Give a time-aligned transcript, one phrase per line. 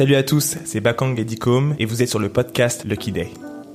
[0.00, 3.28] Salut à tous, c'est Bakang Edicom et vous êtes sur le podcast Lucky Day.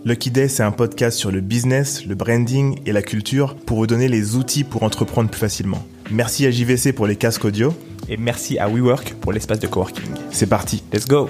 [0.05, 3.85] Lucky Day, c'est un podcast sur le business, le branding et la culture pour vous
[3.85, 5.85] donner les outils pour entreprendre plus facilement.
[6.09, 7.75] Merci à JVC pour les casques audio
[8.09, 10.09] et merci à WeWork pour l'espace de coworking.
[10.31, 11.29] C'est parti, let's go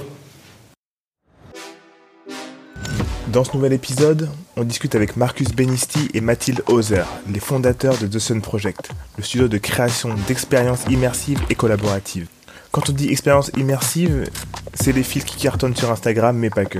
[3.33, 8.07] Dans ce nouvel épisode, on discute avec Marcus Benisti et Mathilde Hauser, les fondateurs de
[8.07, 12.29] The Sun Project, le studio de création d'expériences immersives et collaboratives.
[12.75, 14.29] Quand on dit expérience immersive,
[14.73, 16.79] c'est les fils qui cartonnent sur Instagram, mais pas que.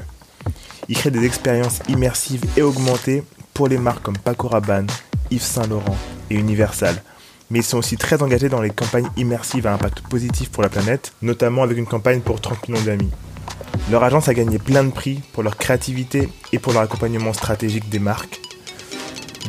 [0.90, 3.23] Ils créent des expériences immersives et augmentées
[3.54, 4.88] pour les marques comme Paco Rabanne,
[5.31, 5.95] Yves Saint Laurent
[6.30, 7.02] et Universal.
[7.49, 10.68] Mais ils sont aussi très engagés dans les campagnes immersives à impact positif pour la
[10.68, 13.12] planète, notamment avec une campagne pour 30 millions d'amis.
[13.90, 17.88] Leur agence a gagné plein de prix pour leur créativité et pour leur accompagnement stratégique
[17.88, 18.41] des marques.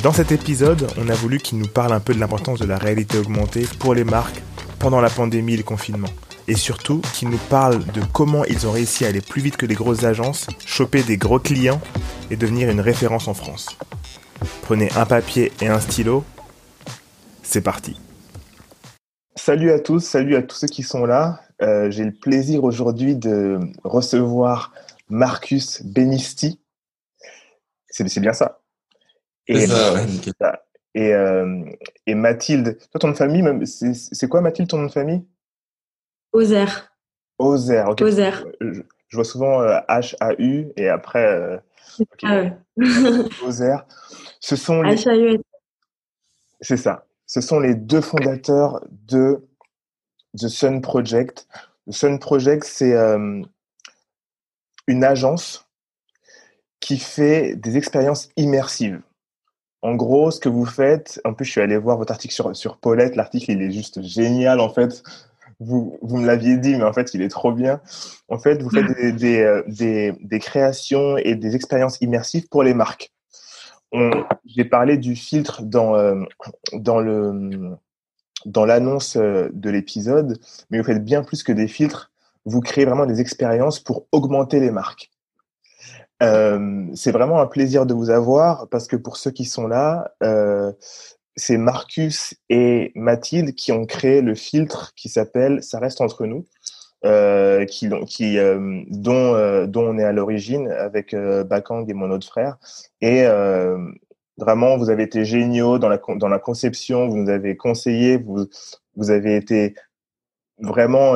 [0.05, 2.79] Dans cet épisode, on a voulu qu'ils nous parlent un peu de l'importance de la
[2.79, 4.41] réalité augmentée pour les marques
[4.79, 6.07] pendant la pandémie et le confinement
[6.49, 9.67] et surtout qui nous parle de comment ils ont réussi à aller plus vite que
[9.67, 11.81] les grosses agences, choper des gros clients
[12.31, 13.77] et devenir une référence en France.
[14.63, 16.25] Prenez un papier et un stylo,
[17.43, 17.99] c'est parti.
[19.35, 21.41] Salut à tous, salut à tous ceux qui sont là.
[21.63, 24.73] Euh, j'ai le plaisir aujourd'hui de recevoir
[25.09, 26.61] Marcus Benisti.
[27.89, 28.61] C'est bien ça.
[29.47, 30.07] Et, ça, ouais,
[30.95, 31.65] et, euh,
[32.07, 35.25] et Mathilde, toi ton nom de famille, c'est quoi Mathilde ton nom de famille?
[36.37, 36.91] Ozer.
[37.39, 38.05] Ozer, ok.
[38.05, 41.25] Je, vois souvent H-A-U euh, et après.
[41.25, 41.57] Euh,
[42.25, 42.43] ah
[43.43, 43.87] Ozer.
[44.41, 44.97] Ce sont les.
[46.61, 47.07] C'est ça.
[47.25, 49.49] Ce sont les deux fondateurs de
[50.39, 51.49] The Sun Project.
[51.89, 53.43] The Sun Project, c'est euh,
[54.87, 55.67] une agence
[56.81, 59.01] qui fait des expériences immersives.
[59.81, 62.55] En gros, ce que vous faites, en plus, je suis allé voir votre article sur,
[62.55, 63.17] sur Paulette.
[63.17, 65.03] L'article, il est juste génial, en fait
[65.59, 67.81] vous, me l'aviez dit, mais en fait, il est trop bien.
[68.29, 73.13] En fait, vous faites des, euh, créations et des expériences immersives pour les marques.
[74.45, 76.23] J'ai parlé du filtre dans, euh,
[76.75, 77.01] dans
[78.67, 80.39] l'annonce euh, de l'épisode,
[80.71, 82.11] mais vous faites bien plus que des filtres.
[82.45, 85.11] Vous créez vraiment des expériences pour augmenter les marques.
[86.21, 90.15] C'est vraiment un plaisir de vous avoir parce que pour ceux qui sont là,
[91.37, 96.47] c'est Marcus et Mathilde qui ont créé le filtre qui s'appelle Ça reste entre nous,
[97.05, 101.95] euh, qui, qui, euh, dont, euh, dont on est à l'origine avec euh, Bakang et
[101.95, 102.57] mon autre frère.
[103.03, 103.25] Et
[104.39, 108.47] vraiment, vous avez été géniaux dans la, dans la conception, vous nous avez conseillé, vous,
[108.97, 109.75] vous avez été
[110.59, 111.15] vraiment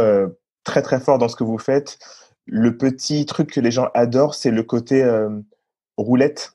[0.64, 1.98] très très fort dans ce que vous faites.
[2.46, 5.04] Le petit truc que les gens adorent, c'est le côté
[5.96, 6.54] roulette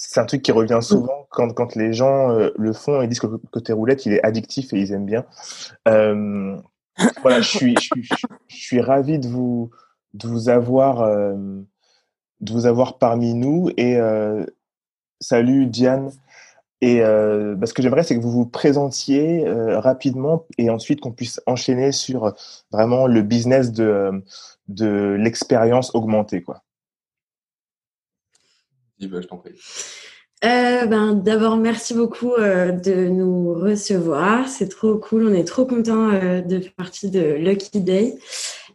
[0.00, 3.18] c'est un truc qui revient souvent quand, quand les gens euh, le font et disent
[3.18, 5.26] que le côté roulette, il est addictif et ils aiment bien.
[5.88, 6.56] Euh,
[7.20, 8.08] voilà, je suis, je, suis,
[8.46, 9.70] je suis ravi de vous,
[10.14, 11.34] de vous avoir, euh,
[12.40, 14.46] de vous avoir parmi nous et euh,
[15.20, 16.12] salut Diane.
[16.80, 21.10] Et euh, bah, ce que j'aimerais, c'est que vous vous présentiez rapidement et ensuite qu'on
[21.10, 22.34] puisse enchaîner sur
[22.70, 24.22] vraiment le business de,
[24.68, 26.62] de l'expérience augmentée, quoi.
[29.00, 34.48] Bah, euh, ben, D'abord, merci beaucoup euh, de nous recevoir.
[34.48, 35.26] C'est trop cool.
[35.26, 38.14] On est trop content euh, de faire partie de Lucky Day.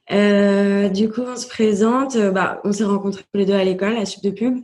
[0.09, 2.17] du coup, on se présente.
[2.17, 4.59] bah, on s'est rencontrés tous les deux à l'école, à Sub de Pub.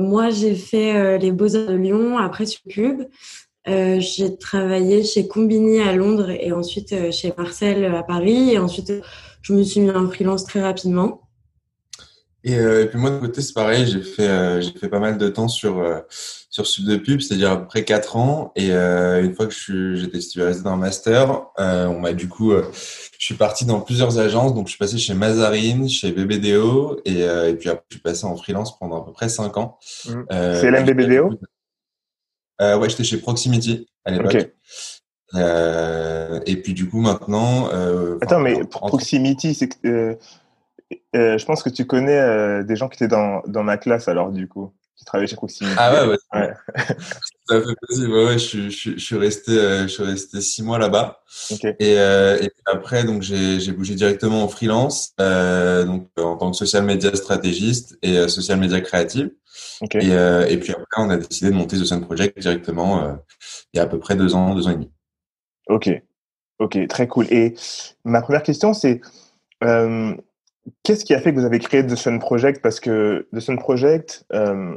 [0.00, 3.02] moi, j'ai fait les Beaux-Arts de Lyon, après Sub Pub.
[3.66, 8.50] j'ai travaillé chez Combini à Londres et ensuite chez Marcel à Paris.
[8.52, 8.92] Et ensuite,
[9.42, 11.21] je me suis mis en freelance très rapidement.
[12.44, 14.98] Et, euh, et, puis moi de côté c'est pareil, j'ai fait euh, j'ai fait pas
[14.98, 16.00] mal de temps sur euh,
[16.50, 18.52] sur Sub de Pub, c'est-à-dire à peu près quatre ans.
[18.56, 23.24] Et euh, une fois que je j'étais titularisé dans master, on m'a du coup je
[23.24, 24.54] suis parti dans plusieurs agences.
[24.54, 28.24] Donc je suis passé chez Mazarine, chez BBDO et, et puis après je suis passé
[28.24, 29.78] en freelance pendant à peu près cinq ans.
[30.06, 30.22] Mmh.
[30.30, 31.38] c'est LMBBDO
[32.60, 34.52] Ouais, j'étais chez Proximity à l'époque.
[36.46, 37.68] et puis du coup maintenant.
[38.20, 40.18] Attends, mais Proximity, c'est que
[41.14, 44.08] euh, je pense que tu connais euh, des gens qui étaient dans, dans ma classe,
[44.08, 45.74] alors, du coup, qui travaillaient chez Proximity.
[45.78, 46.52] Ah ouais, ouais.
[47.48, 48.10] ça fait plaisir.
[48.10, 51.22] Ouais, ouais, je, je, je, suis resté, euh, je suis resté six mois là-bas.
[51.50, 51.74] Okay.
[51.78, 56.84] Et, et puis après, donc, j'ai bougé directement en freelance, donc, en tant que social
[56.84, 59.30] media stratégiste et social media créative.
[59.82, 59.98] Okay.
[59.98, 63.18] Et, et puis après, on a décidé de monter The Sun Project directement
[63.72, 64.90] il y a à peu près deux ans, deux ans et demi.
[65.68, 65.90] Ok.
[66.58, 67.26] Ok, très cool.
[67.30, 67.54] Et
[68.04, 69.00] ma première question, c'est
[69.64, 70.14] euh,
[70.82, 72.62] Qu'est-ce qui a fait que vous avez créé The Sun Project?
[72.62, 74.76] Parce que The Sun Project, euh,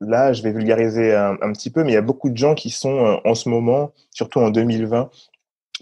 [0.00, 2.70] là, je vais vulgariser un, petit peu, mais il y a beaucoup de gens qui
[2.70, 5.10] sont euh, en ce moment, surtout en 2020,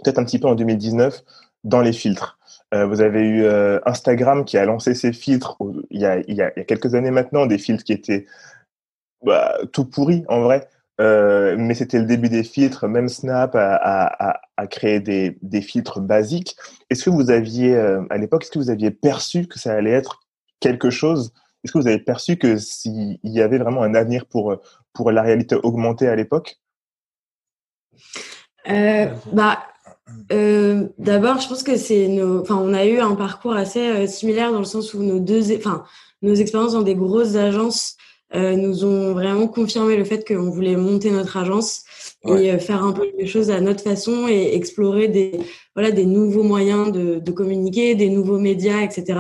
[0.05, 1.23] peut-être un petit peu en 2019,
[1.65, 2.39] dans les filtres.
[2.73, 3.47] vous avez eu
[3.85, 5.59] Instagram qui a lancé ses filtres
[5.91, 8.25] il y, a, il, y a, quelques années maintenant, des filtres qui étaient
[9.23, 10.69] bah, tout pourris en vrai.
[11.01, 12.87] Mais c'était le début des filtres.
[12.87, 16.57] Même Snap a, créé des, filtres basiques.
[16.91, 20.21] Est-ce que vous aviez, à l'époque, est-ce que vous aviez perçu que ça allait être
[20.61, 21.33] quelque chose?
[21.65, 24.57] Est-ce que vous avez perçu que s'il y avait vraiment un avenir pour,
[24.93, 26.61] pour la réalité augmentée à l'époque?
[28.69, 29.59] Euh, bah,
[30.33, 32.41] euh, D'abord, je pense que c'est nos.
[32.41, 35.55] Enfin, on a eu un parcours assez euh, similaire dans le sens où nos deux,
[35.57, 35.85] enfin,
[36.23, 37.97] nos expériences dans des grosses agences
[38.33, 41.83] nous ont vraiment confirmé le fait qu'on voulait monter notre agence
[42.27, 45.41] et faire un peu les choses à notre façon et explorer des
[45.75, 49.19] voilà des nouveaux moyens de, de communiquer, des nouveaux médias, etc.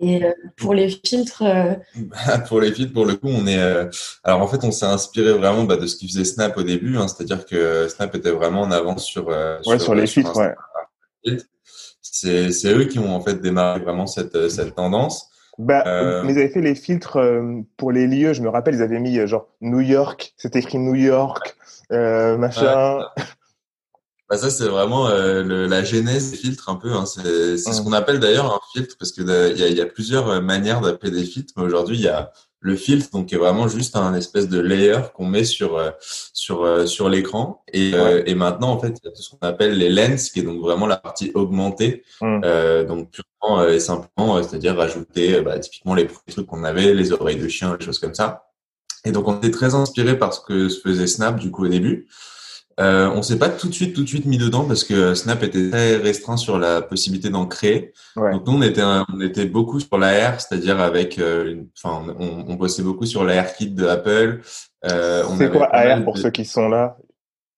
[0.00, 3.58] Et euh, pour les filtres euh, bah, Pour les filtres, pour le coup, on est.
[3.58, 3.88] Euh,
[4.24, 6.96] alors en fait, on s'est inspiré vraiment bah, de ce qui faisait Snap au début,
[6.96, 9.28] hein, c'est-à-dire que Snap était vraiment en avance sur.
[9.28, 11.36] ouais, sur, les filtres, ouais.
[12.02, 15.30] C'est eux qui ont en fait démarré vraiment cette, cette tendance.
[15.58, 17.18] Bah, mais ils avaient fait les filtres
[17.76, 18.32] pour les lieux.
[18.32, 21.56] Je me rappelle, ils avaient mis genre New York, c'était écrit New York,
[21.90, 23.00] machin.
[24.30, 26.92] Bah ça c'est vraiment euh, la genèse des filtres un peu.
[26.92, 27.04] Hein.
[27.04, 30.28] C'est ce qu'on appelle d'ailleurs un filtre parce que il y a, y a, plusieurs
[30.28, 31.52] euh, manières d'appeler des filtres.
[31.56, 32.32] Mais aujourd'hui il y a
[32.64, 35.90] le filtre donc est vraiment juste un espèce de layer qu'on met sur euh,
[36.32, 37.62] sur sur l'écran.
[37.72, 37.92] Et,
[38.26, 40.42] et maintenant en fait il y a tout ce qu'on appelle les lens qui est
[40.42, 42.40] donc vraiment la partie augmentée mmh.
[42.88, 47.48] donc purement et simplement c'est-à-dire rajouter bah, typiquement les trucs qu'on avait les oreilles de
[47.48, 48.46] chien les choses comme ça.
[49.04, 51.68] Et donc on était très inspiré par ce que se faisait Snap du coup au
[51.68, 52.08] début
[52.80, 55.42] euh, on s'est pas tout de suite tout de suite mis dedans parce que Snap
[55.42, 57.92] était très restreint sur la possibilité d'en créer.
[58.16, 62.54] Donc nous on était on était beaucoup sur l'AR, c'est-à-dire avec euh, enfin on, on,
[62.54, 64.40] bossait beaucoup sur l'AR kit de Apple.
[64.90, 66.96] Euh, c'est quoi AR pour ceux qui sont là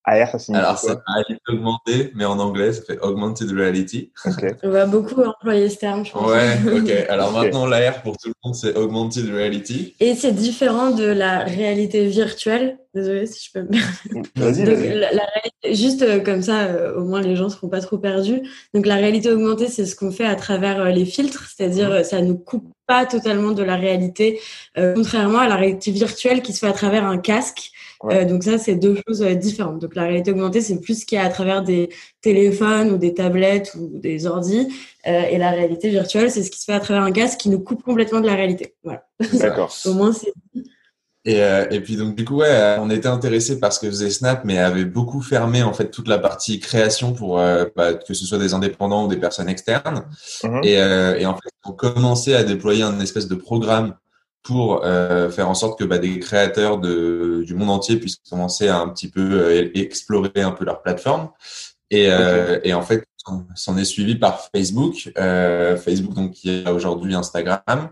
[0.07, 4.11] AR, ça signifie Alors, c'est réalité augmentée, mais en anglais, ça fait Augmented Reality.
[4.63, 6.31] On va beaucoup employer ce terme, je pense.
[6.31, 7.09] Ouais, ok.
[7.09, 9.95] Alors maintenant, l'AR pour tout le monde, c'est Augmented Reality.
[9.99, 12.77] Et c'est différent de la réalité virtuelle.
[12.93, 14.29] Désolée si je peux me permettre.
[14.35, 17.97] Vas-y, vas Juste euh, comme ça, euh, au moins les gens ne seront pas trop
[17.97, 18.41] perdus.
[18.73, 22.03] Donc la réalité augmentée, c'est ce qu'on fait à travers euh, les filtres, c'est-à-dire mhm.
[22.03, 24.39] ça nous coupe pas totalement de la réalité,
[24.73, 27.71] contrairement à la réalité virtuelle qui se fait à travers un casque.
[28.05, 29.79] Euh, donc ça, c'est deux choses euh, différentes.
[29.79, 31.89] Donc la réalité augmentée, c'est plus ce qu'il y a à travers des
[32.21, 34.67] téléphones ou des tablettes ou des ordis.
[35.07, 37.49] Euh, et la réalité virtuelle, c'est ce qui se fait à travers un casque qui
[37.49, 38.75] nous coupe complètement de la réalité.
[38.83, 39.05] Voilà.
[39.33, 39.75] D'accord.
[39.85, 40.33] Au moins, c'est...
[41.25, 41.41] Et,
[41.71, 44.59] et, puis donc du coup ouais, on était intéressé par ce que faisait Snap, mais
[44.59, 48.53] avait beaucoup fermé en fait toute la partie création pour bah, que ce soit des
[48.53, 50.05] indépendants ou des personnes externes.
[50.43, 50.65] Mm-hmm.
[50.65, 53.95] Et, et, en fait on commençait à déployer un espèce de programme
[54.47, 58.69] pour euh, faire en sorte que bah, des créateurs de, du monde entier puissent commencer
[58.69, 61.31] à un petit peu euh, explorer un peu leur plateforme.
[61.91, 63.03] Et, euh, et en fait,
[63.55, 67.89] s'en est suivi par Facebook, euh, Facebook donc qui a aujourd'hui Instagram,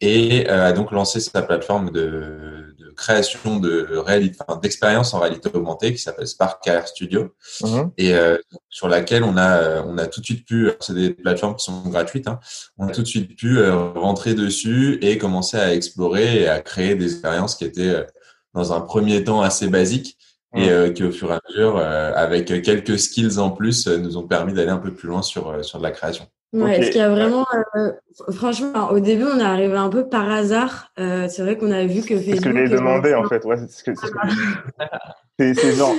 [0.00, 5.20] et euh, a donc lancé sa plateforme de, de création de réalité, enfin, d'expérience en
[5.20, 7.92] réalité augmentée qui s'appelle Spark AR Studio mhm.
[7.96, 8.36] et euh,
[8.68, 11.82] sur laquelle on a on a tout de suite pu c'est des plateformes qui sont
[11.88, 12.40] gratuites hein,
[12.76, 16.60] on a tout de suite pu euh, rentrer dessus et commencer à explorer et à
[16.60, 18.04] créer des expériences qui étaient
[18.52, 20.18] dans un premier temps assez basiques
[20.56, 20.92] et mhm.
[20.92, 24.70] qui au fur et à mesure avec quelques skills en plus nous ont permis d'aller
[24.70, 27.44] un peu plus loin sur sur de la création Ouais, ce qu'il y a vraiment,
[27.74, 27.92] euh,
[28.32, 30.92] franchement, au début, on est arrivé un peu par hasard.
[31.00, 32.26] Euh, c'est vrai qu'on a vu que Facebook.
[32.26, 33.44] C'est ce que j'ai demandé en fait.
[33.44, 33.92] Ouais, c'est ce
[35.54, 35.94] c'est genre,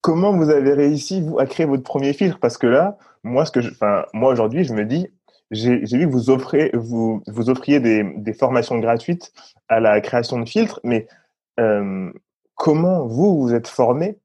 [0.00, 2.38] comment vous avez réussi vous à créer votre premier filtre?
[2.40, 5.08] Parce que là, moi, ce que, enfin, moi aujourd'hui, je me dis,
[5.50, 9.32] j'ai vu que vous offrez, vous, vous offriez des, des, formations gratuites
[9.68, 11.06] à la création de filtres, mais
[11.60, 12.10] euh,
[12.54, 14.18] comment vous vous êtes formé?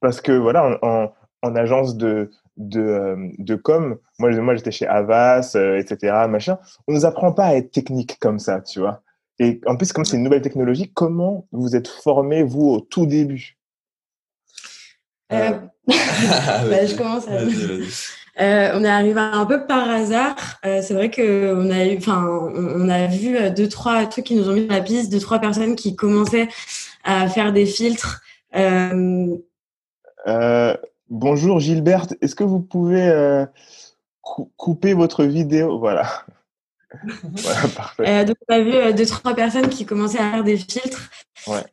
[0.00, 3.96] Parce que voilà, en, en agence de de, euh, de com.
[4.18, 6.26] Moi, moi j'étais chez Avas, euh, etc.
[6.28, 6.58] Machin.
[6.86, 9.02] On nous apprend pas à être technique comme ça, tu vois.
[9.38, 13.06] Et en plus, comme c'est une nouvelle technologie, comment vous êtes formé, vous, au tout
[13.06, 13.56] début?
[15.32, 15.52] Euh,
[15.86, 18.74] bah, Je commence à...
[18.76, 20.36] on est arrivé un peu par hasard.
[20.62, 22.22] c'est vrai que on a eu, enfin,
[22.54, 25.38] on, a vu deux trois trucs qui nous ont mis dans la piste, deux trois
[25.38, 26.48] personnes qui commençaient
[27.04, 28.20] à faire des filtres.
[30.26, 30.76] Euh,
[31.10, 33.44] Bonjour Gilberte, est-ce que vous pouvez euh,
[34.56, 35.80] couper votre vidéo?
[35.80, 36.24] Voilà.
[37.04, 38.04] voilà, parfait.
[38.06, 41.10] Euh, donc, on a vu euh, deux, trois personnes qui commençaient à faire des filtres.
[41.48, 41.64] Ouais.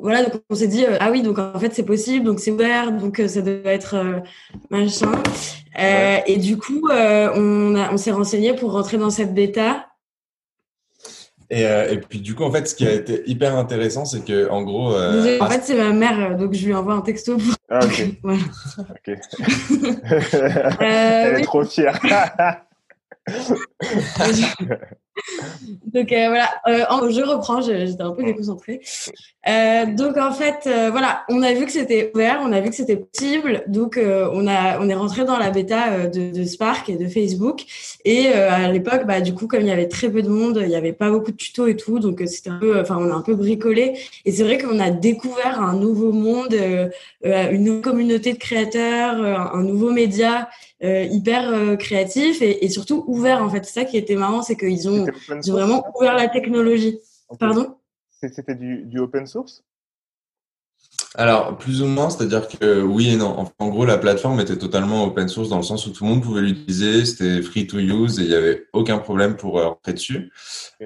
[0.00, 2.90] voilà, donc on s'est dit, ah oui, donc en fait, c'est possible, donc c'est ouvert,
[2.90, 4.22] donc ça doit être
[4.70, 5.12] machin.
[6.26, 9.84] Et du coup, on, on s'est renseigné pour rentrer dans cette bêta.
[11.50, 14.50] Et, et, puis du coup, en fait, ce qui a été hyper intéressant, c'est que
[14.50, 17.36] en gros, en fait, c'est ma mère, donc je lui envoie un texto.
[17.36, 17.54] Pour...
[17.68, 18.04] Ah ok.
[18.22, 18.42] voilà.
[18.90, 19.18] ok.
[20.80, 22.00] Elle est trop fière.
[25.86, 28.80] donc euh, voilà, euh, je reprends, j'étais un peu déconcentrée.
[29.48, 32.74] Euh, donc en fait, voilà, on a vu que c'était ouvert, on a vu que
[32.74, 36.96] c'était possible, donc on a, on est rentré dans la bêta de, de, Spark et
[36.96, 37.64] de Facebook.
[38.04, 40.70] Et à l'époque, bah du coup, comme il y avait très peu de monde, il
[40.70, 43.14] y avait pas beaucoup de tutos et tout, donc c'était un peu, enfin, on a
[43.14, 43.94] un peu bricolé.
[44.24, 46.56] Et c'est vrai qu'on a découvert un nouveau monde,
[47.24, 50.48] une nouvelle communauté de créateurs, un nouveau média.
[50.82, 53.64] Hyper créatif et, et, surtout ouvert en fait.
[53.64, 56.98] C'est ça qui était marrant, c'est qu'ils ont, ont, vraiment ouvert la technologie.
[57.38, 57.76] Pardon?
[58.10, 59.62] C'était du, open source?
[61.14, 63.46] Alors, plus ou moins, c'est-à-dire que oui et non.
[63.58, 66.22] En, gros, la plateforme était totalement open source dans le sens où tout le monde
[66.22, 69.94] pouvait l'utiliser, c'était free to use et il n'y avait aucun problème pour euh, rentrer
[69.94, 70.32] dessus.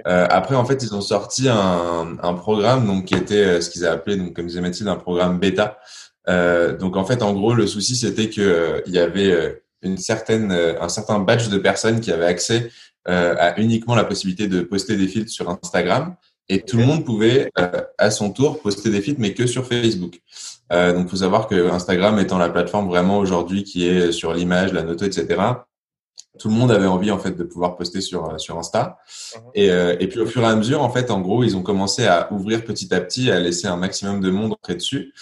[0.07, 3.85] Euh, après, en fait, ils ont sorti un, programme donc qui était euh, ce qu'ils
[3.85, 5.79] avaient appelé, donc comme disait Mathilde, un programme bêta.
[6.27, 10.89] donc, en fait, en gros, le souci c'était que il y avait une certaine, un
[10.89, 12.71] certain batch de personnes qui avaient accès
[13.07, 16.17] à uniquement la possibilité de poster des filtres sur Instagram.
[16.51, 19.65] Et tout le monde pouvait, euh, à son tour, poster des feeds, mais que sur
[19.65, 20.21] Facebook.
[20.73, 24.35] Euh, donc, il faut savoir que Instagram étant la plateforme vraiment aujourd'hui qui est sur
[24.35, 25.41] l'image, la noto, etc.,
[26.41, 28.99] tout le monde avait envie en fait de pouvoir poster sur sur Insta.
[29.09, 29.39] Uh-huh.
[29.55, 31.63] Et, euh, et puis au fur et à mesure, en fait, en gros, ils ont
[31.63, 35.13] commencé à ouvrir petit à petit, à laisser un maximum de monde entrer dessus.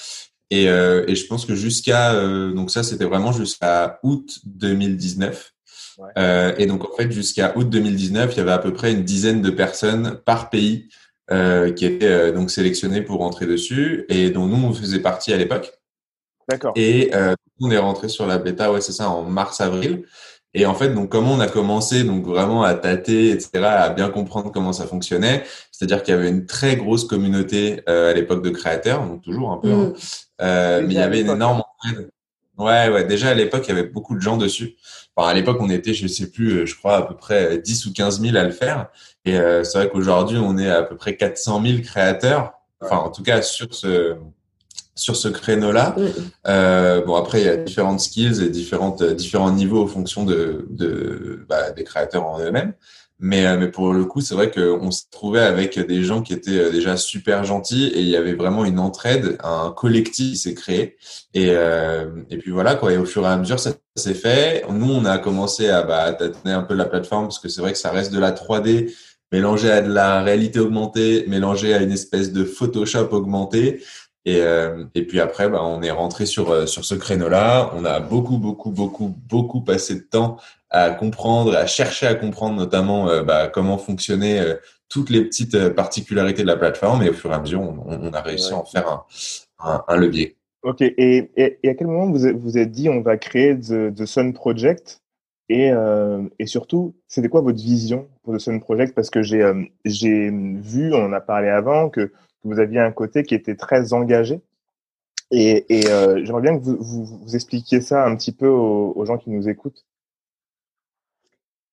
[0.51, 2.15] Et, euh, et je pense que jusqu'à
[2.53, 5.53] donc ça, c'était vraiment jusqu'à août 2019.
[5.99, 6.55] Ouais.
[6.59, 9.43] et donc en fait, jusqu'à août 2019, il y avait à peu près une dizaine
[9.43, 10.89] de personnes par pays
[11.31, 15.31] euh, qui était euh, donc sélectionné pour rentrer dessus et dont nous on faisait partie
[15.31, 15.71] à l'époque.
[16.49, 16.73] D'accord.
[16.75, 20.07] Et euh, on est rentré sur la bêta, ouais c'est ça, en mars-avril.
[20.55, 24.09] Et en fait, donc comment on a commencé donc vraiment à tâter, etc., à bien
[24.09, 25.45] comprendre comment ça fonctionnait.
[25.71, 29.53] C'est-à-dire qu'il y avait une très grosse communauté euh, à l'époque de créateurs, donc toujours
[29.53, 29.71] un peu.
[29.71, 29.93] Hein.
[29.95, 29.95] Mm.
[30.41, 31.63] Euh, mais il y avait une énorme
[32.59, 33.05] Ouais, ouais.
[33.05, 34.77] Déjà à l'époque, il y avait beaucoup de gens dessus.
[35.15, 37.93] Enfin, à l'époque, on était, je sais plus, je crois à peu près 10 ou
[37.93, 38.89] 15 000 à le faire.
[39.25, 42.55] Et euh, c'est vrai qu'aujourd'hui, on est à peu près 400 000 créateurs.
[42.81, 44.17] Enfin, en tout cas, sur ce
[44.99, 45.97] sur ce créneau-là.
[46.47, 50.67] Euh, bon, après, il y a différentes skills et différentes différents niveaux en fonction de,
[50.71, 52.75] de bah, des créateurs en eux-mêmes.
[53.21, 56.33] Mais, euh, mais pour le coup, c'est vrai qu'on se trouvait avec des gens qui
[56.33, 60.37] étaient euh, déjà super gentils et il y avait vraiment une entraide, un collectif qui
[60.37, 60.97] s'est créé.
[61.35, 62.93] Et, euh, et puis voilà, quoi.
[62.93, 64.65] Et au fur et à mesure, ça, s'est fait.
[64.71, 67.73] Nous, on a commencé à bah, tâtonner un peu la plateforme parce que c'est vrai
[67.73, 68.95] que ça reste de la 3D
[69.33, 73.83] mélangé à de la réalité augmentée, mélangé à une espèce de Photoshop augmenté.
[74.29, 77.71] Et, euh, et puis après, bah, on est rentré sur, euh, sur ce créneau-là.
[77.75, 80.37] On a beaucoup, beaucoup, beaucoup, beaucoup passé de temps
[80.69, 84.41] à comprendre, à chercher à comprendre notamment euh, bah, comment fonctionnaient
[84.91, 87.03] toutes les petites particularités de la plateforme.
[87.03, 89.05] Et au fur et à mesure, on, on a réussi à en faire un,
[89.61, 90.37] un, un levier.
[90.63, 90.83] Ok.
[90.83, 94.05] Et, et, et, à quel moment vous vous êtes dit on va créer The, The
[94.05, 95.01] Sun Project?
[95.49, 98.95] Et, euh, et surtout, c'était quoi votre vision pour The Sun Project?
[98.95, 102.13] Parce que j'ai euh, j'ai vu, on en a parlé avant, que,
[102.45, 104.41] vous aviez un côté qui était très engagé.
[105.31, 108.93] Et, et euh, j'aimerais bien que vous, vous, vous, expliquiez ça un petit peu aux,
[108.97, 109.85] aux gens qui nous écoutent.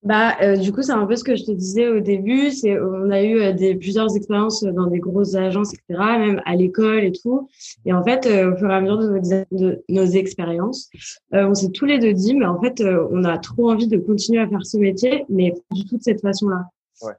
[0.05, 2.51] Bah, euh, du coup, c'est un peu ce que je te disais au début.
[2.51, 6.55] C'est, on a eu euh, des, plusieurs expériences dans des grosses agences, etc., même à
[6.55, 7.49] l'école et tout.
[7.85, 10.91] Et en fait, euh, au fur et à mesure de nos, expériences,
[11.31, 14.39] on s'est tous les deux dit, mais en fait, on a trop envie de continuer
[14.39, 16.65] à faire ce métier, mais pas du tout de cette façon-là.
[17.01, 17.13] Ouais.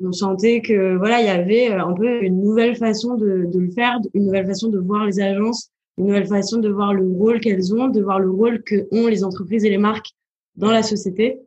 [0.00, 3.70] on sentait que voilà, il y avait un peu une nouvelle façon de, de le
[3.70, 7.40] faire, une nouvelle façon de voir les agences, une nouvelle façon de voir le rôle
[7.40, 10.12] qu'elles ont, de voir le rôle que ont les entreprises et les marques
[10.54, 11.40] dans la société.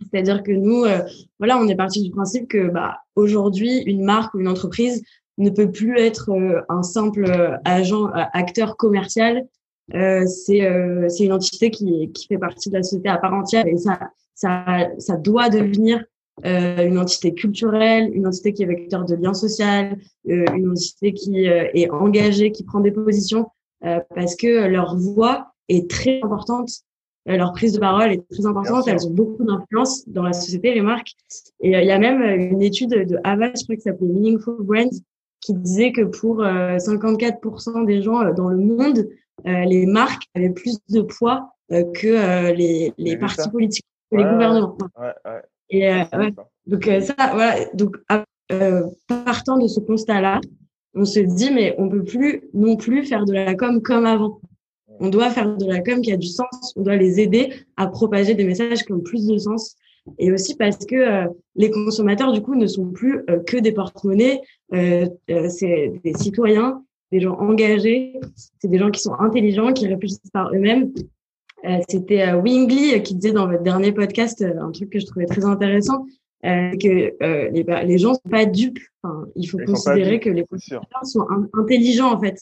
[0.00, 1.00] C'est-à-dire que nous, euh,
[1.38, 5.02] voilà, on est parti du principe que bah, aujourd'hui, une marque ou une entreprise
[5.38, 9.46] ne peut plus être euh, un simple euh, agent, acteur commercial.
[9.92, 10.62] c'est
[11.08, 13.98] c'est une entité qui, qui fait partie de la société à part entière et ça,
[14.34, 16.04] ça, ça doit devenir
[16.44, 21.90] une entité culturelle, une entité qui est vecteur de lien social, une entité qui est
[21.90, 23.48] engagée, qui prend des positions,
[23.80, 26.70] parce que leur voix est très importante
[27.28, 28.88] euh, leur prise de parole est très importante.
[28.88, 31.12] Elles ont beaucoup d'influence dans la société, les marques.
[31.60, 33.90] Et euh, il y a même euh, une étude de Havas, je crois que ça
[33.90, 34.98] s'appelait Meaningful Brands,
[35.40, 39.08] qui disait que pour 54% des gens dans le monde,
[39.44, 44.76] les marques avaient plus de poids que les, les partis politiques, que les gouvernements.
[44.98, 45.42] Ouais, ouais.
[45.70, 45.90] Et
[46.66, 47.56] donc ça, voilà.
[47.74, 47.96] Donc
[49.06, 50.40] partant de ce constat-là,
[50.94, 54.40] on se dit mais on peut plus non plus faire de la com comme avant.
[55.00, 56.72] On doit faire de la com qui a du sens.
[56.76, 59.76] On doit les aider à propager des messages qui ont plus de sens.
[60.18, 65.92] et aussi parce que les consommateurs du coup ne sont plus que des porte-monnaies, c'est
[66.04, 66.82] des citoyens,
[67.12, 68.18] des gens engagés,
[68.58, 70.92] c'est des gens qui sont intelligents, qui réfléchissent par eux-mêmes.
[71.88, 76.04] C'était Wingley qui disait dans votre dernier podcast un truc que je trouvais très intéressant,
[76.44, 78.78] euh, que euh, les, les gens sont pas dupes.
[79.02, 82.40] Enfin, il faut considérer que les consommateurs sont intelligents en fait.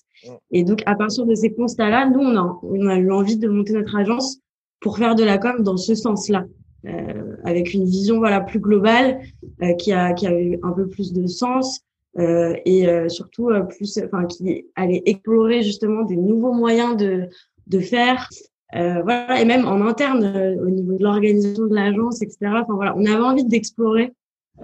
[0.51, 3.49] Et donc à partir de ces constats-là, nous on a, on a eu envie de
[3.49, 4.39] monter notre agence
[4.81, 6.45] pour faire de la com dans ce sens-là,
[6.87, 9.21] euh, avec une vision voilà plus globale
[9.63, 11.81] euh, qui a qui a eu un peu plus de sens.
[12.19, 17.29] Euh, et surtout plus, enfin, qui allait explorer justement des nouveaux moyens de
[17.67, 18.31] de faire,
[18.75, 22.37] euh, voilà, et même en interne, euh, au niveau de l'organisation de l'agence, etc.
[22.63, 24.13] Enfin voilà, on avait envie d'explorer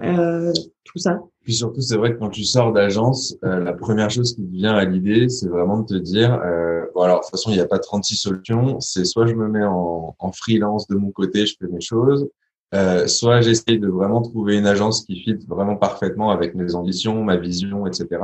[0.01, 0.51] euh,
[0.83, 1.19] tout ça.
[1.43, 4.51] Puis surtout, c'est vrai que quand tu sors d'agence, euh, la première chose qui te
[4.51, 7.55] vient à l'idée, c'est vraiment de te dire, euh, bon alors de toute façon, il
[7.55, 8.79] n'y a pas 36 solutions.
[8.79, 12.27] C'est soit je me mets en, freelance de mon côté, je fais mes choses,
[12.73, 17.23] euh, soit j'essaye de vraiment trouver une agence qui fit vraiment parfaitement avec mes ambitions,
[17.23, 18.19] ma vision, etc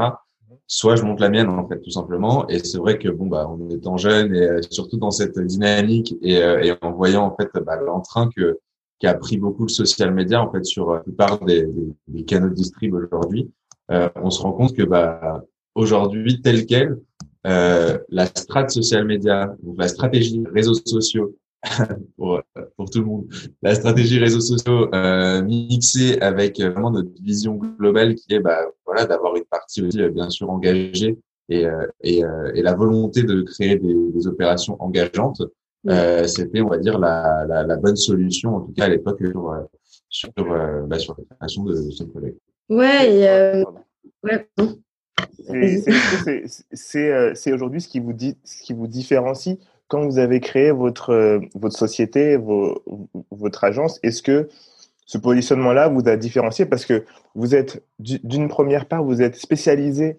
[0.69, 2.47] soit je monte la mienne en fait tout simplement.
[2.47, 6.15] Et c'est vrai que bon bah en étant jeune et euh, surtout dans cette dynamique
[6.21, 8.59] et, euh, et en voyant en fait bah, l'entrain que
[8.99, 11.67] qui a pris beaucoup le social media en fait sur la plupart des,
[12.07, 13.49] des, canaux de distrib aujourd'hui
[13.91, 16.99] euh, on se rend compte que bah aujourd'hui tel quel
[17.47, 21.35] euh, la strat social media donc la stratégie réseaux sociaux
[22.17, 22.41] pour,
[22.77, 23.27] pour tout le monde.
[23.61, 28.65] La stratégie réseaux sociaux euh, mixée avec euh, vraiment notre vision globale qui est bah,
[28.85, 31.17] voilà d'avoir une partie aussi euh, bien sûr engagée
[31.49, 32.21] et, euh, et,
[32.53, 35.41] et, la volonté de créer des, des opérations engageantes.
[35.87, 39.19] Euh, C'était on va dire la, la, la, bonne solution en tout cas à l'époque
[39.19, 39.65] sur
[40.09, 40.29] sur,
[40.87, 42.35] bah, sur la création de ce projet.
[42.69, 43.15] Ouais.
[43.15, 43.63] Et,
[44.23, 44.47] ouais.
[46.73, 49.57] C'est aujourd'hui ce qui vous dit, ce qui vous différencie
[49.89, 52.37] quand vous avez créé votre, euh, votre société,
[53.31, 54.47] votre agence, est-ce que
[55.05, 56.65] ce positionnement-là vous a différencié?
[56.65, 57.03] Parce que
[57.35, 60.17] vous êtes, d'une première part, vous êtes spécialisé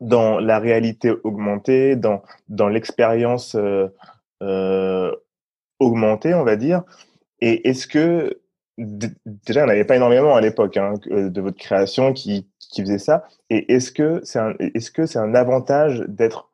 [0.00, 3.88] dans la réalité augmentée, dans, dans l'expérience euh,
[4.42, 5.10] euh,
[5.80, 6.82] augmentée, on va dire.
[7.40, 8.40] Et est-ce que,
[8.76, 9.12] déjà,
[9.48, 12.98] il n'y en avait pas énormément à l'époque hein, de votre création qui, qui faisait
[12.98, 13.24] ça.
[13.48, 16.51] Et est-ce que c'est un, est-ce que c'est un avantage d'être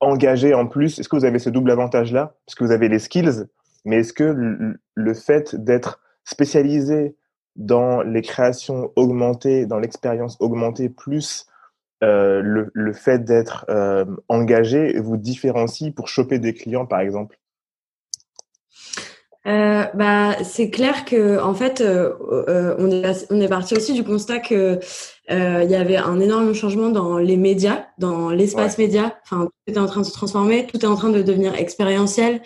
[0.00, 2.34] engagé en plus Est-ce que vous avez ce double avantage-là?
[2.46, 3.46] Parce que vous avez les skills,
[3.84, 4.24] mais est-ce que
[4.94, 7.16] le, fait d'être spécialisé
[7.54, 11.46] dans les créations augmentées, dans l'expérience augmentée, plus
[12.02, 17.38] euh, le, le, fait d'être euh, engagé vous différencie pour choper des clients, par exemple?
[19.46, 22.12] Euh, bah, c'est clair que en fait, euh,
[22.48, 24.80] euh, on est on est parti aussi du constat que
[25.30, 29.16] euh, il y avait un énorme changement dans les médias, dans l'espace média.
[29.24, 32.42] Enfin, tout est en train de se transformer, tout est en train de devenir expérientiel.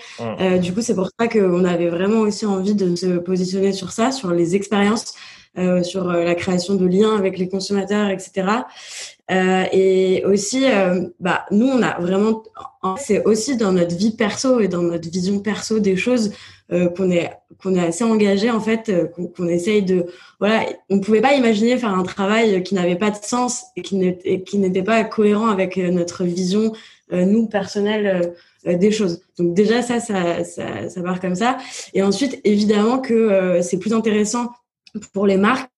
[0.61, 4.13] du coup, c'est pour ça qu'on avait vraiment aussi envie de se positionner sur ça,
[4.13, 5.15] sur les expériences,
[5.83, 8.47] sur la création de liens avec les consommateurs, etc.
[9.31, 12.43] Euh, et aussi, euh, bah, nous, on a vraiment,
[12.97, 16.33] c'est aussi dans notre vie perso et dans notre vision perso des choses
[16.73, 20.07] euh, qu'on est qu'on est assez engagé en fait, euh, qu'on essaye de,
[20.38, 23.97] voilà, on pouvait pas imaginer faire un travail qui n'avait pas de sens et qui
[24.59, 26.73] n'était pas cohérent avec euh, notre vision
[27.12, 29.21] nous personnelle des choses.
[29.37, 31.59] Donc déjà ça, ça, ça, ça part comme ça.
[31.93, 34.53] Et ensuite, évidemment que c'est plus intéressant
[35.12, 35.69] pour les marques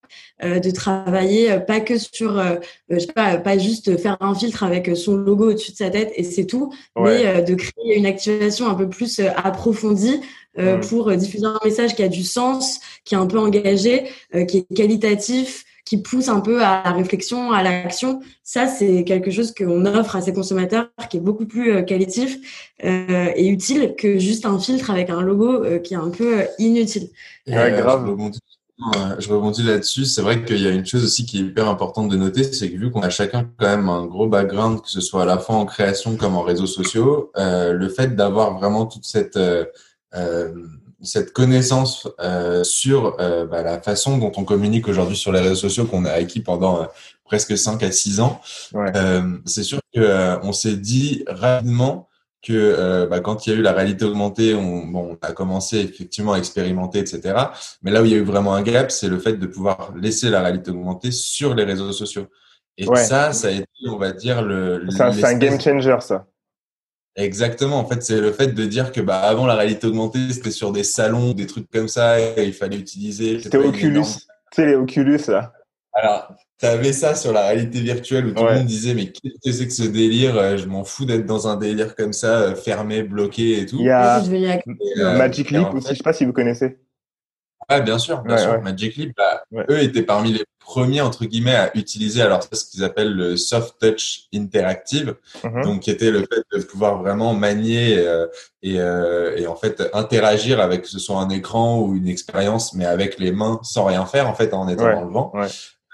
[0.42, 2.56] de travailler euh, pas que sur, euh,
[2.88, 6.12] je sais pas, pas juste faire un filtre avec son logo au-dessus de sa tête
[6.16, 10.20] et c'est tout, mais de créer une activation un peu plus approfondie
[10.58, 10.80] mm.
[10.88, 14.04] pour diffuser un message qui a du sens, qui est un peu engagé,
[14.48, 18.20] qui est qualitatif, qui pousse un peu à la réflexion, à l'action.
[18.42, 22.38] Ça, c'est quelque chose qu'on offre à ses consommateurs qui est beaucoup plus qualitatif
[22.82, 27.08] et utile que juste un filtre avec un logo qui est un peu inutile.
[27.46, 30.04] grave je rebondis là-dessus.
[30.04, 32.70] C'est vrai qu'il y a une chose aussi qui est hyper importante de noter, c'est
[32.70, 35.38] que vu qu'on a chacun quand même un gros background, que ce soit à la
[35.38, 39.64] fois en création comme en réseaux sociaux, euh, le fait d'avoir vraiment toute cette euh,
[40.14, 40.52] euh
[41.04, 45.56] cette connaissance euh, sur euh, bah, la façon dont on communique aujourd'hui sur les réseaux
[45.56, 46.86] sociaux qu'on a acquis pendant
[47.24, 48.40] presque 5 à 6 ans,
[48.72, 48.92] ouais.
[49.44, 52.08] c'est sûr que on s'est dit rapidement
[52.42, 55.32] que euh, bah, quand il y a eu la réalité augmentée, on, bon, on a
[55.32, 57.34] commencé effectivement à expérimenter, etc.
[57.82, 59.92] Mais là où il y a eu vraiment un gap, c'est le fait de pouvoir
[59.96, 62.26] laisser la réalité augmentée sur les réseaux sociaux.
[62.78, 64.86] Et ça, ça a été, on va dire, le.
[64.90, 66.26] C'est un, game changer, ça.
[67.14, 67.78] Exactement.
[67.78, 70.72] En fait, c'est le fait de dire que bah, avant la réalité augmentée, c'était sur
[70.72, 73.38] des salons, des trucs comme ça, et il fallait utiliser.
[73.40, 74.02] C'était Oculus.
[74.02, 75.52] Tu sais, les Oculus, là.
[75.92, 79.40] Alors, tu avais ça sur la réalité virtuelle où tout le monde disait mais qu'est-ce
[79.44, 82.40] que c'est que ce délire euh, Je m'en fous d'être dans un délire comme ça,
[82.40, 83.78] euh, fermé, bloqué et tout.
[83.80, 86.78] Il y a euh, Magic Leap aussi, je sais pas si vous connaissez.
[87.68, 88.60] Ah, bien sûr, bien sûr.
[88.60, 92.84] Magic Leap, bah, eux étaient parmi les premiers, entre guillemets, à utiliser, alors, ce qu'ils
[92.84, 95.16] appellent le soft touch interactive.
[95.42, 95.62] Mm-hmm.
[95.64, 98.26] Donc, qui était le fait de pouvoir vraiment manier euh,
[98.62, 102.74] et, euh, et, en fait, interagir avec, que ce soit un écran ou une expérience,
[102.74, 105.32] mais avec les mains sans rien faire, en fait, en étant dans le vent.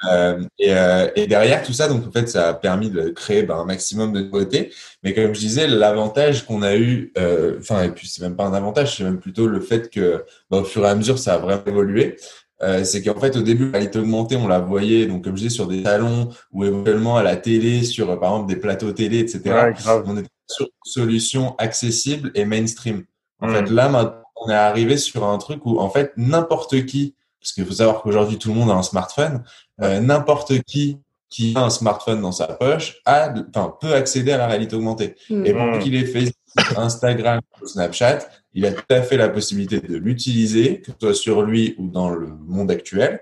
[0.04, 3.42] Euh, et, euh, et, derrière tout ça, donc en fait, ça a permis de créer
[3.42, 4.72] ben, un maximum de nouveautés.
[5.02, 8.46] Mais comme je disais, l'avantage qu'on a eu, euh, enfin, et puis c'est même pas
[8.46, 11.34] un avantage, c'est même plutôt le fait que, ben, au fur et à mesure, ça
[11.34, 12.16] a vraiment évolué.
[12.60, 15.42] Euh, c'est qu'en fait, au début, la réalité augmentée, on la voyait, donc comme je
[15.42, 19.20] disais, sur des salons ou éventuellement à la télé, sur par exemple des plateaux télé,
[19.20, 19.72] etc.
[20.06, 23.04] on était sur une solution accessible et mainstream.
[23.40, 23.74] En fait, hmm.
[23.74, 27.64] là, maintenant, on est arrivé sur un truc où en fait n'importe qui parce qu'il
[27.64, 29.42] faut savoir qu'aujourd'hui tout le monde a un smartphone.
[29.82, 30.98] Euh, N'importe qui
[31.30, 35.14] qui a un smartphone dans sa poche a, enfin, peut accéder à la réalité augmentée.
[35.28, 35.46] Mm.
[35.46, 36.32] Et pour qu'il ait fait
[36.76, 38.20] Instagram ou Snapchat,
[38.54, 41.88] il a tout à fait la possibilité de l'utiliser, que ce soit sur lui ou
[41.88, 43.20] dans le monde actuel,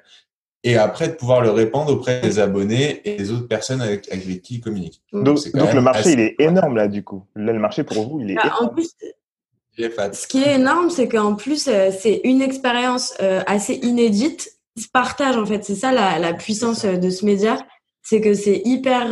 [0.62, 4.42] et après de pouvoir le répandre auprès des abonnés et des autres personnes avec, avec
[4.42, 5.02] qui il communique.
[5.12, 7.24] Donc, donc le marché, il est énorme là, du coup.
[7.34, 8.66] Là, le marché pour vous, il est bah, énorme.
[8.66, 8.90] En plus,
[9.78, 14.50] ce qui est énorme, c'est qu'en plus, euh, c'est une expérience euh, assez inédite.
[14.76, 15.64] Ils se partagent, en fait.
[15.64, 17.58] C'est ça la, la puissance euh, de ce média.
[18.02, 19.08] C'est que c'est hyper,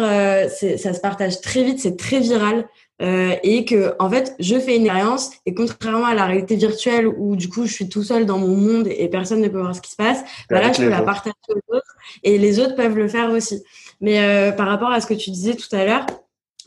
[0.49, 2.65] ça se partage très vite, c'est très viral.
[3.01, 7.35] et que en fait je fais une expérience et contrairement à la réalité virtuelle où
[7.35, 9.81] du coup je suis tout seul dans mon monde et personne ne peut voir ce
[9.81, 12.97] qui se passe bah là je peux la partager aux autres et les autres peuvent
[12.97, 13.65] le faire aussi
[14.01, 16.07] mais par rapport à ce que tu disais tout à l'heure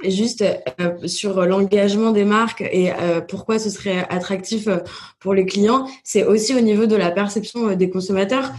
[0.04, 0.44] juste
[0.80, 4.78] euh, sur l'engagement des marques et euh, pourquoi ce serait attractif euh,
[5.20, 8.52] pour les clients, c'est aussi au niveau de la perception des consommateurs.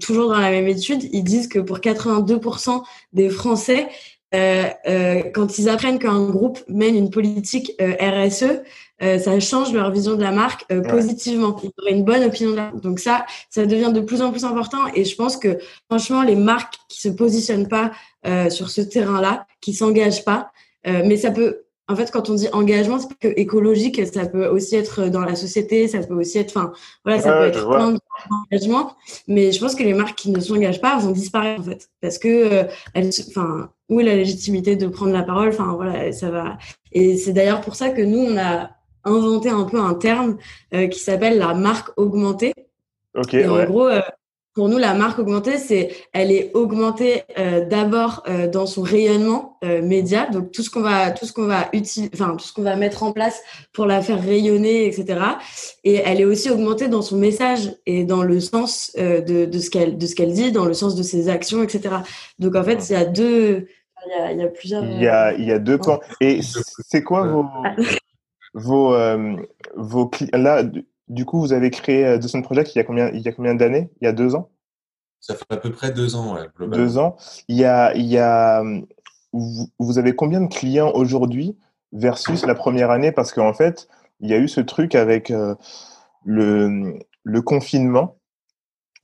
[0.00, 3.88] toujours dans la même étude, ils disent que pour 82% des Français,
[4.32, 8.62] quand ils apprennent qu'un groupe mène une politique RSE,
[9.00, 11.56] ça change leur vision de la marque positivement.
[11.62, 12.80] Ils auraient une bonne opinion de la marque.
[12.80, 14.78] Donc ça, ça devient de plus en plus important.
[14.94, 15.58] Et je pense que
[15.90, 17.90] franchement, les marques qui se positionnent pas
[18.50, 20.52] sur ce terrain-là, qui s'engagent pas,
[20.86, 24.46] euh, mais ça peut, en fait, quand on dit engagement, c'est que écologique, ça peut
[24.46, 26.72] aussi être dans la société, ça peut aussi être, enfin,
[27.04, 27.96] voilà, ça peut être plein
[28.30, 28.96] d'engagements.
[29.28, 32.18] Mais je pense que les marques qui ne s'engagent pas vont disparaître, en fait, parce
[32.18, 35.48] que euh, enfin, où est la légitimité de prendre la parole?
[35.48, 36.58] Enfin, voilà, ça va.
[36.92, 38.70] Et c'est d'ailleurs pour ça que nous, on a
[39.04, 40.38] inventé un peu un terme
[40.74, 42.54] euh, qui s'appelle la marque augmentée.
[43.14, 43.34] Ok.
[43.34, 43.88] Et en gros,
[44.54, 49.56] pour nous, la marque augmentée, c'est, elle est augmentée euh, d'abord euh, dans son rayonnement
[49.64, 52.52] euh, média, donc tout ce qu'on va, tout ce qu'on va utiliser, enfin tout ce
[52.52, 53.40] qu'on va mettre en place
[53.72, 55.20] pour la faire rayonner, etc.
[55.84, 59.70] Et elle est aussi augmentée dans son message et dans le sens de, de ce
[59.70, 61.96] qu'elle, de ce qu'elle dit, dans le sens de ses actions, etc.
[62.38, 63.68] Donc en fait, il y a deux,
[64.06, 64.84] il y a, il y a plusieurs.
[64.84, 66.00] Il y a, il y a deux points.
[66.20, 67.46] Et c'est quoi vos,
[68.52, 68.94] vos,
[69.76, 70.62] vos là
[71.12, 73.32] du coup, vous avez créé euh, The Project il y a combien, il y a
[73.32, 73.90] combien d'années?
[74.00, 74.50] Il y a deux ans?
[75.20, 76.84] Ça fait à peu près deux ans, ouais, globalement.
[76.84, 77.16] Deux ans.
[77.48, 78.64] Il y a, il y a,
[79.32, 81.56] vous, avez combien de clients aujourd'hui
[81.92, 83.12] versus la première année?
[83.12, 83.88] Parce qu'en fait,
[84.20, 85.54] il y a eu ce truc avec euh,
[86.24, 88.16] le, le confinement.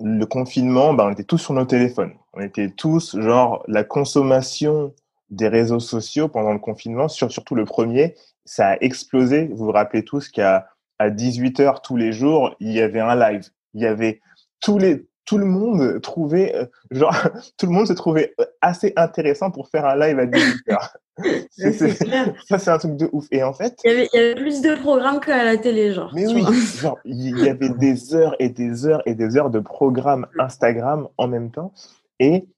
[0.01, 2.15] Le confinement, ben, on était tous sur nos téléphones.
[2.33, 4.95] On était tous, genre, la consommation
[5.31, 9.49] des réseaux sociaux pendant le confinement, surtout le premier, ça a explosé.
[9.49, 10.69] Vous vous rappelez tous qu'il y a
[10.99, 13.49] à 18h tous les jours, il y avait un live.
[13.75, 14.21] Il y avait
[14.61, 17.15] tous les tout le monde trouvait euh, genre
[17.59, 20.93] tout le monde se trouvait assez intéressant pour faire un live à 18h.
[22.49, 24.35] ça c'est un truc de ouf et en fait il y, avait, il y avait
[24.37, 26.11] plus de programmes qu'à la télé genre.
[26.15, 26.43] Mais oui,
[26.81, 31.09] genre il y avait des heures et des heures et des heures de programmes Instagram
[31.19, 31.75] en même temps
[32.21, 32.49] et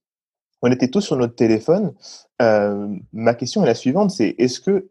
[0.63, 1.95] on était tous sur notre téléphone.
[2.41, 4.91] Euh, ma question est la suivante, c'est est-ce que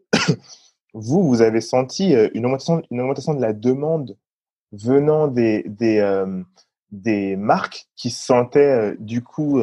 [0.94, 4.16] vous, vous avez senti euh, une augmentation, une augmentation de la demande
[4.72, 6.42] venant des, des, euh,
[6.90, 9.60] des marques qui se sentaient euh, du coup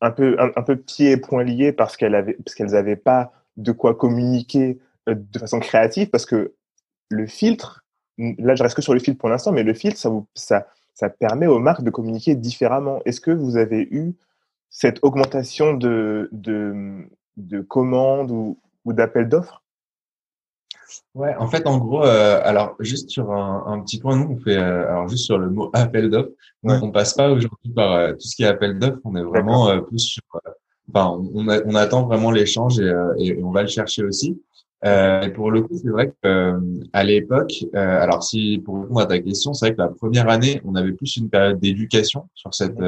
[0.00, 3.32] un peu, un, peu pieds et poings liés parce qu'elles avaient, parce qu'elles n'avaient pas
[3.56, 6.54] de quoi communiquer de façon créative parce que
[7.08, 7.84] le filtre,
[8.18, 10.66] là je reste que sur le filtre pour l'instant, mais le filtre, ça, vous, ça,
[10.94, 13.00] ça permet aux marques de communiquer différemment.
[13.04, 14.14] Est-ce que vous avez eu
[14.70, 19.61] cette augmentation de, de, de commandes ou, ou d'appels d'offres?
[21.14, 24.38] Ouais, en fait, en gros, euh, alors juste sur un, un, petit point, nous on
[24.38, 26.30] fait, euh, alors juste sur le mot appel d'offres,
[26.62, 26.78] ouais.
[26.82, 29.68] on passe pas aujourd'hui par euh, tout ce qui est appel d'offres, on est vraiment
[29.68, 30.22] euh, plus sur,
[30.88, 34.40] enfin, on, on, attend vraiment l'échange et, et, on va le chercher aussi.
[34.84, 36.58] et pour le coup, c'est vrai que
[36.92, 40.60] à l'époque, alors si pour répondre à ta question, c'est vrai que la première année,
[40.64, 42.78] on avait plus une période d'éducation sur cette,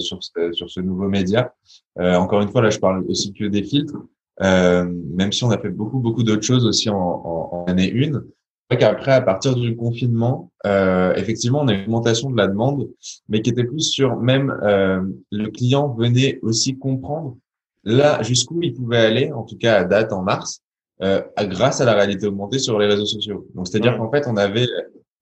[0.00, 1.54] sur ce, sur ce nouveau média.
[1.96, 3.98] encore une fois, là, je parle aussi que des filtres.
[4.42, 7.88] Euh, même si on a fait beaucoup beaucoup d'autres choses aussi en, en, en année
[7.88, 8.24] une.
[8.68, 12.88] vrai qu'après, à partir du confinement, euh, effectivement, on a une augmentation de la demande,
[13.28, 17.36] mais qui était plus sur même euh, le client venait aussi comprendre
[17.84, 20.62] là jusqu'où il pouvait aller, en tout cas à date en mars,
[21.02, 23.46] euh, grâce à la réalité augmentée sur les réseaux sociaux.
[23.54, 24.66] Donc, c'est-à-dire qu'en fait, on avait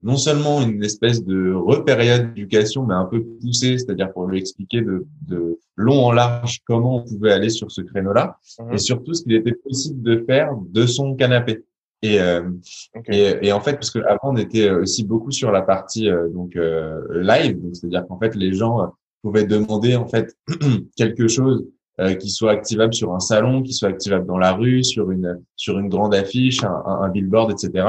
[0.03, 4.81] non seulement une espèce de repériode d'éducation, mais un peu poussée, c'est-à-dire pour lui expliquer
[4.81, 8.75] de, de, long en large comment on pouvait aller sur ce créneau-là, mhm.
[8.75, 11.65] et surtout ce qu'il était possible de faire de son canapé.
[12.03, 12.43] Et, euh,
[13.07, 16.29] et, et, en fait, parce que avant on était aussi beaucoup sur la partie euh,
[16.29, 20.37] donc euh, live, donc c'est-à-dire qu'en fait les gens pouvaient demander en fait
[20.97, 21.65] quelque chose
[22.01, 25.43] euh, qui soit activable sur un salon, qui soit activable dans la rue, sur une
[25.57, 27.87] sur une grande affiche, un, un, billboard, etc.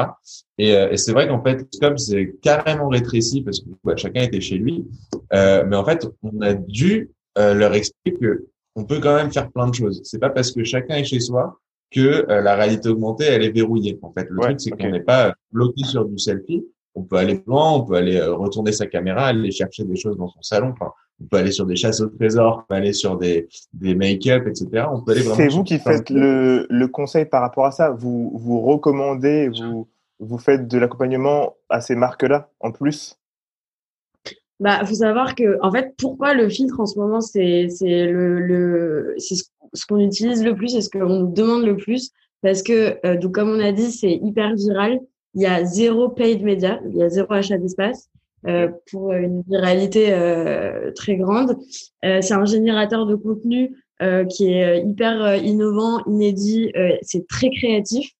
[0.57, 4.41] Et, euh, et c'est vrai qu'en fait, scope c'est carrément rétréci parce que chacun était
[4.41, 4.85] chez lui.
[5.33, 9.31] Euh, mais en fait, on a dû euh, leur expliquer que on peut quand même
[9.31, 10.01] faire plein de choses.
[10.03, 13.99] C'est pas parce que chacun est chez soi que la réalité augmentée elle est verrouillée.
[14.01, 16.65] En fait, le truc c'est qu'on n'est pas bloqué sur du selfie.
[16.95, 20.27] On peut aller loin, on peut aller retourner sa caméra, aller chercher des choses dans
[20.27, 20.69] son salon.
[20.73, 23.95] Enfin, on peut aller sur des chasses au trésor, on peut aller sur des, des
[23.95, 24.85] make-up, etc.
[24.91, 27.91] On peut aller C'est vous qui faites le, le, conseil par rapport à ça.
[27.91, 29.87] Vous, vous recommandez, vous,
[30.19, 33.17] vous faites de l'accompagnement à ces marques-là en plus?
[34.59, 38.39] Bah, faut savoir que, en fait, pourquoi le filtre en ce moment, c'est, c'est le,
[38.39, 39.35] le, c'est
[39.73, 43.17] ce qu'on utilise le plus, c'est ce qu'on nous demande le plus, parce que, euh,
[43.17, 44.99] donc, comme on a dit, c'est hyper viral.
[45.35, 48.09] Il y a zéro paid media, il y a zéro achat d'espace.
[48.45, 51.57] Euh, pour une viralité euh, très grande.
[52.03, 53.71] Euh, c'est un générateur de contenu
[54.29, 58.11] qui est hyper innovant, inédit, c'est très créatif,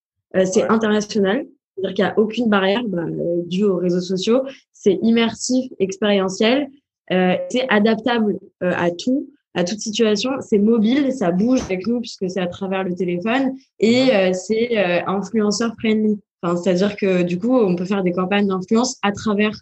[0.46, 1.46] c'est international.
[1.76, 3.04] C'est-à-dire qu'il n'y a aucune barrière bah,
[3.48, 4.44] due aux réseaux sociaux.
[4.72, 6.70] C'est immersif, expérientiel.
[7.10, 10.32] c'est adaptable à tout, à toute situation.
[10.40, 15.74] C'est mobile, ça bouge avec nous puisque c'est à travers le téléphone et c'est influenceur
[15.80, 16.18] friendly.
[16.44, 19.58] Enfin, c'est-à-dire que du coup, on peut faire des campagnes d'influence à travers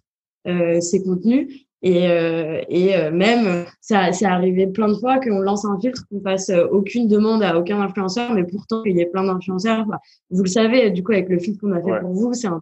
[0.47, 1.65] euh, ces contenus.
[1.83, 6.03] Et, euh, et euh, même, ça, c'est arrivé plein de fois qu'on lance un filtre,
[6.09, 9.85] qu'on fasse aucune demande à aucun influenceur, mais pourtant il y a plein d'influenceurs.
[10.29, 12.61] vous le savez, du coup, avec le filtre qu'on a fait pour vous, c'est un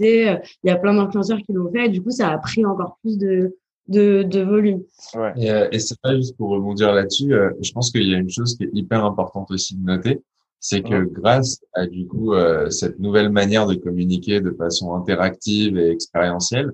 [0.00, 3.16] il y a plein d'influenceurs qui l'ont fait, du coup, ça a pris encore plus
[3.16, 3.56] de,
[3.88, 4.82] de, de volume.
[5.14, 5.32] Ouais.
[5.38, 8.54] Et, et c'est pas juste pour rebondir là-dessus, je pense qu'il y a une chose
[8.54, 10.20] qui est hyper importante aussi de noter,
[10.60, 12.32] c'est que grâce à du coup
[12.70, 16.72] cette nouvelle manière de communiquer de façon interactive et expérientielle,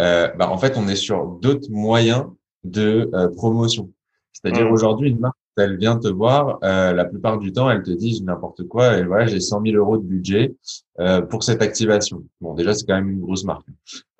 [0.00, 2.26] euh, bah, en fait, on est sur d'autres moyens
[2.64, 3.90] de euh, promotion.
[4.32, 4.72] C'est-à-dire mmh.
[4.72, 8.20] aujourd'hui, une marque, elle vient te voir, euh, la plupart du temps, elle te dit
[8.24, 10.56] n'importe quoi, et voilà, j'ai 100 000 euros de budget
[10.98, 12.24] euh, pour cette activation.
[12.40, 13.66] Bon, déjà, c'est quand même une grosse marque.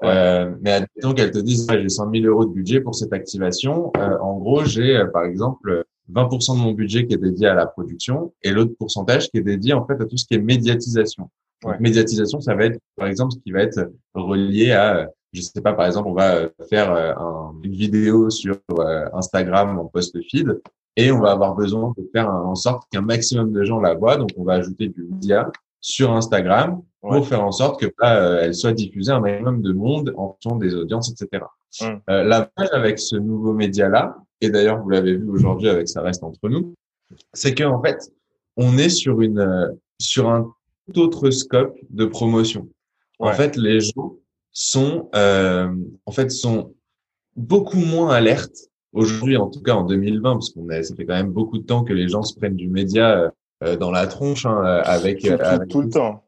[0.05, 3.93] Euh, mais admettons qu'elle te dise, j'ai 100 000 euros de budget pour cette activation.
[3.97, 8.33] en gros, j'ai, par exemple, 20% de mon budget qui est dédié à la production
[8.43, 11.31] et l'autre pourcentage qui est dédié en fait à tout ce qui est médiatisation.
[11.63, 15.61] Donc, médiatisation, ça va être, par exemple, ce qui va être relié à je sais
[15.61, 17.13] pas, par exemple, on va euh, faire euh,
[17.65, 20.61] une vidéo sur euh, Instagram en post feed
[20.97, 24.17] et on va avoir besoin de faire en sorte qu'un maximum de gens la voient.
[24.17, 28.55] Donc, on va ajouter du média sur Instagram pour faire en sorte que bah, elle
[28.55, 31.45] soit diffusée un maximum de monde en fonction des audiences, etc.
[31.81, 31.87] Mmh.
[32.09, 36.49] L'avantage avec ce nouveau média-là, et d'ailleurs vous l'avez vu aujourd'hui avec ça reste entre
[36.49, 36.75] nous,
[37.33, 37.99] c'est qu'en fait,
[38.57, 40.53] on est sur une sur un
[40.93, 42.69] tout autre scope de promotion.
[43.19, 44.17] En fait, les gens
[44.53, 45.75] sont euh,
[46.07, 46.75] en fait sont
[47.37, 51.15] beaucoup moins alertes aujourd'hui, en tout cas en 2020, parce qu'on a, ça fait quand
[51.15, 53.33] même beaucoup de temps que les gens se prennent du média
[53.63, 55.29] euh, dans la tronche hein, avec, tout,
[55.69, 56.25] tout, le temps.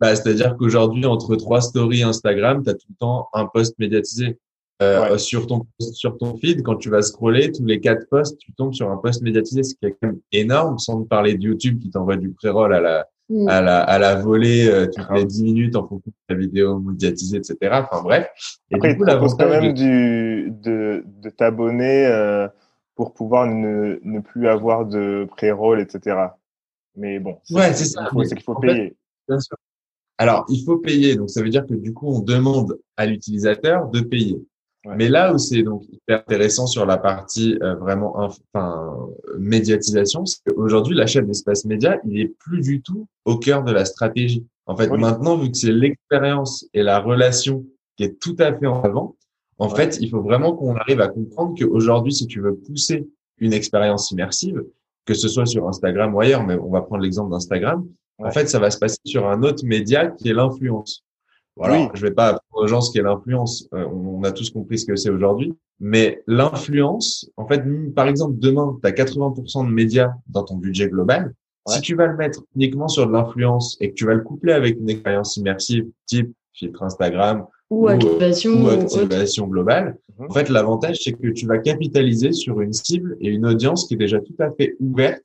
[0.00, 4.38] Bah, C'est-à-dire qu'aujourd'hui, entre trois stories Instagram, tu as tout le temps un post médiatisé.
[4.82, 8.52] Euh, sur ton sur ton feed, quand tu vas scroller, tous les quatre posts, tu
[8.52, 11.80] tombes sur un post médiatisé, ce qui est quand même énorme, sans parler de YouTube
[11.80, 13.48] qui t'envoie du pré-roll à la Mm.
[13.48, 16.78] à la, à la volée euh, toutes les 10 minutes en fonction de la vidéo
[16.78, 17.56] médiatisée, etc.
[17.90, 18.28] Enfin bref.
[18.70, 22.46] Et Après, du coup, il quand même du, de, de t'abonner euh,
[22.94, 26.16] pour pouvoir ne, ne plus avoir de pré-roll, etc.
[26.94, 28.10] Mais bon, ouais, c'est ça.
[28.24, 28.96] C'est qu'il faut payer.
[29.26, 29.56] bien sûr.
[30.18, 31.16] Alors, il faut payer.
[31.16, 34.36] Donc, ça veut dire que du coup, on demande à l'utilisateur de payer.
[34.84, 38.96] Mais là où c'est donc hyper intéressant sur la partie euh, vraiment enfin
[39.38, 43.84] médiatisation, c'est qu'aujourd'hui l'achat d'espace média, il est plus du tout au cœur de la
[43.84, 44.44] stratégie.
[44.66, 47.64] En fait, maintenant vu que c'est l'expérience et la relation
[47.96, 49.16] qui est tout à fait en avant,
[49.58, 53.06] en fait, il faut vraiment qu'on arrive à comprendre qu'aujourd'hui, si tu veux pousser
[53.38, 54.64] une expérience immersive,
[55.04, 57.86] que ce soit sur Instagram ou ailleurs, mais on va prendre l'exemple d'Instagram,
[58.18, 61.04] en fait, ça va se passer sur un autre média qui est l'influence.
[61.56, 63.68] Voilà, je vais pas apprendre aux gens ce qu'est l'influence.
[63.74, 65.54] Euh, on a tous compris ce que c'est aujourd'hui.
[65.80, 67.62] Mais l'influence, en fait,
[67.94, 71.34] par exemple, demain, tu as 80% de médias dans ton budget global.
[71.68, 74.52] Si tu vas le mettre uniquement sur de l'influence et que tu vas le coupler
[74.52, 80.26] avec une expérience immersive type filtre Instagram ou, activation, activation globale, mhm.
[80.28, 83.94] en fait, l'avantage, c'est que tu vas capitaliser sur une cible et une audience qui
[83.94, 85.22] est déjà tout à fait ouverte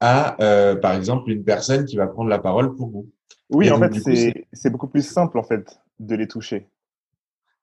[0.00, 3.08] à, euh, par exemple, une personne qui va prendre la parole pour vous.
[3.50, 6.66] Oui, en fait, c'est beaucoup plus simple, en fait, de les toucher.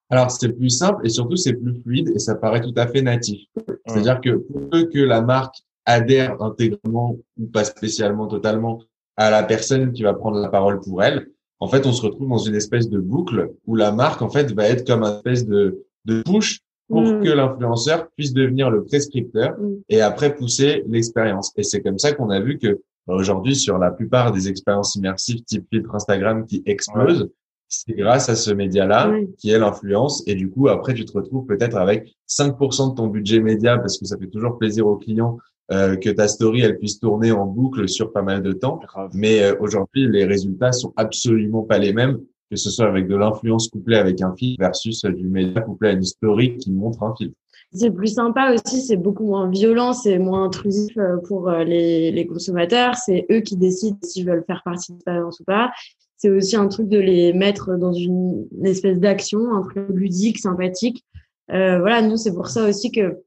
[0.09, 3.01] Alors, c'est plus simple et surtout, c'est plus fluide et ça paraît tout à fait
[3.01, 3.47] natif.
[3.87, 8.81] C'est-à-dire que pour peu que la marque adhère intégralement ou pas spécialement totalement
[9.17, 11.27] à la personne qui va prendre la parole pour elle,
[11.59, 14.51] en fait, on se retrouve dans une espèce de boucle où la marque, en fait,
[14.53, 17.23] va être comme une espèce de, de push pour mm.
[17.23, 19.75] que l'influenceur puisse devenir le prescripteur mm.
[19.89, 21.51] et après pousser l'expérience.
[21.57, 25.43] Et c'est comme ça qu'on a vu que aujourd'hui, sur la plupart des expériences immersives
[25.43, 27.29] type filtre Instagram qui explosent,
[27.67, 30.23] c'est grâce à ce média-là qui est l'influence.
[30.27, 33.97] Et du coup, après, tu te retrouves peut-être avec 5% de ton budget média parce
[33.97, 35.37] que ça fait toujours plaisir aux clients
[35.71, 38.79] euh, que ta story elle puisse tourner en boucle sur pas mal de temps.
[39.13, 42.19] Mais euh, aujourd'hui, les résultats sont absolument pas les mêmes,
[42.51, 45.91] que ce soit avec de l'influence couplée avec un film versus du média couplé à
[45.93, 47.31] une story qui montre un film.
[47.73, 52.25] C'est plus sympa aussi, c'est beaucoup moins violent, c'est moins intrusif euh, pour les, les
[52.25, 52.95] consommateurs.
[52.95, 55.71] C'est eux qui décident s'ils veulent faire partie de l'expérience ou pas
[56.17, 61.03] c'est aussi un truc de les mettre dans une, espèce d'action, un truc ludique, sympathique.
[61.51, 63.21] Euh, voilà, nous, c'est pour ça aussi que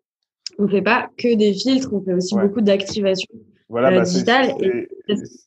[0.59, 3.29] on fait pas que des filtres, on fait aussi beaucoup d'activation
[3.69, 4.55] voilà, euh, bah, digitale.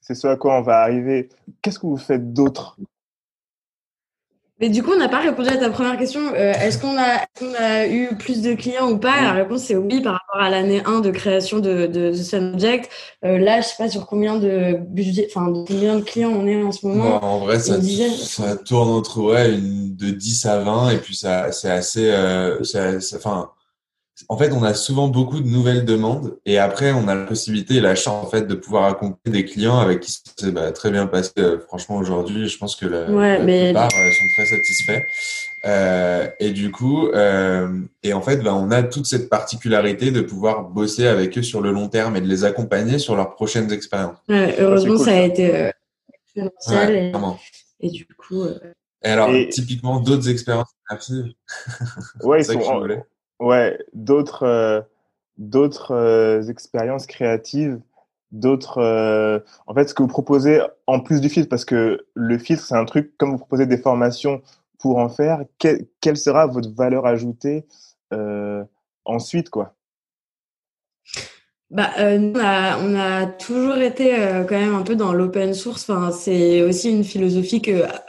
[0.02, 1.28] C'est ce à quoi on va arriver.
[1.62, 2.78] Qu'est-ce que vous faites d'autre
[4.62, 6.22] mais du coup, on n'a pas répondu à ta première question.
[6.36, 7.26] Euh, est-ce qu'on a,
[7.60, 9.22] a, eu plus de clients ou pas?
[9.22, 12.90] La réponse c'est oui par rapport à l'année 1 de création de, de, de Object.
[13.26, 16.48] Euh, là, je sais pas sur combien de budget, enfin de combien de clients on
[16.48, 17.24] est en ce moment.
[17.24, 21.52] en vrai, ça, ça, tourne entre ouais, une, de 10 à 20 et puis ça,
[21.52, 22.60] c'est assez, euh,
[23.16, 23.50] enfin
[24.30, 27.76] en fait, on a souvent beaucoup de nouvelles demandes et après, on a la possibilité
[27.76, 30.92] et la chance en fait de pouvoir accompagner des clients avec qui c'est bah, très
[30.92, 31.32] bien passé.
[31.40, 35.02] Euh, franchement, aujourd'hui, je pense que la, plupart euh, sont très satisfaits.
[35.66, 40.22] Euh, et du coup, euh, et en fait, bah, on a toute cette particularité de
[40.22, 43.72] pouvoir bosser avec eux sur le long terme et de les accompagner sur leurs prochaines
[43.72, 44.18] expériences.
[44.28, 45.72] Ouais, heureusement, ça a été
[46.36, 47.14] exponentiel.
[47.80, 48.46] et, du coup.
[49.04, 51.36] Et alors, typiquement, d'autres expériences merci.
[52.24, 52.88] Ouais, ils sont,
[53.42, 54.82] ouais, d'autres euh,
[55.92, 57.80] euh, expériences créatives,
[58.32, 58.78] d'autres.
[58.78, 62.64] Euh, en fait, ce que vous proposez en plus du filtre, parce que le filtre,
[62.64, 64.42] c'est un truc comme vous proposez des formations
[64.80, 65.44] pour en faire.
[65.58, 67.66] quelle sera votre valeur ajoutée
[69.06, 69.76] ensuite, quoi?
[71.70, 74.12] Bah, on, a, on, a, toujours été
[74.50, 75.90] quand même un peu dans l'open source.
[75.90, 77.62] Enfin, c'est aussi une philosophie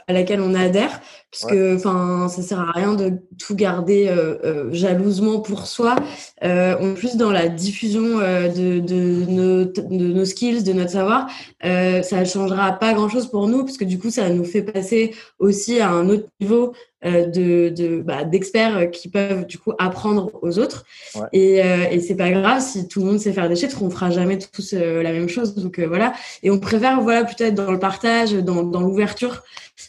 [0.07, 0.99] à laquelle on adhère
[1.33, 5.95] parce que enfin ça sert à rien de tout garder euh, euh, jalousement pour soi.
[6.43, 10.91] Euh, en plus dans la diffusion euh, de, de, nos, de nos skills de notre
[10.91, 11.27] savoir.
[11.65, 14.61] Euh, ça changera pas grand chose pour nous parce que du coup ça nous fait
[14.61, 16.73] passer aussi à un autre niveau
[17.05, 20.85] euh, de, de bah, d'experts qui peuvent du coup apprendre aux autres.
[21.31, 21.57] Et,
[21.91, 24.37] et c'est pas grave si tout le monde sait faire des chiffres on fera jamais
[24.37, 25.55] tous la même chose.
[25.55, 26.13] Donc voilà.
[26.43, 29.43] Et on préfère voilà peut-être dans le partage dans, dans l'ouverture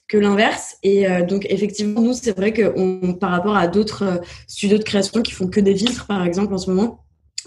[0.08, 0.76] que l'inverse.
[0.82, 4.16] Et euh, donc, effectivement, nous, c'est vrai que on, par rapport à d'autres euh,
[4.46, 7.00] studios de création qui font que des filtres, par exemple, en ce moment,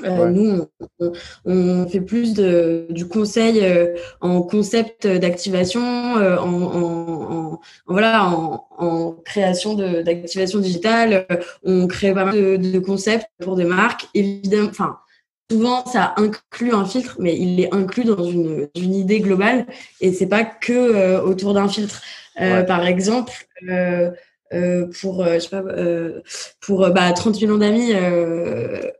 [0.04, 0.63] euh, Nous,
[1.43, 3.65] on, fait plus de, du conseil
[4.21, 11.26] en concept d'activation, en, en, voilà, en, création d'activation digitale.
[11.63, 14.06] on crée pas mal de, de, concepts pour des marques.
[14.13, 14.97] Évidemment, enfin,
[15.50, 19.65] souvent ça inclut un filtre, mais il est inclus dans une, une idée globale
[20.00, 22.04] et c'est pas que autour d'un filtre.
[22.39, 24.12] Euh, par exemple, euh,
[24.54, 25.62] euh, pour je sais pas
[26.62, 27.91] pour bah 30 millions d'amis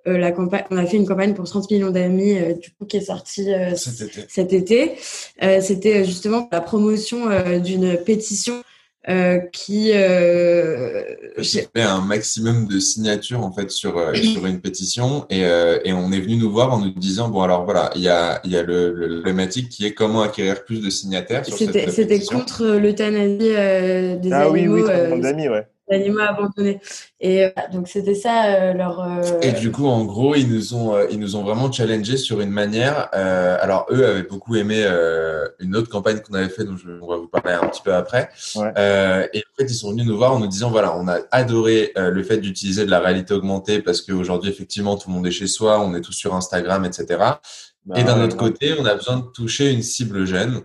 [0.06, 3.02] la campagne on a fait une campagne pour 30 millions d'amis du coup qui est
[3.02, 3.50] sortie
[4.28, 4.96] cet été,
[5.62, 8.62] c'était justement la promotion d'une pétition
[9.10, 11.04] euh, qui euh,
[11.38, 15.80] j'ai fait un maximum de signatures en fait sur euh, sur une pétition et, euh,
[15.86, 18.42] et on est venu nous voir en nous disant bon alors voilà il y a
[18.44, 22.20] il y a le, le thématique qui est comment acquérir plus de signataires c'était c'était
[22.20, 26.80] contre l'euthanasie des ah, animaux oui oui d'amis ouais animaux abandonnés.
[27.20, 29.00] Et euh, donc c'était ça euh, leur.
[29.00, 32.42] Euh, et du coup, en gros, ils nous ont ils nous ont vraiment challengé sur
[32.42, 33.10] une manière.
[33.14, 34.86] alors eux avaient beaucoup aimé
[35.60, 37.94] une autre campagne qu'on avait fait, dont je, on va vous parler un petit peu
[37.94, 38.30] après.
[38.56, 39.30] Ouais.
[39.34, 41.94] et en fait, ils sont venus nous voir en nous disant voilà, on a adoré
[41.96, 45.48] le fait d'utiliser de la réalité augmentée parce qu'aujourd'hui, effectivement, tout le monde est chez
[45.48, 47.06] soi, on est tous sur Instagram, etc.
[47.86, 50.62] Bah et d'un autre côté, on a besoin de toucher une cible jeune.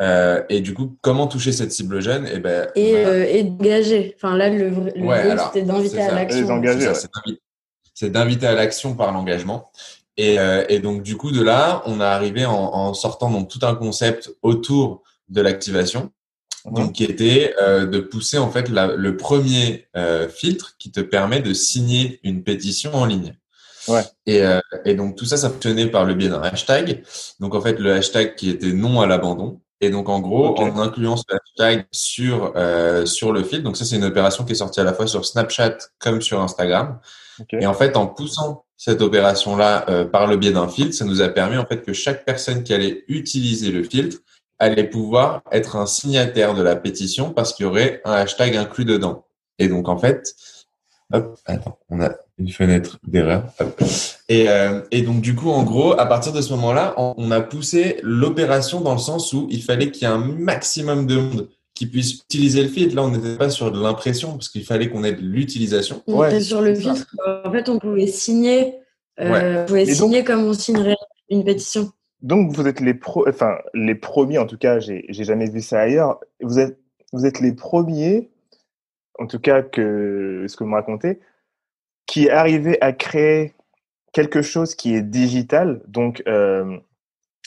[0.00, 2.26] Euh, et du coup, comment toucher cette cible jeune?
[2.26, 4.14] Et, ben, et, euh, et d'engager.
[4.16, 6.62] Enfin, là, le, le c'était d'inviter à l'action.
[7.94, 9.70] C'est d'inviter à l'action par l'engagement.
[10.16, 10.36] Et,
[10.68, 13.74] et, donc du coup de là, on a arrivé en, en sortant donc tout un
[13.74, 16.10] concept autour de l'activation
[16.66, 21.00] donc qui était euh, de pousser en fait la, le premier euh, filtre qui te
[21.00, 23.34] permet de signer une pétition en ligne.
[23.88, 24.02] Ouais.
[24.26, 27.02] Et, euh, et donc tout ça, ça fonctionnait par le biais d'un hashtag.
[27.40, 29.60] Donc en fait, le hashtag qui était non à l'abandon.
[29.80, 33.84] Et donc en gros, en incluant ce hashtag sur euh, sur le filtre, donc ça
[33.84, 36.98] c'est une opération qui est sortie à la fois sur Snapchat comme sur Instagram.
[37.52, 41.22] Et en fait, en poussant cette opération-là euh, par le biais d'un filtre, ça nous
[41.22, 44.18] a permis en fait que chaque personne qui allait utiliser le filtre
[44.58, 48.84] allait pouvoir être un signataire de la pétition parce qu'il y aurait un hashtag inclus
[48.84, 49.24] dedans.
[49.58, 50.34] Et donc, en fait,
[51.12, 52.10] hop, attends, on a
[52.40, 53.44] une fenêtre d'erreur.
[54.28, 57.40] Et, euh, et donc, du coup, en gros, à partir de ce moment-là, on, a
[57.40, 61.48] poussé l'opération dans le sens où il fallait qu'il y ait un maximum de monde
[61.74, 62.96] qui puisse utiliser le filtre.
[62.96, 66.02] Là, on n'était pas sur de l'impression parce qu'il fallait qu'on ait de l'utilisation.
[66.06, 67.06] On était sur le filtre.
[67.44, 68.74] En fait, on pouvait signer,
[69.20, 70.96] euh, on pouvait signer comme on signerait
[71.28, 71.92] une pétition.
[72.22, 75.80] Donc, vous êtes les, pro enfin, les premiers, en tout cas, j'ai jamais vu ça
[75.80, 76.20] ailleurs.
[76.40, 76.78] Vous êtes,
[77.12, 78.30] vous êtes les premiers,
[79.18, 81.18] en tout cas, que ce que vous me racontez,
[82.10, 83.54] qui arrivez à créer
[84.12, 86.76] quelque chose qui est digital, donc euh,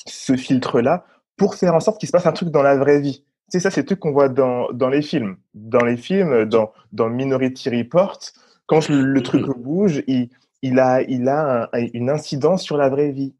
[0.05, 1.05] ce filtre-là,
[1.35, 3.25] pour faire en sorte qu'il se passe un truc dans la vraie vie.
[3.49, 5.35] C'est ça, c'est le truc qu'on voit dans, dans les films.
[5.53, 8.17] Dans les films, dans, dans Minority Report,
[8.65, 10.29] quand le, truc bouge, il,
[10.61, 13.35] il a, il a une incidence sur la vraie vie.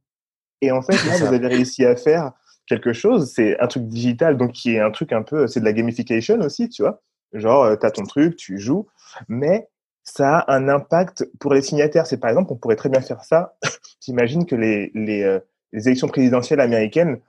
[0.60, 2.34] Et en fait, là, vous avez réussi à faire
[2.68, 3.32] quelque chose.
[3.34, 6.38] C'est un truc digital, donc qui est un truc un peu, c'est de la gamification
[6.42, 7.02] aussi, tu vois.
[7.32, 8.88] Genre, euh, tu as ton truc, tu joues,
[9.30, 9.70] mais
[10.04, 12.08] ça a un impact pour les signataires.
[12.08, 13.56] C'est par exemple, on pourrait très bien faire ça.
[14.00, 15.40] T'imagines que les, les, euh,
[15.72, 17.20] les élections présidentielles américaines,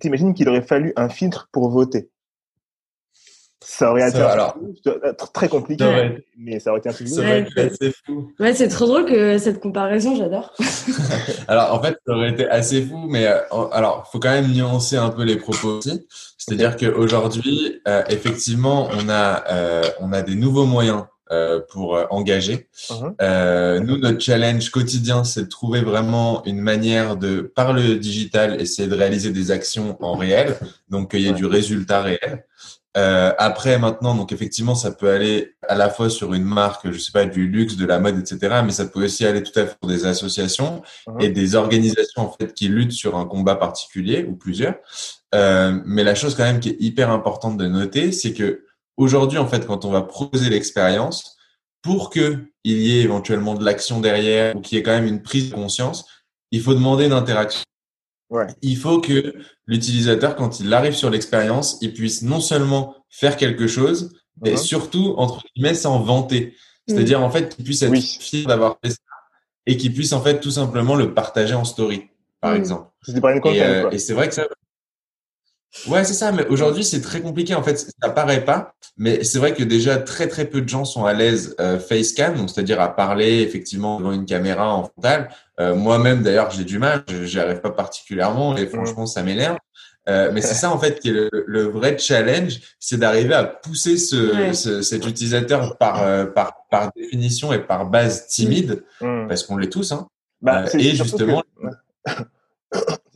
[0.00, 2.10] t'imagines qu'il aurait fallu un filtre pour voter.
[3.66, 4.58] Ça aurait été alors,
[5.32, 8.30] très compliqué, mais ça aurait été un truc assez fou.
[8.38, 10.54] Ouais, c'est trop drôle que cette comparaison, j'adore.
[11.48, 13.40] alors, en fait, ça aurait été assez fou, mais euh,
[13.72, 16.06] alors, faut quand même nuancer un peu les propos aussi.
[16.36, 22.04] C'est-à-dire qu'aujourd'hui, euh, effectivement, on a, euh, on a des nouveaux moyens euh, pour euh,
[22.10, 22.68] engager.
[23.22, 28.60] Euh, nous, notre challenge quotidien, c'est de trouver vraiment une manière de, par le digital,
[28.60, 30.56] essayer de réaliser des actions en réel,
[30.88, 32.44] donc qu'il y ait du résultat réel.
[32.96, 36.98] Euh, après, maintenant, donc effectivement, ça peut aller à la fois sur une marque, je
[36.98, 38.60] sais pas, du luxe, de la mode, etc.
[38.64, 41.24] Mais ça peut aussi aller tout à fait pour des associations uh-huh.
[41.24, 44.76] et des organisations en fait qui luttent sur un combat particulier ou plusieurs.
[45.34, 48.64] Euh, mais la chose quand même qui est hyper importante de noter, c'est que
[48.96, 51.36] aujourd'hui, en fait, quand on va proposer l'expérience,
[51.82, 55.06] pour que il y ait éventuellement de l'action derrière ou qu'il y ait quand même
[55.06, 56.06] une prise de conscience,
[56.50, 57.62] il faut demander une interaction.
[58.62, 59.34] Il faut que
[59.66, 64.64] l'utilisateur, quand il arrive sur l'expérience, il puisse non seulement faire quelque chose, mais uh-huh.
[64.64, 66.56] surtout, entre guillemets, s'en vanter.
[66.88, 68.96] C'est-à-dire, en fait, qu'il puisse être fier d'avoir fait ça
[69.66, 72.08] et qu'il puisse, en fait, tout simplement le partager en story,
[72.40, 72.56] par mm.
[72.56, 72.90] exemple.
[73.08, 74.46] et, euh, et c'est vrai que ça,
[75.88, 76.32] Ouais, c'est ça.
[76.32, 77.54] Mais aujourd'hui, c'est très compliqué.
[77.54, 80.84] En fait, ça paraît pas, mais c'est vrai que déjà très très peu de gens
[80.84, 84.84] sont à l'aise euh, face cam, donc c'est-à-dire à parler effectivement devant une caméra en
[84.84, 85.30] frontal.
[85.60, 87.04] Euh, Moi-même, d'ailleurs, j'ai du mal.
[87.24, 89.58] J'y arrive pas particulièrement et franchement, ça m'énerve.
[90.06, 93.44] Euh, mais c'est ça en fait qui est le, le vrai challenge, c'est d'arriver à
[93.44, 99.28] pousser ce, ce, cet utilisateur par, euh, par par définition et par base timide, mmh.
[99.28, 99.92] parce qu'on l'est tous.
[99.92, 100.06] Hein.
[100.42, 101.42] Bah, euh, et justement.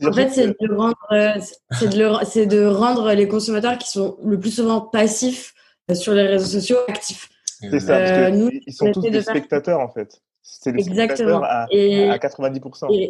[0.05, 4.81] En fait, c'est de, rendre, de, de rendre les consommateurs qui sont le plus souvent
[4.81, 5.53] passifs
[5.91, 7.29] euh, sur les réseaux sociaux actifs.
[7.59, 10.21] C'est ça, parce euh, nous, ils sont tous des spectateurs en fait.
[10.41, 11.41] C'est des Exactement.
[11.41, 11.63] spectateurs à,
[12.13, 13.09] à 90%.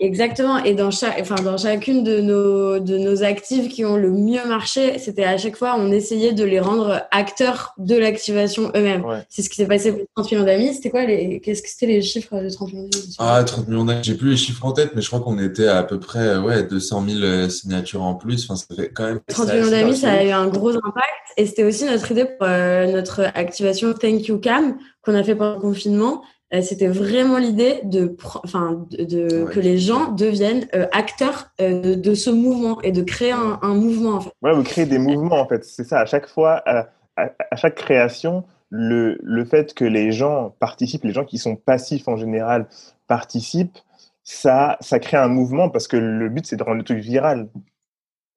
[0.00, 0.58] Exactement.
[0.64, 4.44] Et dans chaque, enfin, dans chacune de nos, de nos actives qui ont le mieux
[4.48, 9.04] marché, c'était à chaque fois, on essayait de les rendre acteurs de l'activation eux-mêmes.
[9.28, 10.74] C'est ce qui s'est passé pour 30 millions d'amis.
[10.74, 13.16] C'était quoi les, qu'est-ce que c'était les chiffres de 30 millions d'amis?
[13.18, 14.00] Ah, 30 millions d'amis.
[14.02, 16.62] J'ai plus les chiffres en tête, mais je crois qu'on était à, peu près, ouais,
[16.62, 18.44] 200 000 euh, signatures en plus.
[18.44, 19.20] Enfin, ça fait quand même.
[19.28, 21.04] 30 millions d'amis, ça a eu un gros impact.
[21.36, 25.34] Et c'était aussi notre idée pour euh, notre activation Thank You Cam qu'on a fait
[25.34, 26.24] pendant le confinement euh,
[26.62, 32.28] c'était vraiment l'idée de, enfin, de, que les gens deviennent euh, acteurs euh, de, ce
[32.30, 34.14] mouvement et de créer un, un, mouvement.
[34.14, 34.32] En fait.
[34.42, 35.64] Ouais, vous créez des mouvements en fait.
[35.64, 36.00] C'est ça.
[36.00, 41.12] À chaque fois, à, à, chaque création, le, le fait que les gens participent, les
[41.12, 42.66] gens qui sont passifs en général
[43.06, 43.78] participent,
[44.24, 47.48] ça, ça crée un mouvement parce que le but c'est de rendre le truc viral.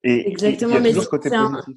[0.04, 1.76] Et Exactement, il y a toujours ce côté positif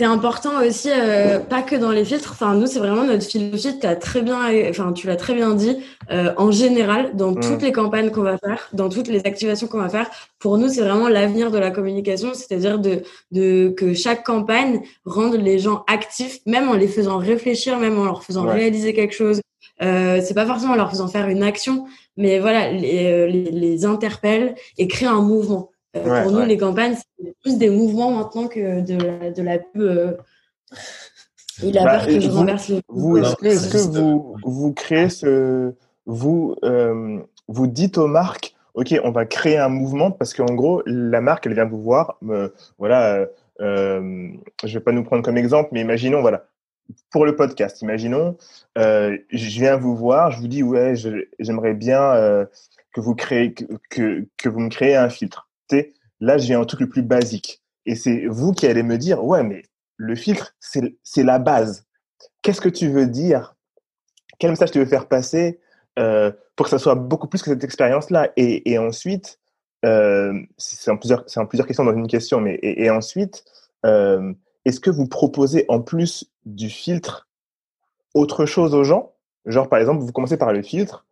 [0.00, 2.30] c'est important aussi, euh, pas que dans les filtres.
[2.32, 3.78] Enfin, nous, c'est vraiment notre philosophie.
[3.78, 4.38] Tu très bien,
[4.70, 5.76] enfin, tu l'as très bien dit.
[6.10, 7.40] Euh, en général, dans mm.
[7.40, 10.70] toutes les campagnes qu'on va faire, dans toutes les activations qu'on va faire, pour nous,
[10.70, 12.30] c'est vraiment l'avenir de la communication.
[12.32, 17.78] C'est-à-dire de, de que chaque campagne rende les gens actifs, même en les faisant réfléchir,
[17.78, 19.42] même en leur faisant réaliser quelque chose,
[19.82, 21.86] Euh, c'est pas forcément en leur faisant faire une action,
[22.16, 25.70] mais voilà, les, les, les interpelle et crée un mouvement.
[25.92, 30.16] Pour nous, les campagnes, c'est plus des mouvements maintenant que de la, de la pub.
[31.62, 32.80] il a bah, peur que je renverse les.
[32.88, 35.72] Vous, est-ce que, est que vous, vous créez ce.
[36.06, 36.56] Vous,
[37.48, 41.46] vous dites aux marques ok, on va créer un mouvement parce qu'en gros, la marque,
[41.46, 42.18] elle vient vous voir.
[42.78, 43.26] voilà, euh,
[43.60, 44.28] euh,
[44.64, 46.46] je vais pas nous prendre comme exemple, mais imaginons, voilà,
[47.10, 48.36] pour le podcast, imaginons,
[48.78, 50.94] euh, je viens vous voir, je vous dis, ouais,
[51.38, 52.46] j'aimerais bien euh,
[52.92, 55.48] que vous créez, que, que, vous me créez un filtre.
[56.20, 57.62] Là, j'ai un truc le plus basique.
[57.86, 59.62] Et c'est vous qui allez me dire, ouais, mais
[59.96, 61.86] le filtre, c'est la base.
[62.42, 63.56] Qu'est-ce que tu veux dire?
[64.38, 65.60] Quel message tu veux faire passer
[65.98, 68.30] euh, pour que ça soit beaucoup plus que cette expérience-là?
[68.36, 69.38] Et, et, ensuite,
[69.84, 73.44] euh, c'est en, plusieurs, en plusieurs questions dans une question, mais et, ensuite,
[73.84, 74.32] euh,
[74.64, 77.28] est-ce que vous proposez en plus du filtre
[78.14, 79.12] autre chose aux gens?
[79.46, 81.06] Genre, par exemple, vous commencez par le filtre,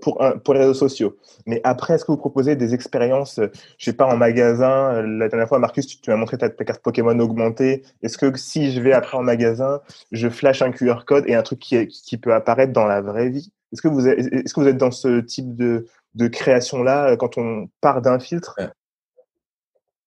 [0.00, 1.16] pour, un, pour les réseaux sociaux.
[1.46, 5.02] Mais après, est-ce que vous proposez des expériences, euh, je sais pas, en magasin euh,
[5.02, 7.82] La dernière fois, Marcus, tu, m'as montré ta, carte Pokémon augmentée.
[8.02, 11.42] Est-ce que si je vais après en magasin, je flash un QR code et un
[11.42, 13.52] truc qui, qui peut apparaître dans la vraie vie?
[13.72, 17.68] Est-ce que, vous est-ce que vous êtes dans ce type de, de création-là quand on
[17.80, 18.56] part d'un filtre?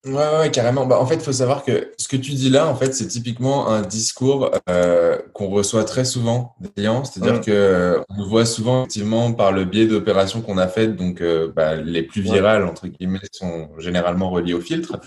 [0.06, 0.86] Ouais, ouais, carrément.
[0.86, 3.08] Bah, en fait, il faut savoir que ce que tu dis là, en fait, c'est
[3.08, 7.03] typiquement un discours euh, qu'on reçoit très souvent des clients.
[7.03, 10.95] C'est-à-dire qu'on que euh, on voit souvent effectivement par le biais d'opérations qu'on a faites,
[10.95, 14.99] donc euh, bah, les plus virales entre guillemets sont généralement reliées au filtre.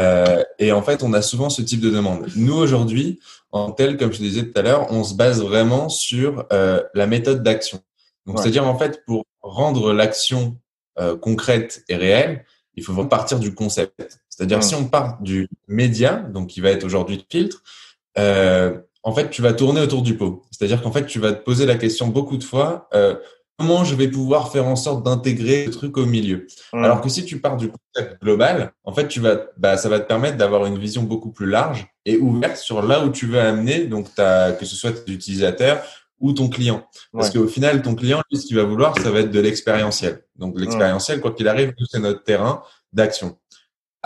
[0.00, 2.26] Euh, et en fait, on a souvent ce type de demande.
[2.34, 3.20] Nous aujourd'hui,
[3.52, 7.44] en tel comme je disais tout à l'heure, on se base vraiment sur la méthode
[7.44, 7.80] d'action.
[8.26, 10.56] Donc, c'est-à-dire en fait pour rendre l'action
[11.20, 12.44] concrète et réelle
[12.76, 14.20] il faut vraiment partir du concept.
[14.36, 17.62] C'est-à-dire, si on part du média, donc qui va être aujourd'hui le filtre,
[18.18, 20.42] euh, en fait, tu vas tourner autour du pot.
[20.50, 23.14] C'est-à-dire qu'en fait, tu vas te poser la question beaucoup de fois, euh,
[23.58, 26.48] comment je vais pouvoir faire en sorte d'intégrer le truc au milieu?
[26.72, 30.00] Alors que si tu pars du concept global, en fait, tu vas, bah, ça va
[30.00, 33.38] te permettre d'avoir une vision beaucoup plus large et ouverte sur là où tu veux
[33.38, 35.80] amener, donc que ce soit tes utilisateurs
[36.18, 36.84] ou ton client.
[37.12, 40.24] Parce qu'au final, ton client, lui, ce qu'il va vouloir, ça va être de l'expérientiel.
[40.36, 42.62] Donc, l'expérientiel, quoi qu'il arrive, c'est notre terrain
[42.92, 43.36] d'action.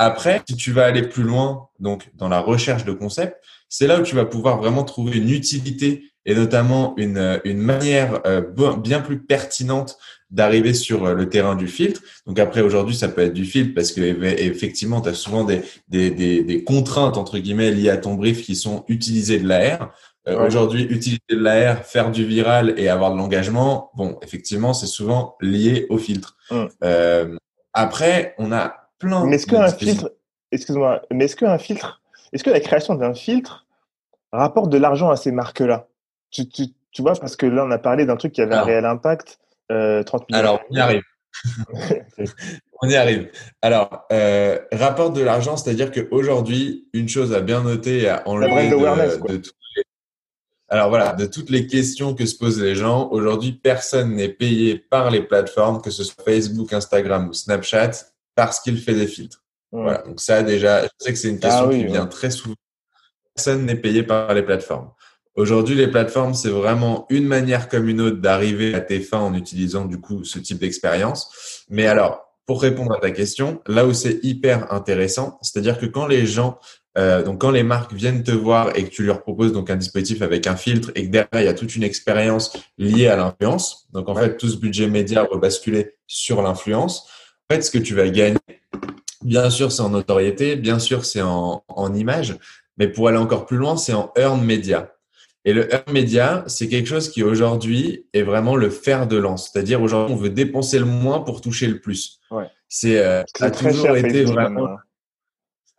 [0.01, 3.36] Après, si tu vas aller plus loin, donc dans la recherche de concepts,
[3.68, 8.20] c'est là où tu vas pouvoir vraiment trouver une utilité et notamment une, une manière
[8.24, 8.40] euh,
[8.76, 9.99] bien plus pertinente
[10.30, 12.01] d'arriver sur euh, le terrain du filtre.
[12.26, 14.01] Donc après, aujourd'hui, ça peut être du filtre parce que
[14.40, 18.42] effectivement, tu as souvent des, des, des, des, contraintes, entre guillemets, liées à ton brief
[18.42, 19.92] qui sont utiliser de l'AR.
[20.28, 24.86] Euh, aujourd'hui, utiliser de l'AR, faire du viral et avoir de l'engagement, bon, effectivement, c'est
[24.86, 26.36] souvent lié au filtre.
[26.84, 27.36] Euh,
[27.72, 29.26] après, on a plein.
[29.26, 30.12] Mais est-ce qu'un filtre,
[30.53, 33.66] excuse-moi, mais est-ce qu'un filtre, est-ce que la création d'un filtre
[34.32, 35.88] rapporte de l'argent à ces marques-là?
[36.30, 38.62] Tu, tu, tu, vois, parce que là, on a parlé d'un truc qui avait un
[38.62, 39.38] réel impact,
[39.72, 40.38] euh, 30 millions.
[40.38, 41.03] Alors, on y arrive.
[42.82, 43.30] on y arrive.
[43.62, 48.70] Alors, euh, rapporte de l'argent, c'est-à-dire qu'aujourd'hui, une chose à bien noter et à enlever
[48.70, 49.42] de, de,
[50.70, 54.76] alors voilà, de toutes les questions que se posent les gens, aujourd'hui, personne n'est payé
[54.76, 57.92] par les plateformes, que ce soit Facebook, Instagram ou Snapchat,
[58.39, 59.43] parce qu'il fait des filtres.
[59.72, 62.55] Voilà, donc ça déjà, je sais que c'est une ah question qui vient très souvent.
[63.34, 64.93] Personne n'est payé par les plateformes.
[65.34, 69.34] Aujourd'hui, les plateformes, c'est vraiment une manière comme une autre d'arriver à tes fins en
[69.34, 71.64] utilisant du coup ce type d'expérience.
[71.68, 76.07] Mais alors, pour répondre à ta question, là où c'est hyper intéressant, c'est-à-dire que quand
[76.07, 76.61] les gens
[76.97, 79.76] euh, donc, quand les marques viennent te voir et que tu leur proposes donc un
[79.76, 83.16] dispositif avec un filtre et que derrière il y a toute une expérience liée à
[83.16, 87.09] l'influence, donc en fait tout ce budget média va basculer sur l'influence.
[87.51, 88.36] En fait, ce que tu vas gagner,
[89.22, 92.36] bien sûr, c'est en notoriété, bien sûr, c'est en, en image,
[92.76, 94.92] mais pour aller encore plus loin, c'est en earn media.
[95.46, 99.51] Et le earn media, c'est quelque chose qui aujourd'hui est vraiment le fer de lance.
[99.51, 102.20] C'est-à-dire aujourd'hui, on veut dépenser le moins pour toucher le plus.
[102.30, 102.44] Ouais.
[102.68, 104.76] C'est euh, ça a toujours été vraiment.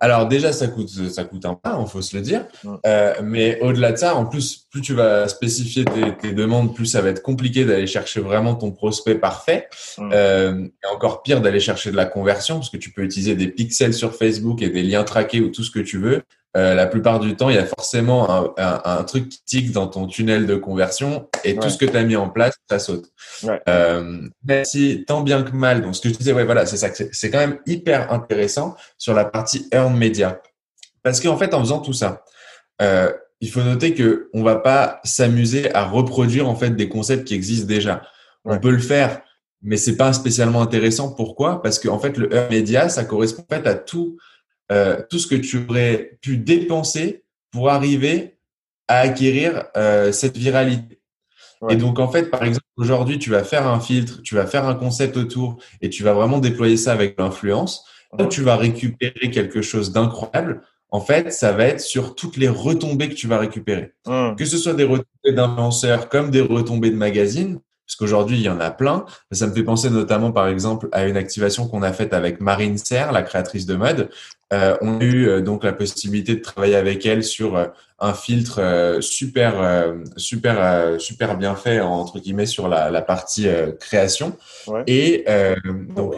[0.02, 2.46] Alors déjà, ça coûte, ça coûte un pas, il faut se le dire.
[2.86, 6.86] Euh, mais au-delà de ça, en plus, plus tu vas spécifier tes, tes demandes, plus
[6.86, 9.68] ça va être compliqué d'aller chercher vraiment ton prospect parfait.
[10.00, 13.48] Euh, et encore pire d'aller chercher de la conversion, parce que tu peux utiliser des
[13.48, 16.24] pixels sur Facebook et des liens traqués ou tout ce que tu veux.
[16.58, 19.72] Euh, la plupart du temps, il y a forcément un, un, un, truc qui tique
[19.72, 22.80] dans ton tunnel de conversion et tout ce que tu as mis en place, ça
[22.80, 23.12] saute.
[23.44, 23.62] Ouais.
[23.70, 26.78] Euh, mais si tant bien que mal, donc ce que je disais, ouais, voilà, c'est
[26.78, 30.42] ça, c'est quand même hyper intéressant sur la partie earn media,
[31.04, 32.24] parce qu'en fait, en faisant tout ça,
[32.82, 37.26] euh, il faut noter que on va pas s'amuser à reproduire en fait des concepts
[37.26, 38.02] qui existent déjà.
[38.44, 39.22] On peut le faire,
[39.62, 41.14] mais c'est pas spécialement intéressant.
[41.14, 41.62] Pourquoi?
[41.62, 44.18] Parce qu'en fait, le earn media, ça correspond en fait à tout
[44.72, 48.38] euh, tout ce que tu aurais pu dépenser pour arriver
[48.88, 51.00] à acquérir euh, cette viralité.
[51.70, 54.66] Et donc, en fait, par exemple, aujourd'hui, tu vas faire un filtre, tu vas faire
[54.66, 57.86] un concept autour et tu vas vraiment déployer ça avec l'influence.
[58.18, 60.62] Là, tu vas récupérer quelque chose d'incroyable.
[60.90, 63.94] En fait, ça va être sur toutes les retombées que tu vas récupérer.
[64.08, 64.36] Mmh.
[64.38, 67.60] Que ce soit des retombées d'influenceurs comme des retombées de magazines,
[67.90, 69.04] parce qu'aujourd'hui, il y en a plein.
[69.32, 72.78] Ça me fait penser notamment, par exemple, à une activation qu'on a faite avec Marine
[72.78, 74.10] Serre, la créatrice de mode.
[74.54, 77.66] Euh, on a eu euh, donc la possibilité de travailler avec elle sur euh,
[77.98, 83.48] un filtre euh, super, super, super bien fait entre guillemets sur la, la partie
[83.80, 84.38] création.
[84.68, 84.84] Ouais.
[84.86, 85.26] Et
[85.96, 86.16] donc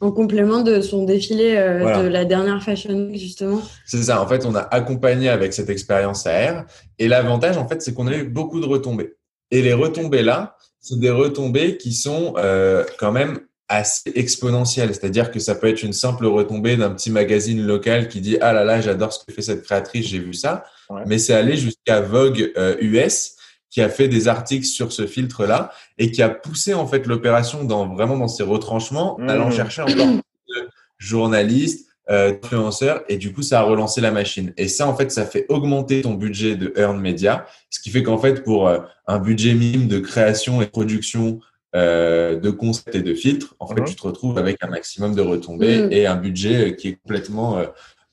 [0.00, 3.60] en complément de son défilé de la dernière Fashion Week justement.
[3.84, 4.22] C'est ça.
[4.22, 6.64] En fait, on a accompagné avec cette expérience AR.
[6.98, 9.14] Et l'avantage, en fait, c'est qu'on a eu beaucoup de retombées.
[9.50, 14.94] Et les retombées là, c'est des retombées qui sont euh, quand même assez exponentielles.
[14.94, 18.52] C'est-à-dire que ça peut être une simple retombée d'un petit magazine local qui dit ah
[18.52, 20.64] là là j'adore ce que fait cette créatrice, j'ai vu ça.
[21.06, 25.70] Mais c'est allé jusqu'à Vogue US euh, qui a fait des articles sur ce filtre-là
[25.98, 29.52] et qui a poussé en fait l'opération dans vraiment dans ses retranchements, allant mmh.
[29.52, 30.68] chercher encore plus de
[30.98, 35.12] journalistes, euh, d'influenceurs et du coup ça a relancé la machine et ça en fait
[35.12, 38.78] ça fait augmenter ton budget de earn media ce qui fait qu'en fait pour euh,
[39.06, 41.38] un budget minime de création et production
[41.76, 43.86] euh, de concepts et de filtres en fait mhm.
[43.86, 45.92] tu te retrouves avec un maximum de retombées mm.
[45.92, 47.62] et un budget qui est complètement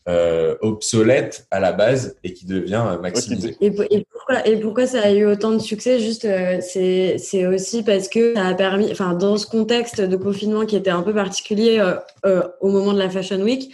[0.08, 3.58] euh, obsolète à la base et qui devient euh, maximisé.
[3.60, 6.00] Et, pourquoi, et pourquoi ça a eu autant de succès?
[6.00, 10.66] Juste, euh, c'est aussi parce que ça a permis, enfin, dans ce contexte de confinement
[10.66, 11.84] qui était un peu particulier
[12.62, 13.70] au moment de la Fashion Week,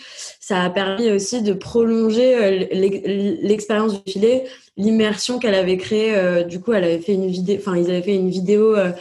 [0.45, 2.67] ça a permis aussi de prolonger
[3.41, 4.43] l'expérience du filet
[4.75, 6.15] l'immersion qu'elle avait créée.
[6.15, 8.91] Euh, du coup, elle avait fait une vidéo, enfin, ils avaient fait une vidéo euh,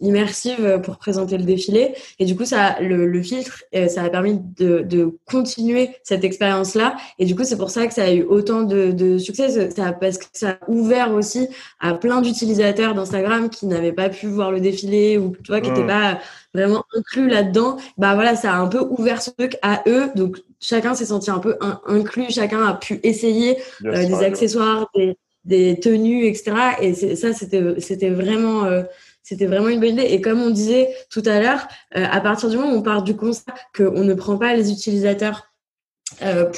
[0.00, 1.94] immersive euh, pour présenter le défilé.
[2.18, 6.96] Et du coup, ça, le, le filtre, ça a permis de, de continuer cette expérience-là.
[7.18, 9.70] Et du coup, c'est pour ça que ça a eu autant de, de succès.
[9.70, 11.48] Ça, parce que ça a ouvert aussi
[11.78, 15.70] à plein d'utilisateurs d'Instagram qui n'avaient pas pu voir le défilé ou tu vois, qui
[15.70, 15.86] n'étaient mmh.
[15.86, 16.18] pas
[16.52, 17.76] vraiment inclus là-dedans.
[17.96, 20.10] Bah voilà, ça a un peu ouvert ce truc à eux.
[20.16, 21.56] Donc chacun s'est senti un peu
[21.86, 26.52] inclus, chacun a pu essayer euh, des accessoires, des, des, tenues, etc.
[26.80, 28.82] Et ça, c'était vraiment euh,
[29.22, 30.08] c'était vraiment une bonne idée.
[30.10, 33.02] Et comme on disait tout à l'heure, euh, à partir du moment où on part
[33.02, 35.46] du constat qu'on ne prend pas les utilisateurs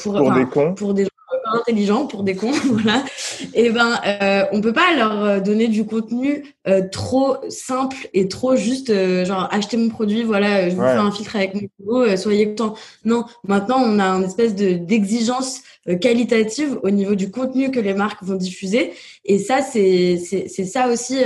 [0.03, 0.75] pour, pour, des cons.
[0.75, 1.07] pour des
[1.55, 3.05] intelligents pour des cons, voilà.
[3.55, 8.29] Et ben, euh, on peut pas leur euh, donner du contenu euh, trop simple et
[8.29, 11.63] trop juste, euh, genre acheter mon produit, voilà, je vous fais un filtre avec mon
[11.85, 12.75] logo, soyez content.
[13.05, 15.63] Non, maintenant on a une espèce de d'exigence
[16.01, 18.93] qualitative au niveau du contenu que les marques vont diffuser.
[19.25, 21.19] Et ça, c'est c'est ça aussi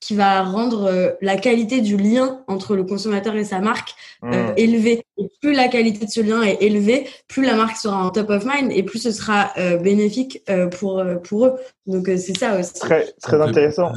[0.00, 4.32] qui va rendre la qualité du lien entre le consommateur et sa marque mmh.
[4.56, 5.04] élevée.
[5.16, 8.30] Et plus la qualité de ce lien est élevée, plus la marque sera en top
[8.30, 10.42] of mind et plus ce sera bénéfique
[10.78, 11.54] pour pour eux.
[11.86, 12.74] Donc c'est ça aussi.
[12.74, 13.92] Très très intéressant.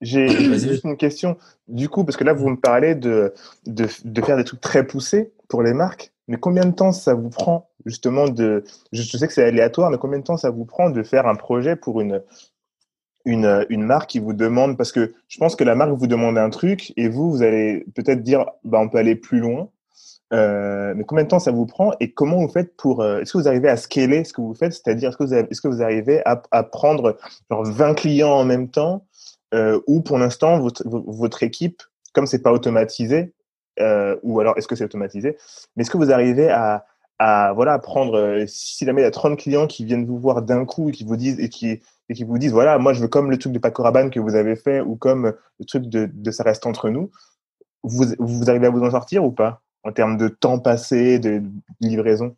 [0.00, 1.36] J'ai juste une question.
[1.68, 3.34] Du coup, parce que là, vous me parlez de,
[3.66, 7.14] de, de, faire des trucs très poussés pour les marques, mais combien de temps ça
[7.14, 8.64] vous prend justement de...
[8.92, 11.34] Je, sais que c'est aléatoire, mais combien de temps ça vous prend de faire un
[11.34, 12.22] projet pour une,
[13.24, 14.76] une, une marque qui vous demande...
[14.76, 17.84] Parce que je pense que la marque vous demande un truc et vous, vous allez
[17.94, 19.68] peut-être dire, bah, on peut aller plus loin.
[20.32, 23.32] Euh, mais combien de temps ça vous prend et comment vous faites pour euh, est-ce
[23.32, 24.72] que vous arrivez à scaler ce que vous faites?
[24.72, 27.16] C'est-à-dire est-ce que vous est-ce que vous arrivez à, à prendre
[27.50, 29.04] genre 20 clients en même temps
[29.54, 33.32] euh, ou pour l'instant votre, votre équipe, comme c'est pas automatisé,
[33.80, 35.36] euh, ou alors est-ce que c'est automatisé,
[35.74, 36.86] mais est-ce que vous arrivez à,
[37.18, 40.42] à voilà prendre euh, si jamais il y a 30 clients qui viennent vous voir
[40.42, 41.80] d'un coup et qui vous disent et qui
[42.10, 44.20] et qui vous disent voilà moi je veux comme le truc de Paco Rabanne que
[44.20, 47.10] vous avez fait ou comme le truc de, de ça reste entre nous,
[47.82, 51.42] vous vous arrivez à vous en sortir ou pas en termes de temps passé, de
[51.80, 52.36] livraison?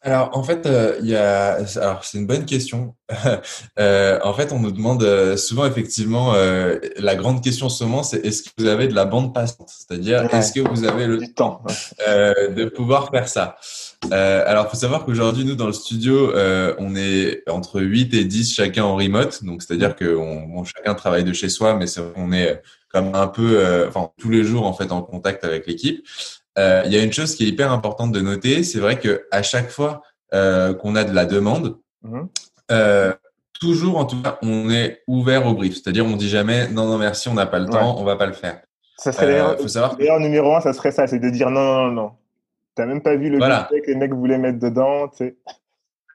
[0.00, 1.58] Alors en fait, euh, il y a.
[1.76, 2.94] Alors c'est une bonne question.
[3.78, 7.84] euh, en fait, on nous demande euh, souvent effectivement euh, la grande question en ce
[7.84, 11.06] moment, c'est est-ce que vous avez de la bande passante, c'est-à-dire est-ce que vous avez
[11.06, 11.64] le temps
[12.06, 13.56] de pouvoir faire ça?
[14.12, 16.32] Alors, faut savoir qu'aujourd'hui, nous dans le studio,
[16.78, 21.24] on est entre 8 et 10 chacun en remote, donc c'est-à-dire que on, chacun travaille
[21.24, 21.86] de chez soi, mais
[22.16, 26.04] on est comme un peu, enfin tous les jours en fait en contact avec l'équipe.
[26.58, 29.26] Euh, il y a une chose qui est hyper importante de noter, c'est vrai que
[29.30, 30.02] à chaque fois
[30.32, 31.78] euh, qu'on a de la demande,
[32.70, 33.12] euh,
[33.60, 35.74] toujours en tout cas, on est ouvert au brief.
[35.74, 38.26] C'est-à-dire, on dit jamais non, non, merci, on n'a pas le temps, on va pas
[38.26, 38.60] le faire.
[38.98, 42.10] Ça serait d'ailleurs, numéro un, ça serait ça, c'est de dire non, non, non, non.
[42.74, 43.68] T'as même pas vu le voilà.
[43.70, 45.36] budget que les mecs voulaient mettre dedans, tu sais.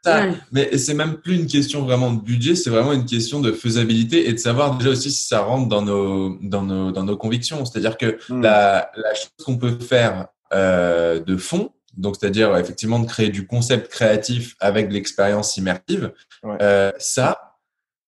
[0.04, 3.52] Ça, mais c'est même plus une question vraiment de budget, c'est vraiment une question de
[3.52, 7.18] faisabilité et de savoir déjà aussi si ça rentre dans nos, dans nos, dans nos
[7.18, 7.66] convictions.
[7.66, 8.42] C'est-à-dire que hmm.
[8.42, 13.46] la, la chose qu'on peut faire euh, de fond, donc c'est-à-dire effectivement de créer du
[13.46, 16.14] concept créatif avec de l'expérience immersive,
[16.46, 17.50] euh, ça,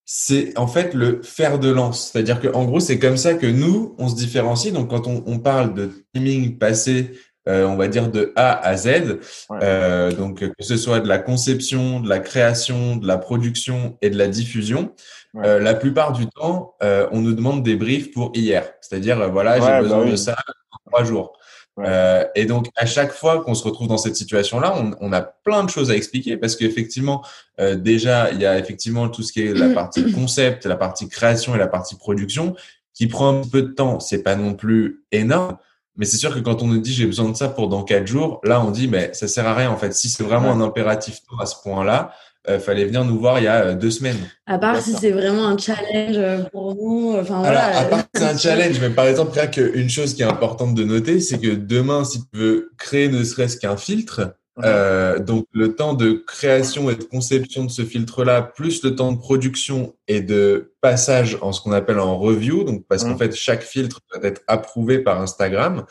[0.04, 2.10] c'est en fait le fer de lance.
[2.10, 4.72] C'est-à-dire qu'en gros, c'est comme ça que nous, on se différencie.
[4.72, 7.12] Donc, quand on, parle de timing passé,
[7.48, 9.18] euh, on va dire de A à Z,
[9.50, 14.10] euh, donc que ce soit de la conception, de la création, de la production et
[14.10, 14.92] de la diffusion,
[15.36, 18.72] euh, la plupart du temps, on nous demande des briefs pour hier.
[18.80, 20.36] C'est-à-dire, voilà, j'ai bah besoin de ça
[20.70, 21.38] en trois jours.
[21.78, 25.22] Euh, et donc, à chaque fois qu'on se retrouve dans cette situation-là, on, on, a
[25.22, 27.24] plein de choses à expliquer parce qu'effectivement,
[27.60, 31.08] euh, déjà, il y a effectivement tout ce qui est la partie concept, la partie
[31.08, 32.54] création et la partie production
[32.94, 34.00] qui prend un peu de temps.
[34.00, 35.56] C'est pas non plus énorme,
[35.96, 38.06] mais c'est sûr que quand on nous dit j'ai besoin de ça pour dans quatre
[38.06, 39.92] jours, là, on dit mais ça sert à rien en fait.
[39.94, 42.12] Si c'est vraiment un impératif à ce point-là,
[42.48, 44.18] euh, fallait venir nous voir il y a euh, deux semaines.
[44.46, 47.16] À part si c'est vraiment un challenge euh, pour nous.
[47.16, 47.78] Enfin, voilà.
[47.78, 50.74] à part si c'est un challenge, mais par exemple, rien qu'une chose qui est importante
[50.74, 55.46] de noter, c'est que demain, si tu veux créer ne serait-ce qu'un filtre, euh, donc
[55.52, 59.94] le temps de création et de conception de ce filtre-là, plus le temps de production
[60.08, 64.00] et de passage en ce qu'on appelle en review, donc parce qu'en fait chaque filtre
[64.12, 65.84] doit être approuvé par Instagram.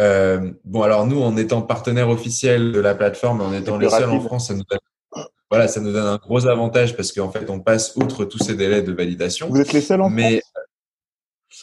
[0.00, 4.10] Euh, bon alors nous, en étant partenaire officiel de la plateforme, en étant les seuls
[4.10, 4.80] en France, ça nous donne
[5.50, 8.56] voilà, ça nous donne un gros avantage parce qu'en fait, on passe outre tous ces
[8.56, 9.48] délais de validation.
[9.48, 10.64] Vous êtes les seuls en mais, France?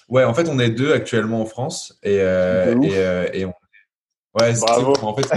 [0.08, 3.54] Ouais, en fait, on est deux actuellement en France et, euh, et, euh, et on...
[4.40, 4.94] Ouais, Bravo.
[5.04, 5.28] En fait,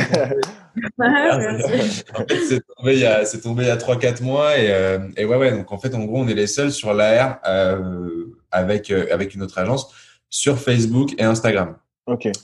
[2.49, 5.25] c'est tombé, il y a, c'est tombé il y a 3-4 mois et, euh, et
[5.25, 8.91] ouais, ouais, donc en fait, en gros, on est les seuls sur l'AR euh, avec,
[8.91, 9.93] euh, avec une autre agence
[10.31, 11.77] sur Facebook et Instagram.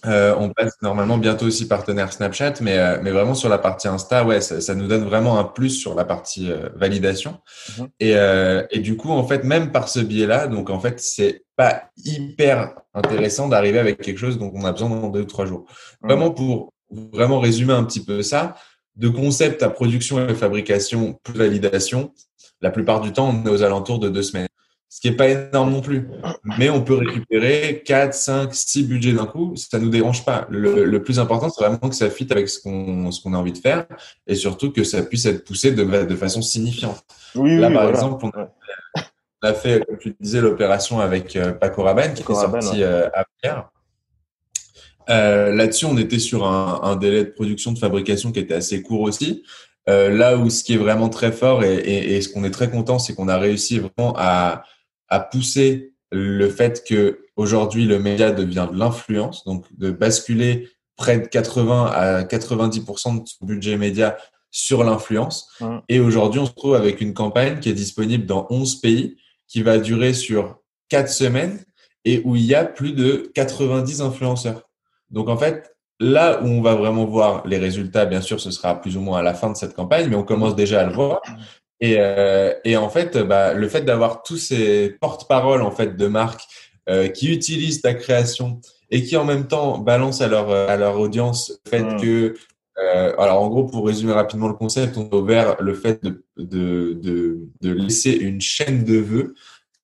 [0.07, 3.89] Euh, on passe normalement bientôt aussi partenaire Snapchat, mais, euh, mais vraiment sur la partie
[3.89, 7.39] Insta, ouais, ça, ça, nous donne vraiment un plus sur la partie euh, validation.
[7.79, 7.89] Mhm.
[8.01, 8.15] Et,
[8.71, 12.75] et du coup, en fait, même par ce biais-là, donc en fait, c'est pas hyper
[12.95, 15.67] intéressant d'arriver avec quelque chose dont on a besoin dans deux ou trois jours.
[16.03, 16.09] Mhm.
[16.09, 18.57] Vraiment pour vraiment résumer un petit peu ça,
[18.97, 22.13] de concept à production et fabrication plus validation,
[22.61, 24.47] la plupart du temps, on est aux alentours de deux semaines
[24.93, 26.09] ce qui est pas énorme non plus.
[26.59, 30.49] Mais on peut récupérer 4, 5, 6 budgets d'un coup, ça nous dérange pas.
[30.51, 33.53] Le, le plus important, c'est vraiment que ça fit avec ce qu'on qu'on a envie
[33.53, 33.87] de faire
[34.27, 37.05] et surtout que ça puisse être poussé de, de façon signifiante.
[37.37, 37.99] Oui, Là, oui, par voilà.
[37.99, 42.83] exemple, on a, fait, comme tu disais, l'opération avec euh, Paco Rabanne qui est sorti
[42.83, 43.71] euh, à Pierre.
[45.09, 48.83] Euh, Là-dessus, on était sur un, un, délai de production de fabrication qui était assez
[48.83, 49.45] court aussi.
[49.89, 52.51] Euh, là où ce qui est vraiment très fort et, et, et ce qu'on est
[52.51, 54.65] très content, c'est qu'on a réussi vraiment à
[55.11, 61.19] à pousser le fait que aujourd'hui le média devient de l'influence, donc de basculer près
[61.19, 64.17] de 80 à 90% de son budget média
[64.51, 65.49] sur l'influence.
[65.61, 65.79] Mmh.
[65.89, 69.63] Et aujourd'hui, on se trouve avec une campagne qui est disponible dans 11 pays, qui
[69.63, 70.59] va durer sur
[70.89, 71.65] 4 semaines
[72.05, 74.63] et où il y a plus de 90 influenceurs.
[75.11, 78.81] Donc en fait, là où on va vraiment voir les résultats, bien sûr, ce sera
[78.81, 80.93] plus ou moins à la fin de cette campagne, mais on commence déjà à le
[80.93, 81.21] voir.
[81.81, 86.07] Et, euh, et en fait, bah, le fait d'avoir tous ces porte-paroles en fait de
[86.07, 86.47] marques
[86.89, 88.61] euh, qui utilisent ta création
[88.91, 92.01] et qui en même temps balancent à leur à leur audience le fait mmh.
[92.01, 92.35] que
[92.79, 96.25] euh, alors en gros pour résumer rapidement le concept, on a ouvert le fait de
[96.37, 99.35] de de, de laisser une chaîne de vœux.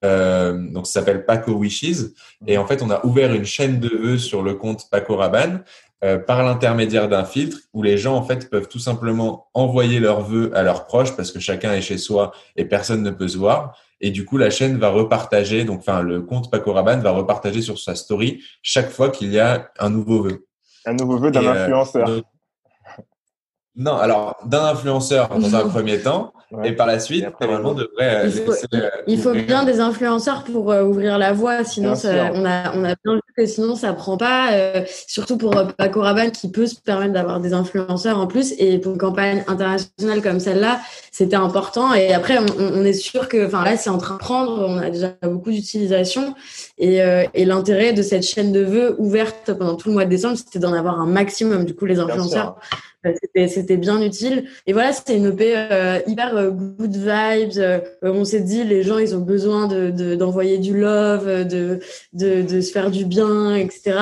[0.05, 2.12] Euh, donc ça s'appelle Paco Wishes
[2.47, 5.64] et en fait on a ouvert une chaîne de vœux sur le compte Paco Rabanne
[6.05, 10.20] euh, par l'intermédiaire d'un filtre où les gens en fait peuvent tout simplement envoyer leurs
[10.20, 13.38] vœux à leurs proches parce que chacun est chez soi et personne ne peut se
[13.38, 13.78] voir.
[14.03, 17.62] Et du coup, la chaîne va repartager, donc enfin le compte Paco Rabanne va repartager
[17.62, 20.47] sur sa story chaque fois qu'il y a un nouveau vœu.
[20.84, 22.09] Un nouveau vœu d'un influenceur.
[22.09, 22.20] Euh,
[23.77, 26.33] non, alors d'un influenceur dans un premier temps,
[26.64, 28.22] et par la suite, normalement, devrait.
[28.27, 32.31] Il faut, euh, il faut bien des influenceurs pour euh, ouvrir la voie, sinon ça,
[32.35, 34.53] on a on a bien vu que sinon ça prend pas.
[34.53, 38.79] Euh, surtout pour Paco Rabanne qui peut se permettre d'avoir des influenceurs en plus et
[38.79, 41.93] pour une campagne internationale comme celle-là, c'était important.
[41.95, 44.64] Et après, on, on est sûr que, enfin là, c'est en train de prendre.
[44.68, 46.35] On a déjà beaucoup d'utilisation
[46.79, 47.01] et,
[47.35, 50.61] et l'intérêt de cette chaîne de vœux ouverte pendant tout le mois de décembre, c'était
[50.61, 51.64] d'en avoir un maximum.
[51.64, 52.57] Du coup, les influenceurs
[53.48, 54.48] c'était bien utile.
[54.66, 57.59] Et voilà, c'était une EP euh, hyper euh, good vibes.
[57.59, 61.80] Euh, on s'est dit, les gens, ils ont besoin d'envoyer de, du love, de,
[62.12, 63.98] de, se faire du bien, etc.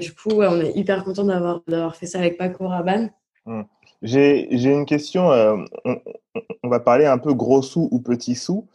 [0.00, 3.10] du coup, ouais, on est hyper content d'avoir fait ça avec Paco Rabanne.
[3.46, 3.64] Hum.
[4.02, 5.28] J'ai une question.
[5.28, 5.96] On,
[6.64, 8.66] on, va parler un peu gros sous ou petits sous.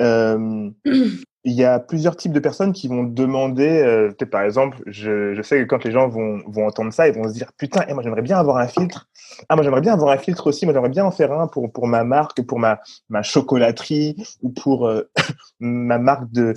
[1.44, 5.42] il y a plusieurs types de personnes qui vont demander, euh, par exemple, je, je,
[5.42, 7.94] sais que quand les gens vont, vont entendre ça, ils vont se dire putain, et
[7.94, 9.08] moi j'aimerais bien avoir un filtre.
[9.48, 10.66] Ah moi j'aimerais bien avoir un filtre aussi.
[10.66, 14.50] Moi j'aimerais bien en faire un pour pour ma marque, pour ma ma chocolaterie ou
[14.50, 15.10] pour euh,
[15.60, 16.54] ma marque de,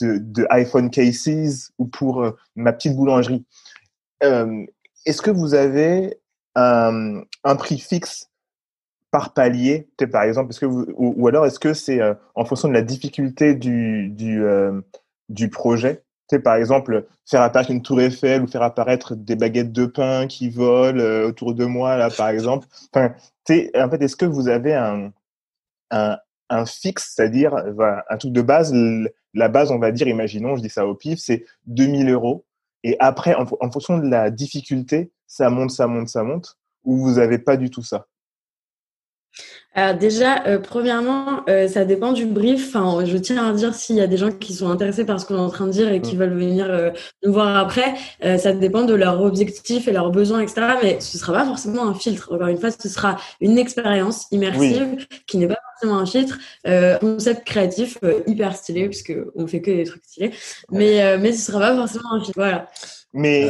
[0.00, 3.44] de, de iPhone cases ou pour euh, ma petite boulangerie.
[4.24, 4.64] Euh,
[5.04, 6.18] est-ce que vous avez
[6.56, 8.28] un, un prix fixe
[9.16, 12.00] par palier, par exemple, est-ce que vous, ou, alors est-ce que c'est
[12.34, 14.44] en fonction de la difficulté du, du,
[15.30, 16.02] du projet
[16.34, 20.50] par exemple, faire apparaître une tour Eiffel ou faire apparaître des baguettes de pain qui
[20.50, 22.66] volent autour de moi, là, par exemple.
[22.92, 23.14] Enfin,
[23.48, 25.12] en fait, est-ce que vous avez un,
[25.92, 28.74] un, un fixe, c'est-à-dire un truc de base,
[29.34, 32.44] la base, on va dire, imaginons, je dis ça au pif, c'est 2000 euros.
[32.82, 37.14] Et après, en, fonction de la difficulté, ça monte, ça monte, ça monte, ou vous
[37.14, 38.06] n'avez pas du tout ça?
[39.76, 42.74] Alors déjà, euh, premièrement, euh, ça dépend du brief.
[42.74, 45.26] Enfin, je tiens à dire s'il y a des gens qui sont intéressés par ce
[45.26, 46.18] qu'on est en train de dire et qui mm.
[46.18, 46.90] veulent venir euh,
[47.22, 47.94] nous voir après,
[48.38, 50.62] ça dépend de leurs objectifs et leurs besoins, etc.
[50.82, 52.32] Mais ce sera pas forcément un filtre.
[52.32, 56.38] Encore une fois, ce sera une expérience immersive qui n'est pas forcément un filtre.
[57.00, 60.30] concept créatif hyper stylé puisque on fait que des trucs stylés.
[60.70, 62.32] Mais mais ce sera pas forcément un filtre.
[62.36, 62.66] Voilà.
[63.12, 63.46] Mais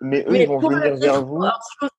[0.00, 1.42] mais, eux ils vont venir vers vous.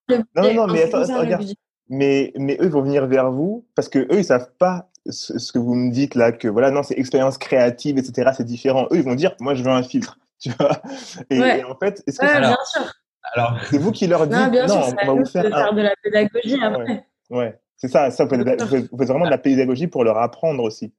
[0.08, 1.44] non non mais attends, attends regarde
[1.90, 5.58] mais, mais eux vont venir vers vous parce que eux, ils savent pas ce, que
[5.58, 8.86] vous me dites là, que voilà, non, c'est expérience créative, etc., c'est différent.
[8.92, 10.80] Eux, ils vont dire, moi, je veux un filtre, tu vois.
[11.28, 12.92] Et, en fait, est-ce que ouais, bien sûr.
[13.34, 15.82] Alors, c'est vous qui leur dites, non, bien sûr, on va vous faire, faire de
[15.82, 17.06] la pédagogie après.
[17.28, 20.92] Ouais, c'est ça, ça vous, faites, vraiment de la pédagogie pour leur apprendre aussi.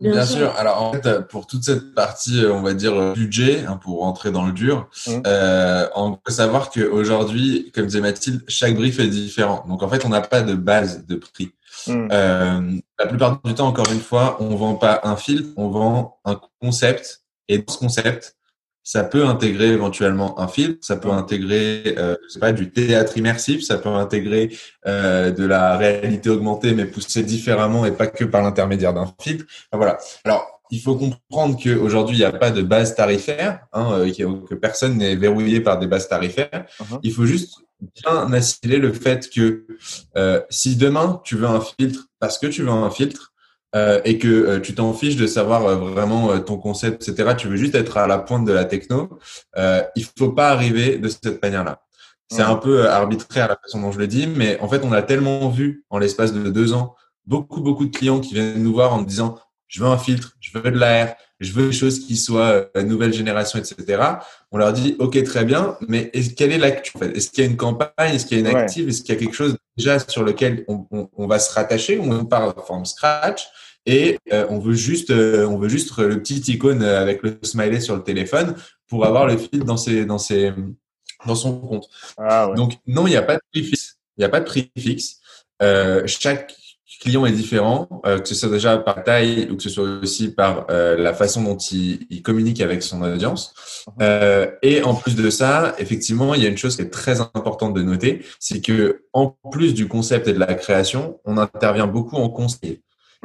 [0.00, 0.52] Bien, sûr.
[0.56, 4.44] Alors en fait, pour toute cette partie, on va dire budget, hein, pour rentrer dans
[4.44, 5.10] le dur, mmh.
[5.26, 9.64] euh, on peut savoir qu'aujourd'hui, comme disait Mathilde, chaque brief est différent.
[9.68, 11.52] Donc en fait, on n'a pas de base de prix.
[11.86, 12.08] Mmh.
[12.12, 16.18] Euh, la plupart du temps, encore une fois, on vend pas un fil, on vend
[16.24, 17.22] un concept.
[17.48, 18.36] Et dans ce concept,
[18.84, 23.16] ça peut intégrer éventuellement un film, ça peut intégrer, euh, je sais pas, du théâtre
[23.16, 24.56] immersif, ça peut intégrer
[24.86, 29.46] euh, de la réalité augmentée, mais poussée différemment et pas que par l'intermédiaire d'un filtre.
[29.72, 29.98] voilà.
[30.24, 34.54] Alors, il faut comprendre qu'aujourd'hui, il n'y a pas de base tarifaire, hein, euh, que
[34.54, 36.66] personne n'est verrouillé par des bases tarifaires.
[36.80, 37.00] Uh-huh.
[37.02, 37.64] Il faut juste
[37.94, 39.66] bien assimiler le fait que
[40.16, 43.33] euh, si demain tu veux un filtre parce que tu veux un filtre,
[43.74, 47.34] euh, et que euh, tu t'en fiches de savoir euh, vraiment ton concept, etc.
[47.36, 49.18] Tu veux juste être à la pointe de la techno.
[49.56, 51.80] il faut pas arriver de cette manière-là.
[52.30, 55.02] C'est un peu arbitraire la façon dont je le dis, mais en fait, on a
[55.02, 56.94] tellement vu en l'espace de deux ans
[57.26, 60.56] beaucoup beaucoup de clients qui viennent nous voir en disant je veux un filtre, je
[60.56, 64.02] veux de l'air, je veux des choses qui soient nouvelle génération, etc.
[64.52, 67.16] On leur dit ok très bien, mais est quelle est l'actu en fait?
[67.16, 68.14] Est-ce qu'il y a une campagne?
[68.14, 68.88] Est-ce qu'il y a une active?
[68.88, 71.98] Est-ce qu'il y a quelque chose déjà sur lequel on, on, on va se rattacher?
[71.98, 73.48] Ou on part from scratch
[73.86, 77.80] et euh, on veut juste euh, on veut juste le petit icône avec le smiley
[77.80, 78.54] sur le téléphone
[78.88, 80.52] pour avoir le fil dans ses dans ses
[81.26, 81.88] dans son compte.
[82.18, 82.56] Ah, ouais.
[82.56, 83.98] Donc non, il n'y a pas de prix fixe.
[84.16, 85.20] Il n'y a pas de prix fixe.
[85.62, 86.54] Euh, chaque
[87.00, 90.30] client est différent, euh, que ce soit déjà par taille ou que ce soit aussi
[90.30, 93.52] par euh, la façon dont il, il, communique avec son audience.
[93.98, 94.50] Uh-huh.
[94.62, 97.74] et en plus de ça, effectivement, il y a une chose qui est très importante
[97.74, 102.16] de noter, c'est que en plus du concept et de la création, on intervient beaucoup
[102.16, 102.80] en conseil.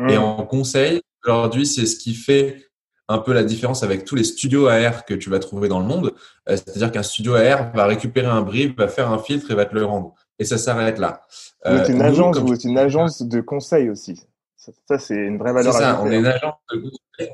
[0.07, 0.21] Et mm.
[0.21, 2.69] en conseil, aujourd'hui, c'est ce qui fait
[3.09, 5.85] un peu la différence avec tous les studios AR que tu vas trouver dans le
[5.85, 6.13] monde.
[6.47, 9.65] Euh, c'est-à-dire qu'un studio AR va récupérer un brief, va faire un filtre et va
[9.65, 10.13] te le rendre.
[10.37, 11.21] Et ça s'arrête là.
[11.65, 14.23] Euh, c'est une, agence, une agence de conseil aussi.
[14.87, 17.33] Ça, c'est une vraie valeur ça, On est une agence de conseil.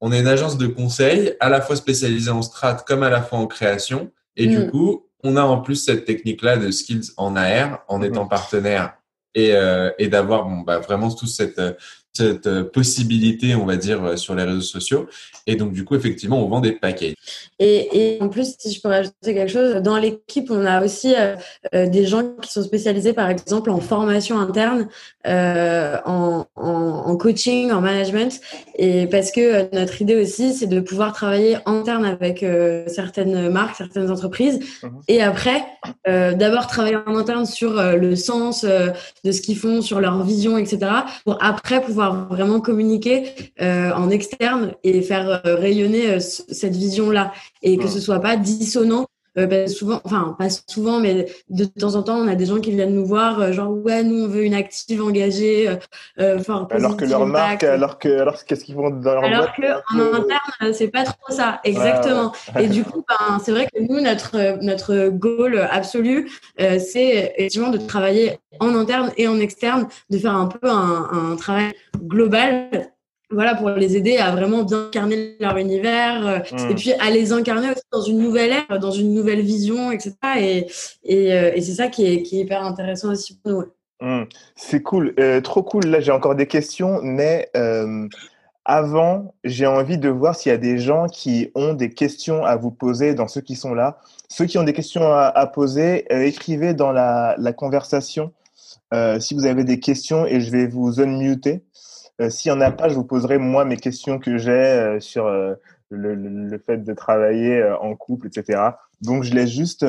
[0.00, 3.22] On est une agence de conseil, à la fois spécialisée en strat comme à la
[3.22, 4.12] fois en création.
[4.36, 4.70] Et du mm.
[4.70, 8.06] coup, on a en plus cette technique-là de skills en AR en mm-hmm.
[8.06, 8.98] étant partenaire
[9.34, 11.58] et, euh, et d'avoir bon, bah, vraiment toute cette,
[12.16, 15.08] cette euh, possibilité, on va dire, euh, sur les réseaux sociaux.
[15.46, 17.14] Et donc, du coup, effectivement, on vend des packages.
[17.58, 21.14] Et, et en plus, si je peux rajouter quelque chose, dans l'équipe, on a aussi
[21.16, 24.88] euh, des gens qui sont spécialisés, par exemple, en formation interne,
[25.26, 28.40] euh, en, en, en, coaching, en management.
[28.76, 32.44] Et parce que notre idée aussi, c'est de pouvoir travailler interne avec
[32.86, 34.60] certaines marques, certaines entreprises.
[34.82, 34.90] Mhm.
[35.08, 35.64] Et après,
[36.06, 40.78] d'abord travailler en interne sur le sens de ce qu'ils font, sur leur vision, etc.
[41.24, 43.26] Pour après pouvoir vraiment communiquer
[43.60, 47.32] euh, en externe et faire euh, rayonner euh, cette vision-là.
[47.62, 49.06] Et que ce soit pas dissonant
[49.66, 52.94] souvent, enfin pas souvent, mais de temps en temps, on a des gens qui viennent
[52.94, 55.68] nous voir, genre ouais, nous on veut une active engagée,
[56.18, 56.38] euh,
[56.70, 60.14] alors que leur marque, alors que alors qu'est-ce qu'ils font dans leur Alors que en
[60.14, 62.32] interne, c'est pas trop ça, exactement.
[62.58, 67.78] Et du coup, ben, c'est vrai que nous notre notre goal absolu, c'est effectivement de
[67.78, 72.93] travailler en interne et en externe, de faire un peu un, un travail global
[73.30, 76.70] voilà pour les aider à vraiment bien incarner leur univers euh, hmm.
[76.70, 80.14] et puis à les incarner aussi dans une nouvelle ère dans une nouvelle vision etc
[80.38, 80.66] et,
[81.04, 83.64] et, euh, et c'est ça qui est, qui est hyper intéressant aussi pour nous
[84.00, 84.24] hmm.
[84.56, 87.50] c'est cool euh, trop cool là j'ai encore des questions mais
[88.66, 92.56] avant j'ai envie de voir s'il y a des gens qui ont des questions à
[92.56, 93.98] vous poser dans ceux qui sont là
[94.28, 98.32] ceux qui ont des questions à, à poser écrivez dans la, la conversation
[99.18, 101.64] si vous avez des questions et je vais vous unmuter.
[102.28, 105.28] S'il n'y en a pas, je vous poserai moi mes questions que j'ai sur
[105.90, 108.70] le, fait de travailler en couple, etc.
[109.00, 109.84] Donc, je laisse juste,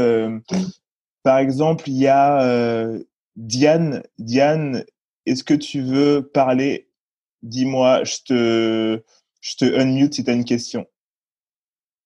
[1.23, 2.89] par exemple, il y a
[3.35, 4.03] Diane.
[4.17, 4.85] Diane,
[5.25, 6.89] est-ce que tu veux parler?
[7.43, 9.03] Dis-moi, je te,
[9.41, 10.87] je te unmute si tu as une question.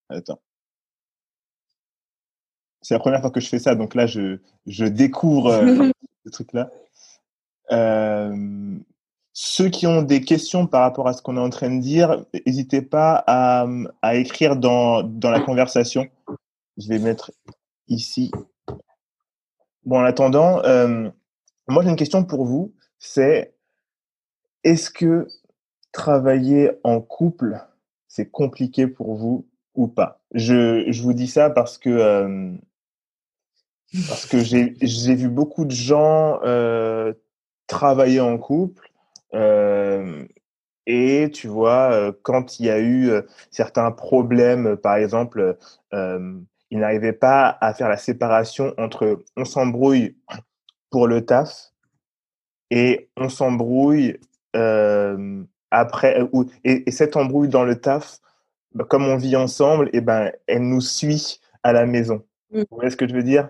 [0.09, 0.41] Attends.
[2.81, 5.89] C'est la première fois que je fais ça, donc là, je, je découvre euh,
[6.25, 6.71] ce truc-là.
[7.71, 8.79] Euh,
[9.41, 12.25] ceux qui ont des questions par rapport à ce qu'on est en train de dire,
[12.45, 13.65] n'hésitez pas à,
[14.01, 16.09] à écrire dans, dans, la conversation.
[16.75, 17.31] Je vais mettre
[17.87, 18.31] ici.
[19.85, 21.09] Bon, en attendant, euh,
[21.69, 22.73] moi j'ai une question pour vous.
[22.97, 23.53] C'est
[24.65, 25.29] est-ce que
[25.93, 27.65] travailler en couple,
[28.09, 30.19] c'est compliqué pour vous ou pas?
[30.33, 32.51] Je, je, vous dis ça parce que euh,
[34.09, 37.13] parce que j'ai vu beaucoup de gens euh,
[37.67, 38.88] travailler en couple
[39.33, 43.11] et tu vois quand il y a eu
[43.51, 45.57] certains problèmes, par exemple,
[45.91, 50.15] ils n'arrivaient pas à faire la séparation entre on s'embrouille
[50.89, 51.71] pour le taf
[52.71, 54.19] et on s'embrouille
[54.55, 56.21] euh, après
[56.63, 58.19] et, et, cette embrouille dans le taf,
[58.73, 62.23] bah, comme on vit ensemble, et eh ben elle nous suit à la maison.
[62.51, 62.59] Mmh.
[62.69, 63.49] Vous voyez ce que je veux dire?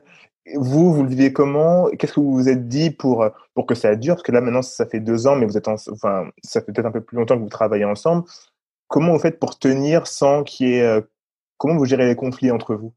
[0.56, 1.90] Vous, vous le vivez comment?
[1.90, 4.16] Qu'est-ce que vous vous êtes dit pour, pour que ça dure?
[4.16, 6.88] Parce que là, maintenant, ça fait deux ans, mais vous êtes enfin, ça fait peut-être
[6.88, 8.24] un peu plus longtemps que vous travaillez ensemble.
[8.88, 10.82] Comment vous faites pour tenir sans qu'il y ait.
[10.82, 11.02] Euh,
[11.58, 12.94] comment vous gérez les conflits entre vous?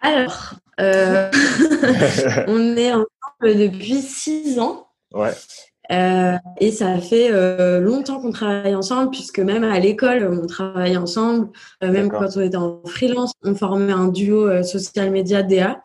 [0.00, 1.30] Alors, euh,
[2.46, 3.06] on est ensemble
[3.42, 4.88] depuis six ans.
[5.12, 5.32] Ouais.
[5.90, 10.96] Euh, et ça fait euh, longtemps qu'on travaille ensemble, puisque même à l'école, on travaille
[10.96, 11.48] ensemble.
[11.82, 15.82] Euh, même quand on était en freelance, on formait un duo social media DA.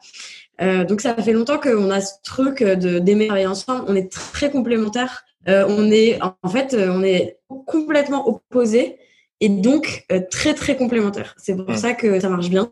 [0.86, 3.86] donc ça fait longtemps qu'on a ce truc de d'aimer travailler ensemble.
[3.88, 5.24] On est très complémentaires.
[5.48, 8.98] on est en fait, on est complètement opposés
[9.40, 11.36] et donc très très complémentaires.
[11.38, 11.78] C'est pour mmh.
[11.78, 12.70] ça que ça marche bien.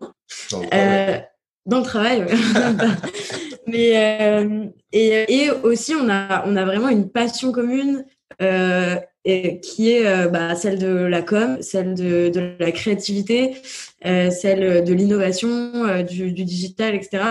[1.67, 2.25] Dans le travail.
[3.67, 8.05] Mais euh, et, et, aussi on a on a vraiment une passion commune
[8.41, 13.55] euh, et, qui est euh, bah, celle de la com, celle de, de la créativité,
[14.03, 17.23] celle de l'innovation, du, du, digital, etc.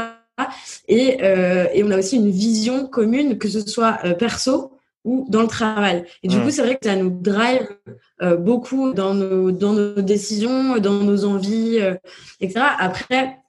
[0.88, 1.18] Et,
[1.74, 4.72] et on a aussi une vision commune, que ce soit perso
[5.04, 6.04] ou dans le travail.
[6.22, 7.66] Et du coup, c'est vrai que ça nous drive
[8.38, 11.80] beaucoup dans nos, dans nos décisions, dans nos envies,
[12.40, 12.64] etc.
[12.78, 13.39] Après,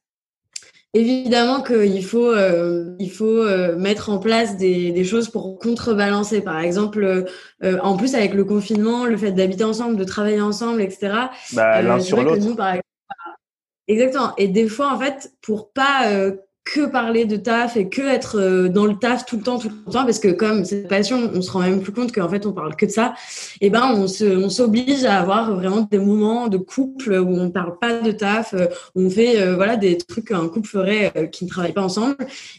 [0.94, 6.42] Évidemment qu'il faut, euh, il faut euh, mettre en place des, des, choses pour contrebalancer.
[6.42, 7.26] Par exemple,
[7.64, 11.14] euh, en plus avec le confinement, le fait d'habiter ensemble, de travailler ensemble, etc.
[11.54, 12.46] Bah, l'un sur l'autre.
[13.88, 14.34] Exactement.
[14.38, 16.12] Et des fois, en fait, pour pas
[16.64, 19.70] que parler de taf et que être euh, dans le taf tout le temps, tout
[19.70, 22.45] le temps, parce que comme c'est passion, on se rend même plus compte qu'en fait
[22.45, 23.16] on parle que de ça.
[23.62, 27.49] Et ben on se, on s'oblige à avoir vraiment des moments de couple où on
[27.49, 31.30] parle pas de taf, euh, où on fait euh, voilà des trucs qu'un couple ferait
[31.32, 32.16] qui ne travaille pas ensemble.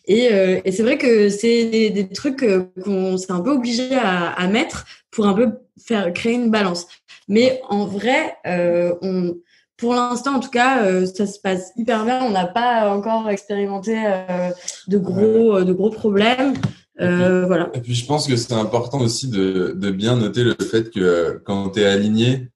[0.06, 0.30] Et,
[0.64, 2.44] et c'est vrai que c'est des, des trucs
[2.82, 5.50] qu'on s'est un peu obligé à, à mettre pour un peu
[5.80, 6.86] faire créer une balance.
[7.28, 9.36] Mais en vrai, on
[9.82, 12.22] pour l'instant, en tout cas, euh, ça se passe hyper bien.
[12.22, 14.50] On n'a pas encore expérimenté euh,
[14.86, 16.54] de gros, euh, de gros problèmes.
[17.00, 17.68] Et puis, voilà.
[17.74, 21.42] Et puis, je pense que c'est important aussi de, de, bien noter le fait que
[21.44, 22.48] quand tu es aligné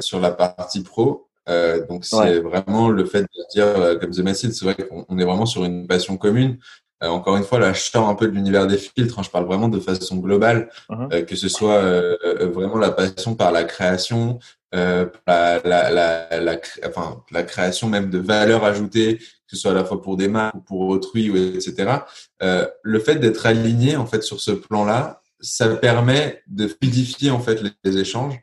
[0.00, 1.28] sur la partie pro,
[1.88, 5.46] donc c'est vraiment le fait de dire, comme The Massive, c'est vrai qu'on est vraiment
[5.46, 6.58] sur une passion commune.
[7.02, 9.18] Encore une fois, là, je sors un peu de l'univers des filtres.
[9.18, 11.24] Hein, je parle vraiment de façon globale, uh-huh.
[11.24, 11.82] que ce soit
[12.40, 14.38] vraiment la passion par la création,
[14.74, 19.18] euh, la, la, la, la, enfin, la création même de valeur ajoutée,
[19.48, 22.00] que ce soit à la fois pour des marques ou pour autrui, ou etc.
[22.42, 27.40] Euh, le fait d'être aligné en fait sur ce plan-là, ça permet de fluidifier en
[27.40, 28.40] fait les, échanges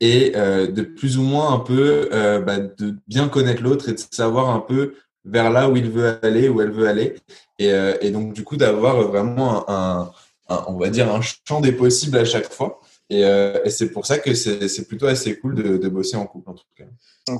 [0.00, 3.92] et euh, de plus ou moins un peu euh, bah, de bien connaître l'autre et
[3.92, 4.94] de savoir un peu
[5.24, 7.16] vers là où il veut aller, où elle veut aller,
[7.60, 10.10] et, euh, et donc du coup d'avoir vraiment un,
[10.48, 12.80] un, on va dire un champ des possibles à chaque fois.
[13.12, 16.50] Euh, et, c'est pour ça que c'est plutôt assez cool de, de, bosser en couple,
[16.50, 16.84] en tout cas.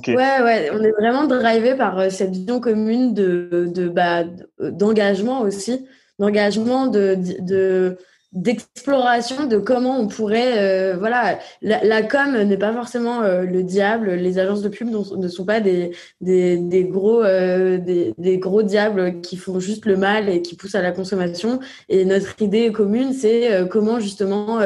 [0.07, 4.25] Ouais, ouais, on est vraiment drivé par euh, cette vision commune de, de bah,
[4.59, 5.87] d'engagement aussi,
[6.19, 7.97] d'engagement, de, de,
[8.33, 14.11] d'exploration de comment on pourrait euh, voilà la, com n'est pas forcément euh, le diable.
[14.11, 18.63] Les agences de pub ne sont pas des des, des gros euh, des, des, gros
[18.63, 21.59] diables qui font juste le mal et qui poussent à la consommation.
[21.89, 24.59] Et notre idée commune c'est comment justement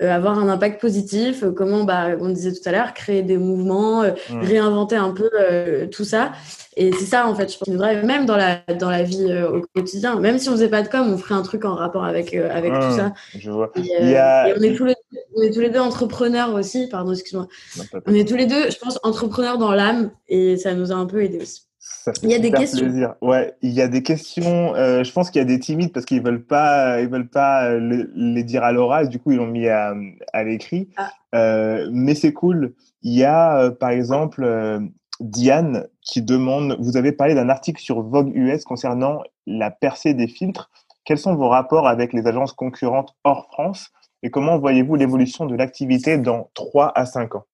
[0.00, 4.40] avoir un impact positif comment bah on disait tout à l'heure créer des mouvements mmh.
[4.42, 5.30] réinventer un peu
[5.90, 6.32] tout ça
[6.80, 9.50] et c'est ça, en fait, je pense, vrai, même dans la, dans la vie euh,
[9.50, 10.20] au quotidien.
[10.20, 12.48] Même si on faisait pas de com, on ferait un truc en rapport avec, euh,
[12.52, 13.12] avec tout ça.
[13.36, 13.72] Je vois.
[13.74, 14.94] Et, euh, on, est tous les,
[15.34, 16.86] on est tous les deux entrepreneurs aussi.
[16.88, 17.48] Pardon, excuse-moi.
[18.06, 21.06] On est tous les deux, je pense, entrepreneurs dans l'âme et ça nous a un
[21.06, 21.64] peu aidé aussi.
[22.22, 22.86] il y a des questions.
[22.86, 23.14] Plaisir.
[23.22, 24.74] Ouais, il y a des questions.
[24.76, 28.44] je pense qu'il y a des timides parce qu'ils veulent pas, ils veulent pas les
[28.44, 29.08] dire à l'oral.
[29.08, 29.96] Du coup, ils l'ont mis à,
[30.32, 30.90] à l'écrit.
[30.96, 31.10] Ah.
[31.90, 32.74] mais c'est cool.
[33.02, 34.44] Il y a, par exemple,
[35.20, 40.28] Diane qui demande, vous avez parlé d'un article sur Vogue US concernant la percée des
[40.28, 40.70] filtres.
[41.04, 43.90] Quels sont vos rapports avec les agences concurrentes hors France
[44.22, 47.44] et comment voyez-vous l'évolution de l'activité dans 3 à 5 ans?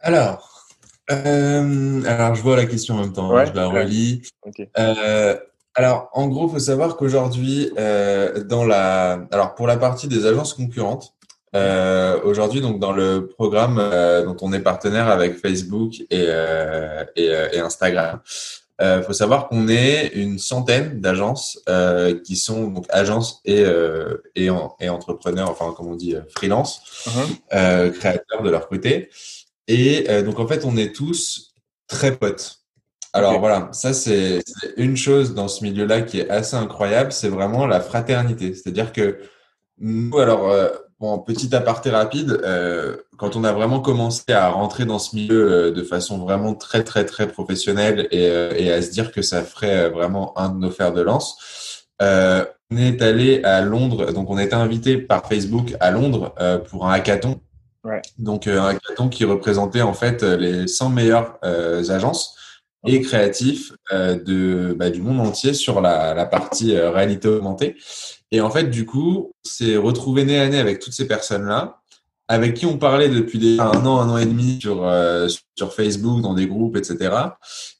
[0.00, 0.66] Alors,
[1.10, 4.22] euh, alors, je vois la question en même temps, hein, je la relis.
[4.78, 5.36] Euh,
[5.74, 10.26] alors, en gros, il faut savoir qu'aujourd'hui, euh, dans la, alors pour la partie des
[10.26, 11.14] agences concurrentes,
[11.54, 17.04] euh, Aujourd'hui, donc dans le programme euh, dont on est partenaire avec Facebook et, euh,
[17.16, 18.20] et, euh, et, Instagram,
[18.80, 21.60] il euh, faut savoir qu'on est une centaine d'agences
[22.24, 23.64] qui sont donc agences et
[24.36, 24.48] et,
[24.80, 27.90] et, entrepreneurs, enfin comme on dit freelance, uh-huh.
[27.92, 29.10] créateurs de leur côté.
[29.66, 31.54] Et donc en fait, on est tous
[31.88, 32.60] très potes.
[33.12, 34.44] Alors voilà, ça c'est
[34.76, 38.54] une chose dans ce milieu-là qui est assez incroyable, c'est vraiment la fraternité.
[38.54, 39.18] C'est-à-dire que
[39.78, 40.52] nous, alors
[41.00, 45.52] Bon, petit aparté rapide, euh, quand on a vraiment commencé à rentrer dans ce milieu
[45.52, 49.22] euh, de façon vraiment très très très professionnelle et, euh, et, à se dire que
[49.22, 54.28] ça ferait vraiment un de nos fers de lance, on est allé à Londres, donc
[54.28, 56.34] on a été invité par Facebook à Londres
[56.68, 57.40] pour un hackathon.
[57.84, 58.02] Ouais.
[58.18, 62.36] Donc un hackathon qui représentait en fait les 100 meilleures agences
[62.86, 67.76] et créatifs de, bah, du monde entier sur la, la partie réalité augmentée.
[68.30, 71.80] Et en fait, du coup, c'est retrouver nez à nez avec toutes ces personnes-là,
[72.28, 75.72] avec qui on parlait depuis des, un an, un an et demi sur, euh, sur
[75.72, 77.10] Facebook, dans des groupes, etc.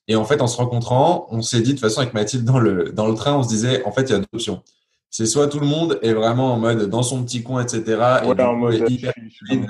[0.09, 2.59] Et en fait, en se rencontrant, on s'est dit de toute façon avec Mathilde dans
[2.59, 4.63] le, dans le train, on se disait, en fait, il y a deux options.
[5.11, 7.83] C'est soit tout le monde est vraiment en mode dans son petit coin, etc.
[8.23, 9.13] et en mode hyper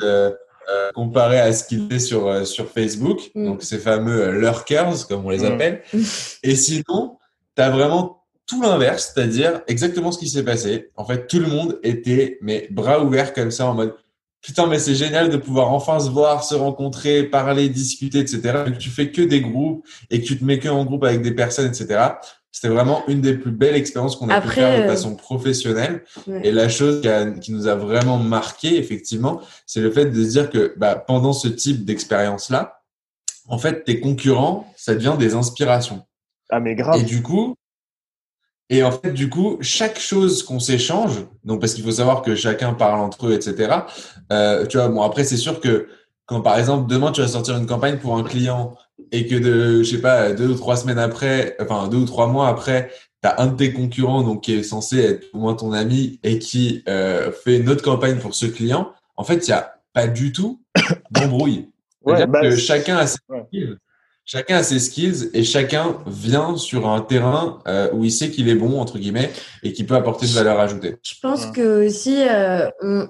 [0.02, 0.32] euh,
[0.70, 3.46] euh, comparé à ce qu'il est sur, euh, sur Facebook, mm.
[3.46, 5.52] donc ces fameux lurkers, comme on les mm.
[5.52, 5.82] appelle.
[6.42, 7.18] Et sinon,
[7.56, 8.17] tu as vraiment
[8.48, 10.90] tout l'inverse, c'est-à-dire exactement ce qui s'est passé.
[10.96, 13.94] En fait, tout le monde était mais bras ouverts comme ça en mode
[14.40, 18.64] putain mais c'est génial de pouvoir enfin se voir, se rencontrer, parler, discuter, etc.
[18.66, 21.04] Et que tu fais que des groupes et que tu te mets que en groupe
[21.04, 22.00] avec des personnes, etc.
[22.50, 26.02] C'était vraiment une des plus belles expériences qu'on a pu faire de euh, façon professionnelle.
[26.42, 30.30] Et la chose qui, qui, nous a vraiment marqué, effectivement, c'est le fait de se
[30.30, 32.80] dire que bah, pendant ce type d'expérience-là,
[33.48, 36.02] en fait, tes concurrents, ça devient des inspirations.
[36.50, 37.00] Ah mais grave.
[37.00, 37.54] Et du coup,
[38.70, 42.34] et en fait, du coup, chaque chose qu'on s'échange, donc parce qu'il faut savoir que
[42.34, 43.70] chacun parle entre eux, etc.
[44.30, 45.88] Euh, tu vois, bon après c'est sûr que
[46.26, 48.76] quand par exemple demain tu vas sortir une campagne pour un client
[49.10, 52.26] et que de, je sais pas, deux ou trois semaines après, enfin deux ou trois
[52.26, 52.90] mois après,
[53.22, 56.20] tu as un de tes concurrents donc qui est censé être au moins ton ami
[56.22, 58.92] et qui euh, fait une autre campagne pour ce client.
[59.16, 60.60] En fait, il y a pas du tout
[61.10, 61.70] d'embrouille.
[62.02, 63.18] Ouais, bah, que chacun a ses
[64.28, 68.48] chacun a ses skills et chacun vient sur un terrain euh, où il sait qu'il
[68.48, 69.30] est bon entre guillemets
[69.62, 70.96] et qui peut apporter de valeur ajoutée.
[71.02, 72.68] Je pense que aussi euh,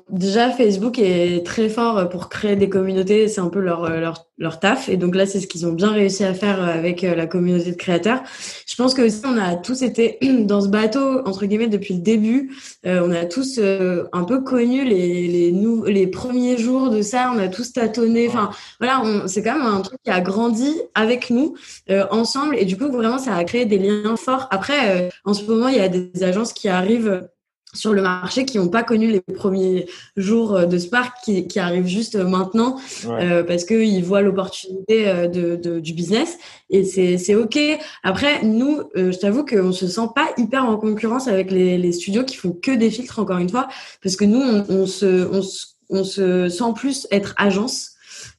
[0.09, 4.61] déjà Facebook est très fort pour créer des communautés, c'est un peu leur leur leur
[4.61, 7.27] taf et donc là c'est ce qu'ils ont bien réussi à faire avec euh, la
[7.27, 8.23] communauté de créateurs.
[8.67, 12.01] Je pense que aussi on a tous été dans ce bateau entre guillemets depuis le
[12.01, 12.53] début.
[12.87, 15.55] Euh, on a tous un peu connu les les
[15.87, 18.29] les premiers jours de ça, on a tous tâtonné.
[18.29, 21.55] Enfin voilà, c'est quand même un truc qui a grandi avec nous
[21.91, 24.47] euh, ensemble et du coup vraiment ça a créé des liens forts.
[24.51, 27.29] Après euh, en ce moment il y a des agences qui arrivent
[27.75, 29.87] sur le marché qui n'ont pas connu les premiers
[30.17, 32.77] jours euh, de Spark qui, qui arrivent juste maintenant
[33.07, 36.39] euh, parce qu'ils voient l'opportunité de, de, du business.
[36.71, 37.59] Et c'est ok.
[38.03, 42.25] Après nous je t'avoue qu'on se sent pas hyper en concurrence avec les, les, studios
[42.25, 43.69] qui font que des filtres encore une fois
[44.03, 45.43] parce que nous on, on se, on,
[45.91, 47.93] on se sent plus être agence.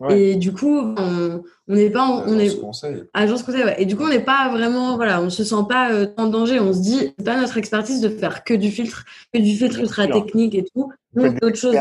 [0.09, 1.41] Et du coup, on
[1.75, 3.03] n'est pas, on agence est conseil.
[3.13, 3.63] agence conseil.
[3.63, 3.75] Ouais.
[3.77, 6.59] Et du coup, on n'est pas vraiment, voilà, on se sent pas euh, en danger.
[6.59, 9.79] On se dit, c'est pas notre expertise de faire que du filtre, que du filtre
[9.79, 10.91] ultra technique et tout.
[11.13, 11.77] Donc d'autres choses.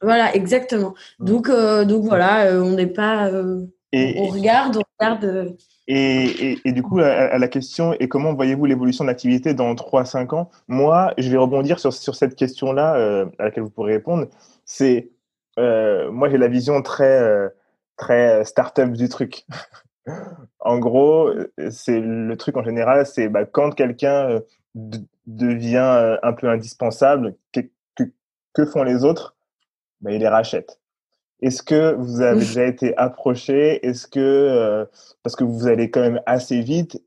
[0.00, 0.94] voilà, exactement.
[1.18, 3.30] Donc, euh, donc voilà, euh, on n'est pas,
[3.92, 5.54] Et, on regarde, on regarde.
[5.86, 10.34] Et, et, du coup, à, la question, et comment voyez-vous l'évolution de l'activité dans 3-5
[10.34, 10.50] ans?
[10.66, 14.28] Moi, je vais rebondir sur, sur cette question-là à laquelle vous pourrez répondre.
[14.64, 15.10] C'est,
[15.58, 17.50] moi, j'ai la vision très,
[18.00, 19.46] très start-up du truc.
[20.60, 21.30] en gros,
[21.70, 24.40] c'est le truc en général, c'est bah, quand quelqu'un
[25.26, 27.60] devient un peu indispensable, que,
[28.54, 29.36] que, font les autres
[30.00, 30.80] bah, Ils les rachètent.
[31.42, 33.86] Est-ce que vous avez déjà été approché?
[33.86, 34.88] Est-ce que,
[35.22, 37.02] parce que vous allez quand même assez vite,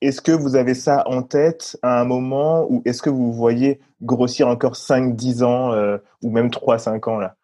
[0.00, 3.80] est-ce que vous avez ça en tête à un moment ou est-ce que vous voyez
[4.02, 7.36] grossir encore 5-10 ans ou même 3-5 ans là?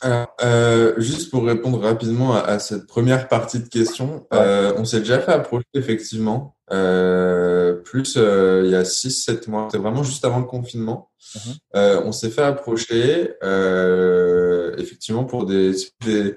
[0.00, 5.00] Alors, euh, juste pour répondre rapidement à, cette première partie de question, euh, on s'est
[5.00, 10.24] déjà fait approcher effectivement, euh, plus euh, il y a 6-7 mois, c'est vraiment juste
[10.24, 11.10] avant le confinement.
[11.34, 11.52] Mhm.
[11.74, 15.72] Euh, on s'est fait approcher euh, effectivement pour des,
[16.04, 16.36] des,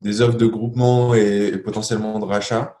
[0.00, 2.78] des, offres de groupement et, et potentiellement de rachat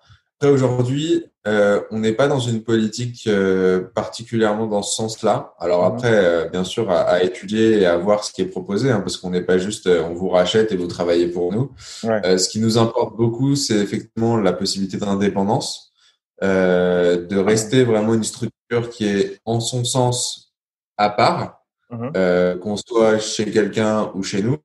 [0.50, 5.54] aujourd'hui, euh, on n'est pas dans une politique euh, particulièrement dans ce sens-là.
[5.58, 5.92] Alors mhm.
[5.92, 9.16] après, euh, bien sûr, à, étudier et à voir ce qui est proposé, hein, parce
[9.16, 11.72] qu'on n'est pas juste on vous rachète et vous travaillez pour nous.
[12.02, 15.92] ce qui nous importe beaucoup, c'est effectivement la possibilité d'indépendance,
[16.40, 20.54] de rester vraiment une structure qui est en son sens
[20.96, 22.58] à part, mhm.
[22.60, 24.58] qu'on soit chez quelqu'un ou chez nous.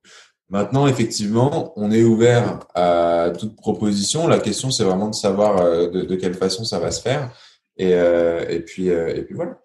[0.50, 4.26] Maintenant, effectivement, on est ouvert à toute proposition.
[4.26, 7.30] La question, c'est vraiment de savoir euh, de, quelle façon ça va se faire.
[7.76, 9.58] Et, euh, et, puis, euh, et puis voilà.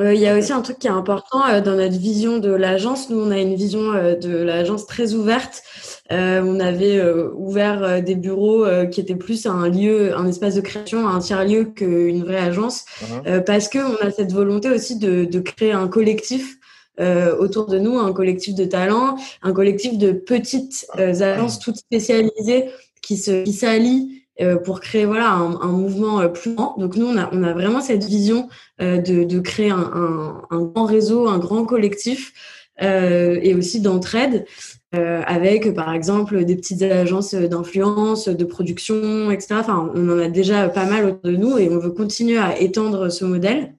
[0.00, 3.10] Il y a aussi un truc qui est important dans notre vision de l'agence.
[3.10, 5.62] Nous, on a une vision de l'agence très ouverte.
[6.10, 7.00] on avait
[7.32, 12.24] ouvert des bureaux qui étaient plus un lieu, un espace de création, un tiers-lieu qu'une
[12.24, 13.44] vraie agence, uh-huh.
[13.44, 16.58] parce qu'on a cette volonté aussi de, de créer un collectif
[17.00, 21.76] euh, autour de nous, un collectif de talents, un collectif de petites euh, agences toutes
[21.76, 22.70] spécialisées
[23.02, 26.76] qui se qui s'allient euh, pour créer voilà un, un, mouvement plus grand.
[26.78, 28.48] Donc nous on a on a vraiment cette vision
[28.78, 32.32] de, de créer un, un, un, grand réseau, un grand collectif
[32.80, 34.46] et aussi d'entraide.
[34.92, 39.56] avec par exemple des petites agences d'influence, de production, etc.
[39.60, 42.60] Enfin, on en a déjà pas mal autour de nous et on veut continuer à
[42.60, 43.74] étendre ce modèle.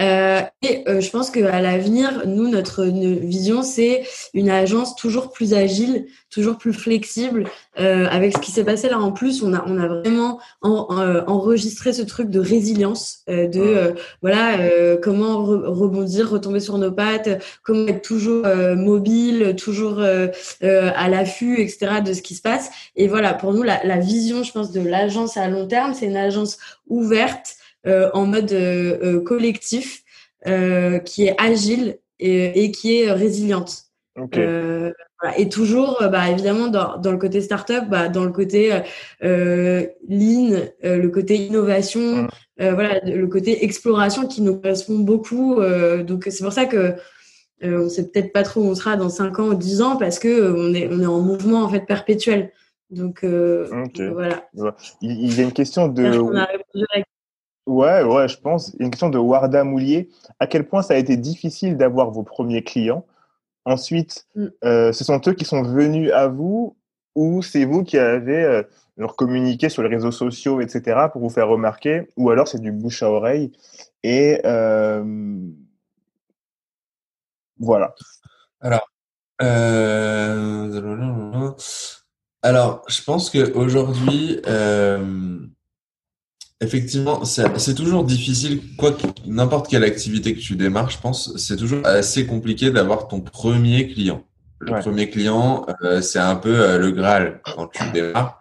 [0.00, 4.04] Euh, et euh, je pense qu'à l'avenir, nous, notre vision, c'est
[4.34, 7.44] une agence toujours plus agile, toujours plus flexible.
[7.78, 11.92] Euh, avec ce qui s'est passé là en plus, on a, on a vraiment enregistré
[11.92, 14.58] ce truc de résilience, de voilà
[15.02, 18.46] comment rebondir, retomber sur nos pattes, comment être toujours
[18.76, 22.00] mobile, toujours à l'affût, etc.
[22.04, 22.70] de ce qui se passe.
[22.96, 26.06] Et voilà, pour nous, la, la vision, je pense, de l'agence à long terme, c'est
[26.06, 26.58] une agence
[26.88, 30.02] ouverte euh, en mode euh, euh, collectif,
[30.44, 33.84] qui est agile et, qui est résiliente.
[35.36, 38.72] Et toujours, bah, évidemment, dans, dans, le côté startup, bah, dans le côté
[39.22, 42.28] euh, lean, le côté innovation, mmh.
[42.58, 45.60] voilà, le côté exploration qui nous correspond beaucoup.
[46.02, 46.94] donc, c'est pour ça que
[47.62, 50.18] on sait peut-être pas trop où on sera dans 5 ans ou 10 ans parce
[50.18, 52.52] que on est, on est en mouvement en fait perpétuel.
[52.88, 54.48] Donc, voilà.
[55.02, 56.02] Il y a une question de.
[57.66, 58.74] Ouais, ouais, je pense.
[58.78, 60.10] Une question de Warda Moulier.
[60.40, 63.06] À quel point ça a été difficile d'avoir vos premiers clients?
[63.64, 64.46] Ensuite, mm.
[64.64, 66.76] euh, ce sont eux qui sont venus à vous
[67.14, 68.62] ou c'est vous qui avez euh,
[68.96, 72.08] leur communiqué sur les réseaux sociaux, etc., pour vous faire remarquer?
[72.16, 73.52] Ou alors c'est du bouche à oreille
[74.02, 75.04] Et euh,
[77.58, 77.94] voilà.
[78.60, 78.88] Alors,
[79.42, 81.52] euh,
[82.42, 85.38] alors, je pense qu'aujourd'hui, euh,
[86.62, 88.94] Effectivement, c'est toujours difficile, quoi
[89.26, 93.88] n'importe quelle activité que tu démarres, je pense, c'est toujours assez compliqué d'avoir ton premier
[93.88, 94.26] client.
[94.58, 98.38] Le premier client, euh, c'est un peu euh, le Graal quand tu démarres.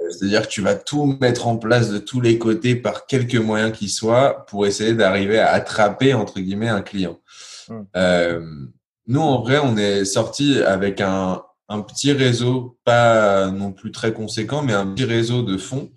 [0.00, 3.36] Euh, c'est-à-dire que tu vas tout mettre en place de tous les côtés par quelques
[3.36, 7.20] moyens qu'ils soient pour essayer d'arriver à attraper, entre guillemets, un client.
[7.68, 8.66] Hmm.
[9.06, 14.12] nous, en vrai, on est sorti avec un, un petit réseau, pas non plus très
[14.12, 15.92] conséquent, mais un petit réseau de fonds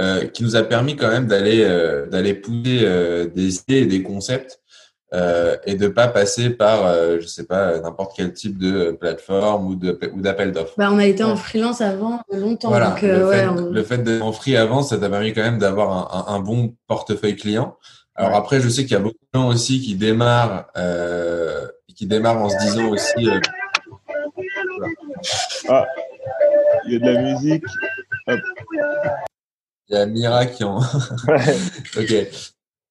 [0.00, 3.86] euh, qui nous a permis quand même d'aller euh, d'aller pousser euh, des idées et
[3.86, 4.58] des concepts
[5.66, 6.90] et de pas passer par
[7.20, 10.72] je sais pas n'importe quel type de plateforme ou de ou d'appel d'offres.
[10.78, 12.68] Bah, on a été en freelance avant longtemps.
[12.68, 16.30] Voilà, le, fait, le, fait, d'être en free avant, ça t'a permis quand même d'avoir
[16.30, 17.76] un, un, bon portefeuille client.
[18.14, 20.72] Alors après, je sais qu'il y a beaucoup de gens aussi qui démarrent
[21.94, 23.28] qui démarrent en se disant aussi.
[25.68, 25.86] Ah,
[26.86, 27.64] il y a de la musique.
[28.28, 28.40] Hop.
[29.92, 30.80] Il y a Mira qui en.
[31.96, 32.28] ok.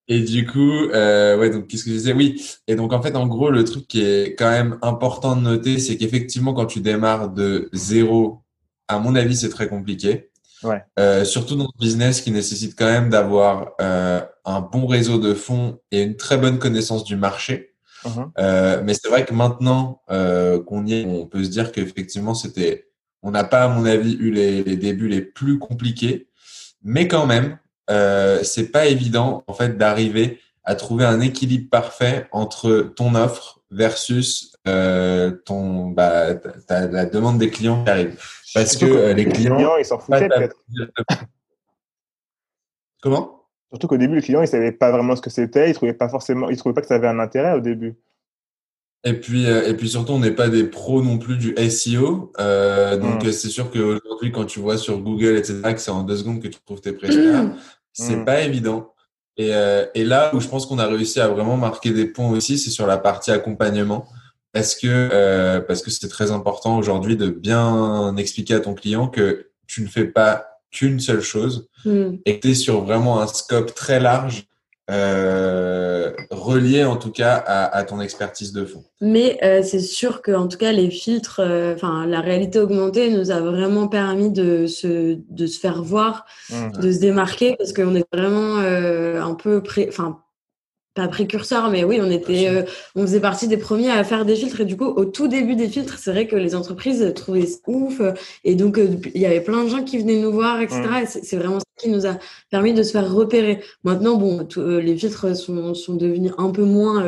[0.07, 2.13] Et du coup, euh, ouais, donc qu'est-ce que je disais?
[2.13, 2.45] Oui.
[2.67, 5.79] Et donc en fait, en gros, le truc qui est quand même important de noter,
[5.79, 8.43] c'est qu'effectivement, quand tu démarres de zéro
[8.87, 10.29] à mon avis, c'est très compliqué.
[10.63, 10.83] Ouais.
[10.99, 15.33] Euh, surtout dans ce business qui nécessite quand même d'avoir euh, un bon réseau de
[15.33, 17.73] fonds et une très bonne connaissance du marché.
[18.05, 18.29] Uh-huh.
[18.37, 22.33] Euh, mais c'est vrai que maintenant euh, qu'on y est, on peut se dire qu'effectivement,
[22.33, 22.89] c'était,
[23.23, 26.27] on n'a pas, à mon avis, eu les, les, débuts les plus compliqués,
[26.83, 27.57] mais quand même,
[27.89, 33.61] euh, c'est pas évident en fait d'arriver à trouver un équilibre parfait entre ton offre
[33.71, 36.33] versus euh, ton bah,
[36.69, 38.21] la demande des clients qui arrive.
[38.53, 40.57] Parce que, euh, les clients, ils s'en foutaient peut-être.
[43.01, 43.47] Comment?
[43.71, 46.09] Surtout qu'au début, les clients, ils savaient pas vraiment ce que c'était, ils trouvaient pas
[46.09, 47.95] forcément, ils trouvaient pas que ça avait un intérêt au début.
[49.03, 52.31] Et puis, euh, et puis surtout, on n'est pas des pros non plus du SEO.
[52.39, 53.31] Euh, donc, hmm.
[53.31, 56.47] c'est sûr qu'aujourd'hui, quand tu vois sur Google, etc., que c'est en deux secondes que
[56.47, 57.55] tu trouves tes prestataires, hmm.
[57.93, 58.25] c'est hmm.
[58.25, 58.93] pas évident.
[59.37, 62.29] Et, euh, et, là où je pense qu'on a réussi à vraiment marquer des points
[62.29, 64.05] aussi, c'est sur la partie accompagnement.
[64.53, 69.07] Parce que euh, parce que c'est très important aujourd'hui de bien expliquer à ton client
[69.07, 73.27] que tu ne fais pas qu'une seule chose et que tu es sur vraiment un
[73.27, 74.47] scope très large
[74.89, 78.83] euh, relié en tout cas à, ton expertise de fond.
[78.99, 83.09] Mais euh, c'est sûr que en tout cas les filtres, euh, enfin la réalité augmentée
[83.11, 86.71] nous a vraiment permis de se de se faire voir, mmh.
[86.81, 90.19] de se démarquer parce qu'on est vraiment un peu pré, enfin
[90.93, 92.63] pas précurseur, mais oui, on était, euh,
[92.95, 94.59] on faisait partie des premiers à faire des filtres.
[94.61, 98.01] Et du coup, au tout début des filtres, c'est vrai que les entreprises trouvaient ouf.
[98.43, 100.81] Et donc, euh, il y avait plein de gens qui venaient nous voir, etc.
[101.03, 102.17] Et c'est vraiment ça qui nous a
[102.51, 103.61] permis de se faire repérer.
[103.85, 107.05] Maintenant, bon, euh, les filtres sont, sont devenus un peu moins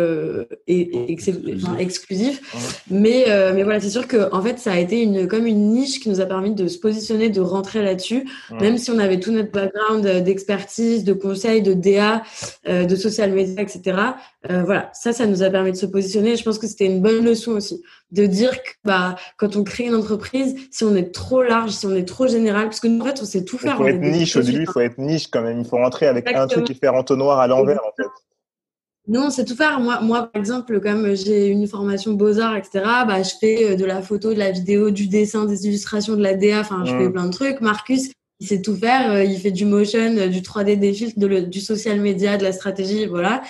[0.68, 1.12] et,
[1.78, 2.86] exclusifs.
[2.90, 6.00] Mais, mais voilà, c'est sûr que en fait, ça a été une comme une niche
[6.00, 8.26] qui nous a permis de se positionner, de rentrer là-dessus,
[8.60, 12.24] même si on avait tout notre background d'expertise, de conseils, de DA,
[12.66, 13.98] de social media, etc etc.
[14.50, 16.36] Euh, voilà, ça, ça nous a permis de se positionner.
[16.36, 19.86] je pense que c'était une bonne leçon aussi de dire que bah, quand on crée
[19.86, 23.02] une entreprise, si on est trop large, si on est trop général, parce que nous,
[23.02, 23.76] en fait, on sait tout faire.
[23.76, 25.60] Il faut être niche au début, il faut être niche quand même.
[25.60, 28.10] Il faut rentrer avec un truc et faire entonnoir à l'envers, en fait.
[29.06, 29.82] Non, c'est tout faire.
[29.82, 33.84] Moi, moi, par exemple, comme j'ai une formation beaux-arts, etc., bah, je fais euh, de
[33.84, 37.10] la photo, de la vidéo, du dessin, des illustrations, de la DA, enfin, je fais
[37.10, 37.12] mmh.
[37.12, 37.60] plein de trucs.
[37.60, 38.12] Marcus,
[38.44, 39.12] il sait tout faire.
[39.12, 42.52] Euh, il fait du motion, euh, du 3D, des filtres, du social media, de la
[42.52, 43.42] stratégie, voilà.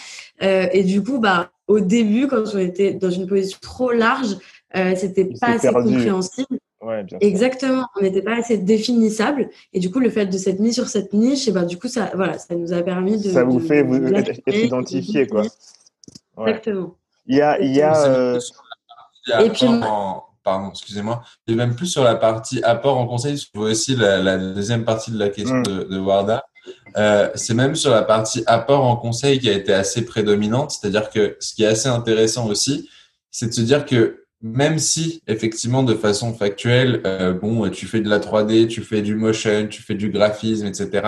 [0.43, 4.37] Euh, et du coup, bah, au début, quand on était dans une position trop large,
[4.75, 6.59] euh, c'était pas assez compréhensible.
[6.81, 9.49] Ouais, bien Exactement, on n'était pas assez définissable.
[9.71, 11.87] Et du coup, le fait de s'être mis sur cette niche, et bah, du coup,
[11.87, 13.31] ça, voilà, ça nous a permis de.
[13.31, 15.43] Ça vous fait vous être, identifié, quoi.
[16.39, 16.95] Exactement.
[17.25, 17.59] Il y a.
[17.59, 18.37] Il y a
[19.43, 19.65] Et puis,
[20.43, 24.37] pardon, excusez-moi, et même plus sur la partie apport en conseil, je vois aussi la,
[24.37, 25.63] deuxième partie de la question mm.
[25.63, 26.45] de, de, Warda.
[26.97, 31.09] Euh, c'est même sur la partie apport en conseil qui a été assez prédominante, c'est-à-dire
[31.09, 32.89] que ce qui est assez intéressant aussi,
[33.31, 38.01] c'est de se dire que même si effectivement de façon factuelle, euh, bon, tu fais
[38.01, 41.01] de la 3D, tu fais du motion, tu fais du graphisme, etc.,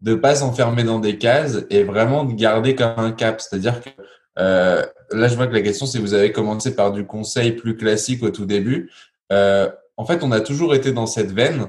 [0.00, 3.90] de pas s'enfermer dans des cases et vraiment de garder comme un cap, c'est-à-dire que
[4.38, 7.76] euh, là, je vois que la question, c'est vous avez commencé par du conseil plus
[7.76, 8.90] classique au tout début.
[9.32, 11.68] Euh, en fait, on a toujours été dans cette veine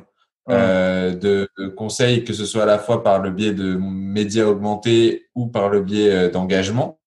[0.49, 4.45] euh, de, de, conseils, que ce soit à la fois par le biais de médias
[4.45, 6.99] augmentés ou par le biais euh, d'engagement.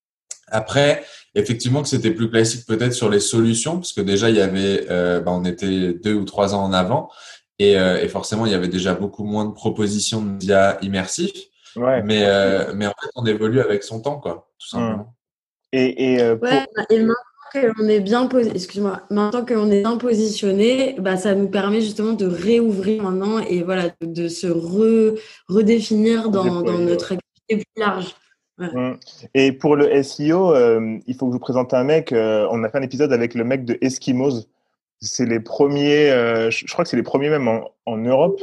[0.49, 1.03] Après,
[1.35, 4.87] effectivement, que c'était plus classique peut-être sur les solutions, parce que déjà, il y avait,
[4.91, 7.11] euh, bah, on était deux ou trois ans en avant,
[7.59, 11.49] et, et, forcément, il y avait déjà beaucoup moins de propositions de médias immersifs.
[11.77, 12.03] Ouais.
[12.03, 12.27] Mais,
[12.75, 15.15] mais en fait, on évolue avec son temps, quoi, tout simplement.
[15.73, 17.15] Et, et, euh, ouais, et maintenant
[17.55, 22.27] qu'on est bien excuse-moi, maintenant qu'on est bien positionné, bah, ça nous permet justement de
[22.27, 24.47] réouvrir maintenant et voilà, de, se
[25.49, 28.15] redéfinir dans, dans, notre activité plus large.
[28.59, 28.93] Mmh.
[29.35, 32.13] Et pour le SEO, euh, il faut que je vous présente un mec.
[32.13, 34.47] Euh, on a fait un épisode avec le mec de Eskimos.
[35.01, 36.11] C'est les premiers,
[36.51, 38.41] je, crois que c'est les premiers même en, en Europe,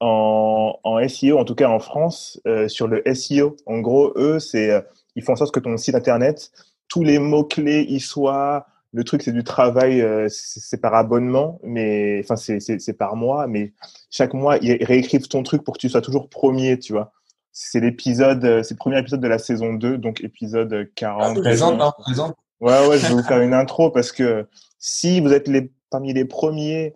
[0.00, 3.56] en, en, SEO, en tout cas en France, sur le SEO.
[3.66, 4.82] En gros, eux, c'est
[5.16, 6.50] ils font en sorte que ton site internet,
[6.88, 8.66] tous les mots-clés y soient.
[8.94, 13.72] Le truc, c'est du travail, euh, c'est par abonnement, mais enfin, c'est par mois, mais
[14.10, 17.12] chaque mois, ils réécrivent ton truc pour que tu sois toujours premier, tu vois.
[17.52, 21.22] C'est l'épisode, euh, c'est le premier épisode de la saison 2, donc épisode 40.
[21.24, 22.36] Ah, présente, hein, présente.
[22.60, 24.46] Ouais, ouais, je vais vous faire une intro parce que
[24.78, 26.94] si vous êtes les, parmi les premiers,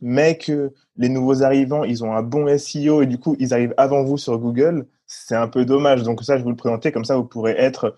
[0.00, 3.74] mais que les nouveaux arrivants, ils ont un bon SEO et du coup, ils arrivent
[3.76, 6.04] avant vous sur Google, c'est un peu dommage.
[6.04, 7.96] Donc ça, je vais vous le présenter comme ça, vous pourrez être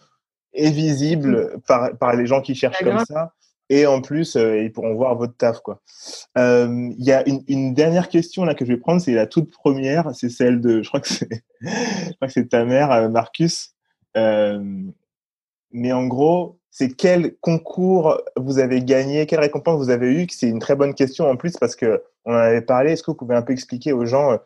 [0.54, 1.60] visible mm.
[1.66, 3.34] par, par les gens qui cherchent comme ça.
[3.72, 5.80] Et en plus, euh, ils pourront voir votre taf, quoi.
[6.36, 9.52] Euh, il y a une, dernière question là que je vais prendre, c'est la toute
[9.52, 13.08] première, c'est celle de, je crois que c'est, je crois que c'est ta mère, euh,
[13.08, 13.74] Marcus.
[14.16, 20.26] mais en gros, c'est quel concours vous avez gagné, quelle récompense vous avez eu.
[20.30, 22.92] C'est une très bonne question en plus parce que on en avait parlé.
[22.92, 24.38] Est-ce que vous pouvez un peu expliquer aux gens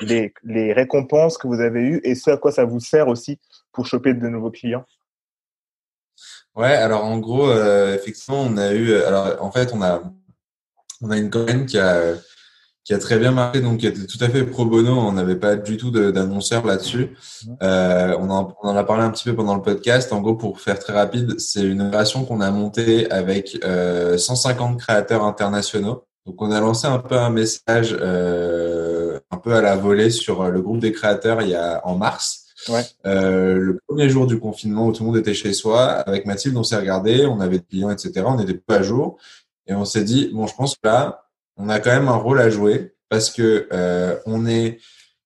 [0.00, 3.38] les, les récompenses que vous avez eues et ce à quoi ça vous sert aussi
[3.72, 4.84] pour choper de nouveaux clients?
[6.54, 8.94] Ouais, alors en gros, euh, effectivement, on a eu.
[8.94, 10.02] Alors en fait, on a
[11.00, 12.14] on a une campagne qui a
[12.88, 14.92] qui a très bien marché, donc qui était tout à fait pro bono.
[14.92, 17.14] On n'avait pas du tout d'annonceur là-dessus.
[17.62, 20.10] Euh, on, en, on, en, a parlé un petit peu pendant le podcast.
[20.10, 24.80] En gros, pour faire très rapide, c'est une opération qu'on a montée avec euh, 150
[24.80, 26.04] créateurs internationaux.
[26.24, 28.97] Donc, on a lancé un peu un message euh,
[29.30, 32.46] un peu à la volée sur le groupe des créateurs il y a en mars.
[32.68, 32.82] Ouais.
[33.06, 36.56] Euh, le premier jour du confinement où tout le monde était chez soi, avec Mathilde,
[36.56, 38.24] on s'est regardé, on avait des clients, etc.
[38.26, 39.18] On n'était pas à jour
[39.66, 41.24] et on s'est dit bon, je pense que là,
[41.56, 44.78] on a quand même un rôle à jouer parce que euh, on est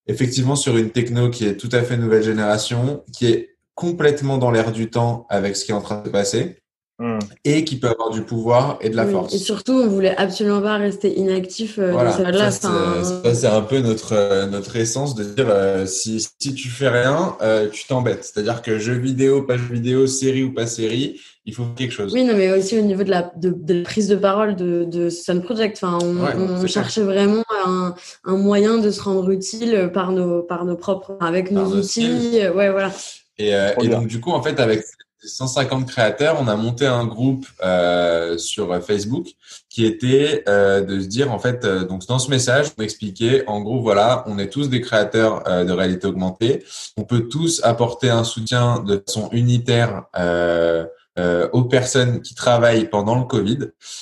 [0.06, 4.50] effectivement sur une techno qui est tout à fait nouvelle génération, qui est complètement dans
[4.50, 6.61] l'air du temps avec ce qui est en train de se passer.
[6.98, 7.18] Hmm.
[7.44, 9.34] et qui peut avoir du pouvoir et de la force.
[9.34, 12.30] Et surtout, on voulait absolument pas rester inactif euh, voilà.
[12.30, 16.88] là C'est un peu notre euh, notre essence de dire euh, si si tu fais
[16.88, 17.36] rien,
[17.72, 18.24] tu t'embêtes.
[18.24, 22.12] C'est-à-dire que jeu vidéo, pas jeu vidéo, série ou pas série, il faut quelque chose.
[22.12, 25.42] Oui, non, mais aussi au niveau de la, de, prise de parole de, de Sun
[25.42, 25.78] Project.
[25.82, 27.94] Enfin, on, cherchait vraiment un,
[28.24, 32.38] un, moyen de se rendre utile par nos, par nos propres, avec nos, outils.
[32.54, 32.92] Ouais, voilà.
[33.38, 34.84] Et, euh, et donc, du coup, en fait, avec
[35.24, 39.28] 150 créateurs, on a monté un groupe euh, sur Facebook
[39.68, 43.44] qui était euh, de se dire en fait euh, donc dans ce message on expliquait
[43.46, 46.64] en gros voilà on est tous des créateurs euh, de réalité augmentée
[46.96, 50.84] on peut tous apporter un soutien de façon unitaire euh,
[51.18, 53.58] euh, aux personnes qui travaillent pendant le Covid,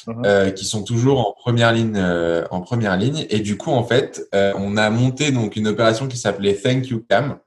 [0.06, 0.22] mhm.
[0.24, 3.26] euh, qui sont toujours en première ligne, euh, en première ligne.
[3.30, 6.86] Et du coup, en fait, euh, on a monté donc une opération qui s'appelait Thank
[6.86, 7.38] You Cam,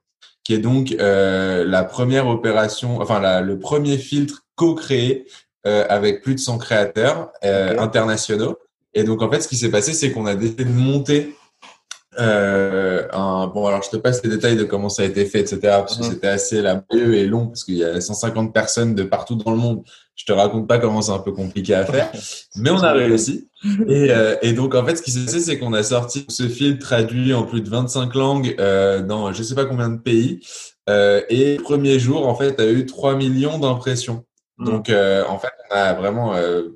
[0.44, 5.26] qui est donc la première opération, enfin la, le premier filtre co-créé
[5.64, 8.58] avec plus de 100 créateurs internationaux.
[8.94, 11.36] Et donc, en fait, ce qui s'est passé, c'est qu'on a décidé de monter
[12.20, 15.40] euh, un, bon, alors je te passe les détails de comment ça a été fait,
[15.40, 15.60] etc.
[15.62, 19.36] Parce que c'était assez laborieux et long, parce qu'il y a 150 personnes de partout
[19.36, 19.84] dans le monde.
[20.16, 22.12] Je te raconte pas comment c'est un peu compliqué à faire,
[22.56, 23.50] mais on a réussi.
[23.88, 26.48] Et, euh, et donc en fait, ce qui s'est passé, c'est qu'on a sorti ce
[26.48, 30.42] film traduit en plus de 25 langues euh, dans je sais pas combien de pays.
[30.90, 34.26] Euh, et premier jour, en fait, a eu 3 millions d'impressions.
[34.58, 34.66] Mhm.
[34.66, 36.70] Donc euh, en fait, on a vraiment euh,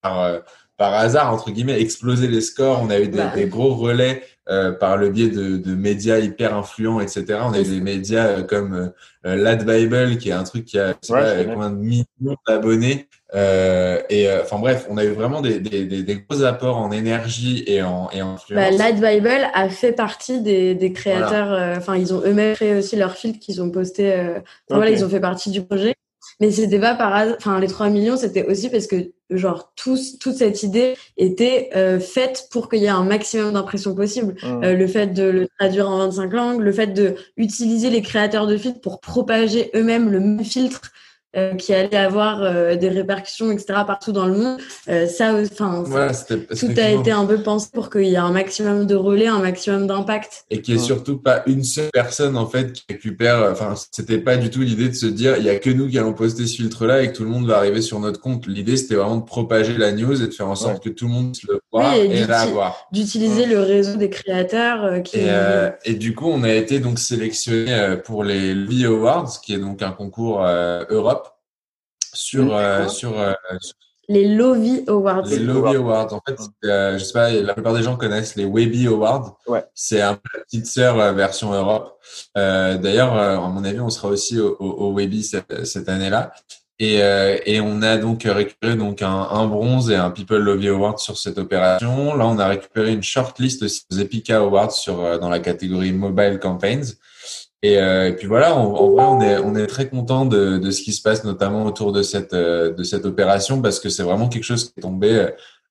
[0.00, 0.40] par
[0.76, 2.80] par hasard, entre guillemets, explosé les scores.
[2.82, 6.18] On a eu des, bah des gros relais euh, par le biais de, de, médias
[6.18, 7.24] hyper influents, etc.
[7.42, 8.92] On a des médias euh, comme
[9.24, 13.06] euh, Lad Bible, qui est un truc qui a ouais, combien de millions d'abonnés.
[13.32, 17.62] Euh, et enfin bref, on a eu vraiment des, des, des, gros apports en énergie
[17.68, 18.60] et en, et en influence.
[18.60, 21.76] Bah, Lad Bible a fait partie des, des créateurs.
[21.78, 24.12] Enfin, ils ont eux-mêmes créé aussi leur filtre qu'ils ont posté.
[24.12, 25.94] Enfin, voilà, ils ont fait partie du projet.
[26.40, 27.36] Mais c'était pas par hasard.
[27.38, 32.00] Enfin, les 3 millions, c'était aussi parce que genre tous, toute cette idée était euh,
[32.00, 34.34] faite pour qu'il y ait un maximum d'impressions possible.
[34.42, 34.64] Mmh.
[34.64, 38.46] Euh, le fait de le traduire en 25 langues, le fait de utiliser les créateurs
[38.46, 40.90] de filtres pour propager eux-mêmes le même filtre
[41.36, 44.58] euh, qui allait avoir euh, des répercussions, etc., partout dans le monde.
[44.88, 45.84] Euh, ça, enfin,
[46.58, 49.38] tout a été un peu pensé pour qu'il y ait un maximum de relais, un
[49.38, 50.44] maximum d'impact.
[50.50, 53.48] Et qu'il n'y ait surtout pas une seule personne, en fait, qui récupère.
[53.52, 56.00] Enfin, c'était pas du tout l'idée de se dire, il y a que nous qui
[56.00, 58.48] allons poster ce filtre-là et que tout le monde va arriver sur notre compte.
[58.48, 61.12] L'idée, c'était vraiment de propager la news et de faire en sorte que tout le
[61.12, 62.88] monde se le voit et, la voir.
[62.90, 65.18] D'utiliser le réseau des créateurs qui.
[65.18, 65.30] Et,
[65.84, 69.80] et, du coup, on a été donc sélectionné pour les Lee Awards, qui est donc
[69.82, 71.19] un concours Europe
[72.12, 73.32] sur, euh, sur, euh,
[74.10, 75.22] les Lovie Awards.
[75.28, 76.12] Les Lovie Awards.
[76.12, 79.38] En fait, euh, je sais pas, la plupart des gens connaissent les Webby Awards.
[79.46, 79.64] Ouais.
[79.72, 81.96] C'est un peu la petite sœur version Europe.
[82.36, 86.32] Euh, D'ailleurs, à mon avis, on sera aussi au, au, Webby cette, cette année-là.
[86.80, 90.68] Et, euh, et, on a donc récupéré donc un, un, bronze et un People Lovey
[90.68, 92.16] Award sur cette opération.
[92.16, 96.40] Là, on a récupéré une shortlist aussi aux Epica Awards sur dans la catégorie Mobile
[96.42, 96.94] Campaigns.
[97.62, 100.58] Et, euh, et, puis voilà, en, en, vrai, on est, on est très content de,
[100.58, 103.90] de, ce qui se passe, notamment autour de cette, euh, de cette opération, parce que
[103.90, 105.28] c'est vraiment quelque chose qui est tombé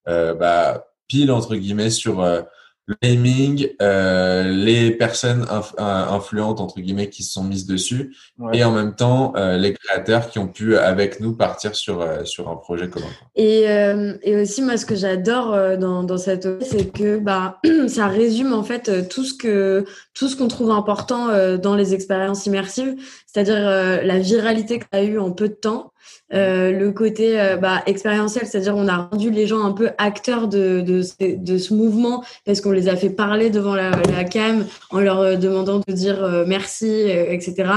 [0.08, 2.42] euh, bah, pile, entre guillemets, sur euh,
[2.90, 5.46] le naming, euh, les personnes
[5.78, 8.16] influentes entre guillemets qui se sont mises dessus,
[8.52, 12.24] et en même temps euh, les créateurs qui ont pu avec nous partir sur euh,
[12.24, 13.06] sur un projet commun.
[13.36, 13.62] Et,
[14.22, 18.64] et aussi moi ce que j'adore dans, dans cette c'est que bah ça résume en
[18.64, 19.84] fait tout ce que
[20.14, 21.28] tout ce qu'on trouve important
[21.58, 22.96] dans les expériences immersives,
[23.26, 25.92] c'est-à-dire la viralité que tu as eu en peu de temps.
[26.32, 30.46] Euh, le côté euh, bah, expérientiel, c'est-à-dire on a rendu les gens un peu acteurs
[30.46, 33.90] de, de, de ce mouvement parce qu'on les a fait parler devant la,
[34.24, 37.72] cam en leur demandant de dire merci, etc.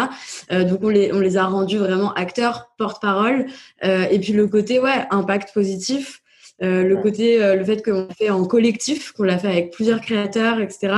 [0.52, 3.48] donc on les, on les a rendus vraiment acteurs, porte-parole.
[3.82, 6.23] et puis le côté, ouais, impact positif.
[6.64, 10.96] Le côté, le fait qu'on fait en collectif, qu'on l'a fait avec plusieurs créateurs, etc.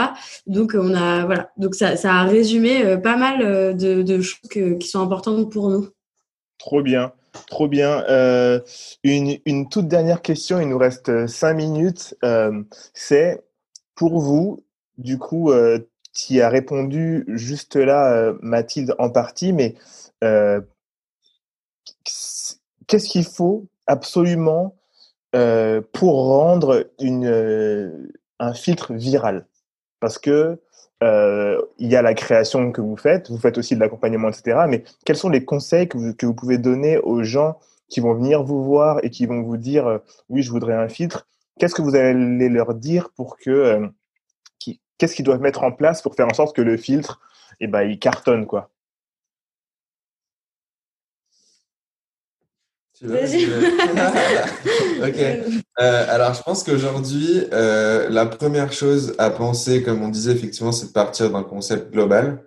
[0.47, 4.87] Donc on a, voilà, donc ça, ça a résumé pas mal de, de choses qui
[4.87, 5.89] sont importantes pour nous.
[6.57, 7.11] Trop bien.
[7.47, 8.03] Trop bien.
[8.09, 8.59] Euh,
[9.03, 12.15] une, toute dernière question, il nous reste euh, cinq minutes.
[12.23, 12.63] Euh,
[12.93, 13.43] c'est
[13.95, 14.63] pour vous,
[14.97, 15.51] du coup,
[16.13, 19.75] qui a répondu juste là, Mathilde, en partie, mais
[22.87, 24.75] qu'est-ce qu'il faut absolument
[25.91, 28.09] pour rendre une,
[28.39, 29.47] un filtre viral
[29.99, 30.59] Parce que
[31.03, 34.65] euh, il y a la création que vous faites, vous faites aussi de l'accompagnement, etc.
[34.67, 37.59] Mais quels sont les conseils que vous, pouvez donner aux gens
[37.89, 39.97] qui vont venir vous voir et qui vont vous dire euh,
[40.29, 41.27] oui, je voudrais un filtre?
[41.59, 43.87] Qu'est-ce que vous allez leur dire pour que euh,
[44.97, 47.19] qu'est-ce qu'ils doivent mettre en place pour faire en sorte que le filtre,
[47.59, 48.71] eh ben, il cartonne quoi?
[55.03, 55.17] ok.
[55.81, 60.71] Euh, alors, je pense qu'aujourd'hui, euh, la première chose à penser, comme on disait, effectivement,
[60.71, 62.43] c'est de partir d'un concept global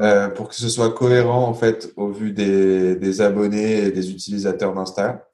[0.00, 4.10] euh, pour que ce soit cohérent, en fait, au vu des, des abonnés et des
[4.10, 5.26] utilisateurs d'Insta.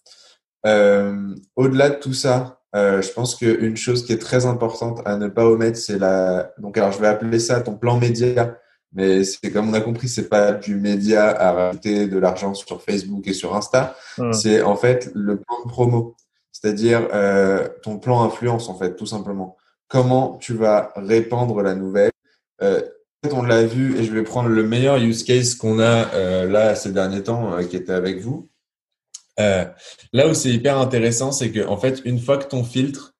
[0.64, 5.46] Au-delà de tout ça, je pense qu'une chose qui est très importante à ne pas
[5.46, 6.50] omettre, c'est la.
[6.58, 8.58] Donc, alors, je vais appeler ça ton plan média
[8.96, 12.82] mais c'est comme on a compris, c'est pas du média à rajouter de l'argent sur
[12.82, 13.94] Facebook et sur Insta.
[14.16, 14.32] Mmh.
[14.32, 16.16] C'est en fait le plan de promo,
[16.50, 19.56] c'est-à-dire euh, ton plan influence en fait, tout simplement.
[19.88, 22.10] Comment tu vas répandre la nouvelle.
[22.62, 22.82] Euh,
[23.30, 26.74] on l'a vu et je vais prendre le meilleur use case qu'on a euh, là
[26.74, 28.48] ces derniers temps euh, qui était avec vous.
[29.38, 33.12] Là où c'est hyper intéressant, c'est que en fait, une fois que ton filtre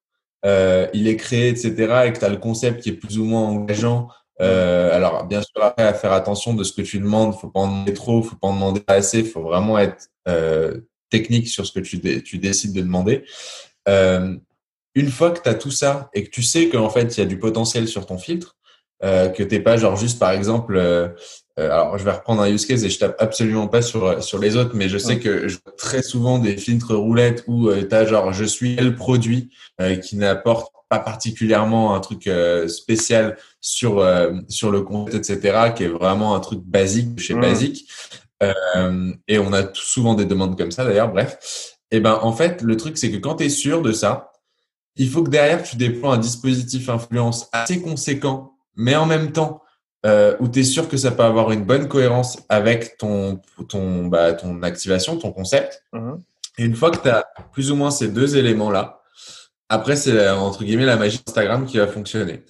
[0.94, 1.72] il est créé, etc.,
[2.06, 4.08] et que tu as le concept qui est plus ou moins engageant,
[4.40, 7.34] euh, alors, bien sûr, après, à faire attention de ce que tu demandes.
[7.38, 9.24] Faut pas en demander trop, faut pas en demander assez.
[9.24, 10.80] Faut vraiment être euh,
[11.10, 13.24] technique sur ce que tu, tu décides de demander.
[13.88, 14.36] Euh,
[14.94, 17.22] une fois que tu as tout ça et que tu sais qu'en fait, il y
[17.22, 18.56] a du potentiel sur ton filtre,
[19.04, 21.08] euh, que t'es pas genre juste, par exemple, euh,
[21.58, 24.38] euh, alors je vais reprendre un use case et je tape absolument pas sur sur
[24.38, 27.94] les autres, mais je sais que je vois très souvent des filtres roulettes où tu
[27.94, 29.50] as genre je suis le produit
[30.02, 32.30] qui n'apporte pas particulièrement un truc
[32.68, 34.06] spécial sur
[34.48, 37.88] sur le compte, etc., qui est vraiment un truc basique chez basique.
[38.42, 41.10] Euh, et on a souvent des demandes comme ça d'ailleurs.
[41.10, 41.38] Bref,
[41.90, 44.32] et eh ben en fait le truc c'est que quand tu es sûr de ça,
[44.96, 49.62] il faut que derrière tu déploies un dispositif influence assez conséquent, mais en même temps
[50.04, 54.06] euh, où tu es sûr que ça peut avoir une bonne cohérence avec ton ton
[54.06, 55.82] bah, ton activation, ton concept.
[55.92, 56.14] Mmh
[56.58, 59.02] et une fois que tu as plus ou moins ces deux éléments là,
[59.68, 62.42] après c'est entre guillemets la magie Instagram qui va fonctionner.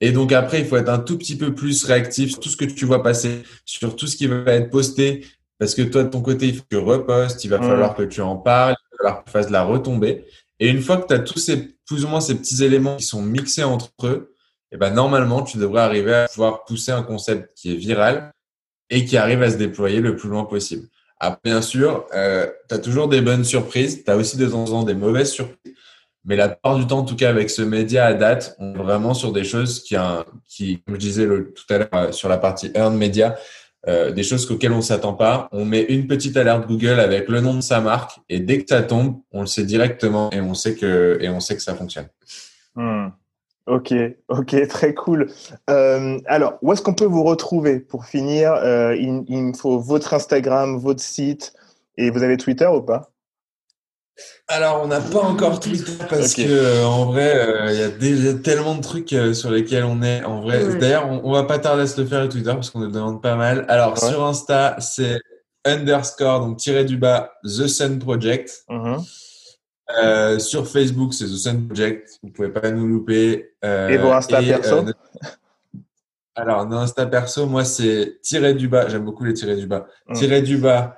[0.00, 2.56] Et donc après, il faut être un tout petit peu plus réactif sur tout ce
[2.56, 5.26] que tu vois passer, sur tout ce qui va être posté,
[5.58, 8.04] parce que toi, de ton côté, il faut que tu repostes, il va falloir que
[8.04, 10.24] tu en parles, il va falloir que tu fasses de la retombée.
[10.60, 13.04] Et une fois que tu as tous ces, plus ou moins ces petits éléments qui
[13.04, 14.34] sont mixés entre eux,
[14.70, 18.32] et eh ben normalement, tu devrais arriver à pouvoir pousser un concept qui est viral
[18.90, 20.86] et qui arrive à se déployer le plus loin possible.
[21.20, 24.64] Ah, bien sûr, euh, tu as toujours des bonnes surprises, tu as aussi de temps
[24.64, 25.74] en temps des mauvaises surprises.
[26.28, 28.78] Mais la plupart du temps, en tout cas avec ce média à date, on est
[28.78, 29.96] vraiment sur des choses qui,
[30.46, 33.36] qui comme je disais tout à l'heure euh, sur la partie earn media,
[33.88, 35.48] euh, des choses auxquelles on s'attend pas.
[35.52, 38.68] On met une petite alerte Google avec le nom de sa marque et dès que
[38.68, 41.74] ça tombe, on le sait directement et on sait que et on sait que ça
[41.74, 42.08] fonctionne.
[42.74, 43.08] Hmm.
[43.66, 43.94] Ok,
[44.28, 45.30] ok, très cool.
[45.70, 48.54] Euh, alors, où est-ce qu'on peut vous retrouver pour finir
[48.94, 51.54] il, il me faut votre Instagram, votre site
[51.96, 53.10] et vous avez Twitter ou pas?
[54.48, 57.88] Alors, on n'a pas encore Twitter parce que euh, en vrai, euh, il y a
[57.88, 60.24] déjà tellement de trucs euh, sur lesquels on est.
[60.24, 62.80] En vrai, d'ailleurs, on, va pas tarder à se le faire le Twitter parce qu'on
[62.80, 63.66] nous demande pas mal.
[63.68, 65.20] Alors, sur Insta, c'est
[65.64, 68.64] underscore donc tiré du bas The Sun Project.
[68.70, 70.38] Mm-hmm.
[70.38, 72.08] sur Facebook, c'est The Sun Project.
[72.22, 73.50] Vous pouvez pas nous louper.
[73.62, 74.84] et vos Insta perso
[76.38, 78.88] alors, non, Insta perso, moi, c'est tiré du bas.
[78.88, 79.88] J'aime beaucoup les tirés du bas.
[80.06, 80.12] Mm.
[80.14, 80.96] Tiré du bas,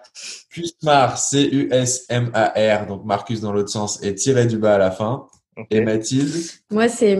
[0.51, 5.29] Cusmar, C-U-S-M-A-R, donc Marcus dans l'autre sens, et tiré du bas à la fin.
[5.71, 6.35] Et Mathilde
[6.71, 7.17] Moi, c'est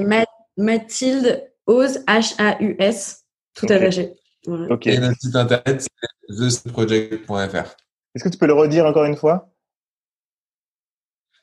[0.57, 3.25] Mathilde Ose, H-A-U-S,
[3.55, 4.15] tout attaché.
[4.47, 5.91] Et notre site internet, c'est
[6.29, 7.77] thesunproject.fr.
[8.15, 9.51] Est-ce que tu peux le redire encore une fois?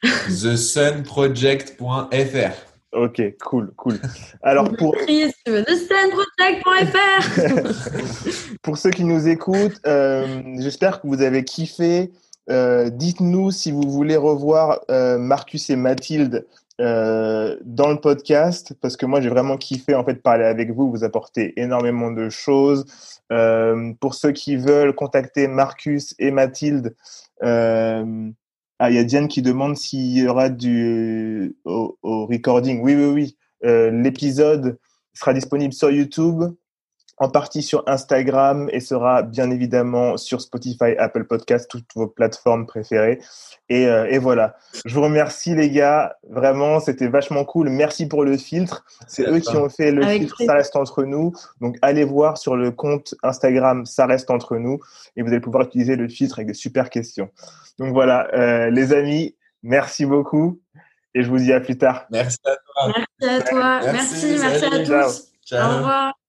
[0.28, 2.67] thesunproject.fr.
[2.98, 4.00] Ok, cool, cool.
[4.42, 4.96] Alors pour
[8.64, 12.12] pour ceux qui nous écoutent, euh, j'espère que vous avez kiffé.
[12.50, 16.48] Euh, dites-nous si vous voulez revoir euh, Marcus et Mathilde
[16.80, 20.90] dans le podcast parce que moi j'ai vraiment kiffé en fait parler avec vous.
[20.90, 22.86] Vous apportez énormément de choses.
[24.00, 26.96] Pour ceux qui veulent contacter Marcus et Mathilde,
[28.80, 32.82] ah il y a Diane qui demande s'il y aura du au, au recording.
[32.82, 33.38] Oui oui oui.
[33.66, 34.78] Euh, l'épisode
[35.14, 36.44] sera disponible sur YouTube
[37.20, 42.68] en partie sur Instagram et sera bien évidemment sur Spotify, Apple Podcast, toutes vos plateformes
[42.68, 43.20] préférées.
[43.70, 44.56] Et, euh, et voilà.
[44.86, 46.16] Je vous remercie les gars.
[46.30, 47.70] Vraiment, c'était vachement cool.
[47.70, 48.86] Merci pour le filtre.
[49.08, 50.42] C'est eux qui ont fait le filtre.
[50.46, 51.34] Ça reste entre nous.
[51.60, 53.86] Donc allez voir sur le compte Instagram.
[53.86, 54.80] Ça reste entre nous
[55.16, 57.30] et vous allez pouvoir utiliser le filtre avec des super questions.
[57.80, 60.60] Donc voilà, euh, les amis, merci beaucoup
[61.16, 62.06] et je vous dis à plus tard.
[62.12, 62.94] Merci à toi.
[63.22, 63.80] Merci à toi.
[63.92, 65.32] Merci, merci, à tous.
[65.46, 65.72] Ciao.
[65.72, 66.27] Au revoir.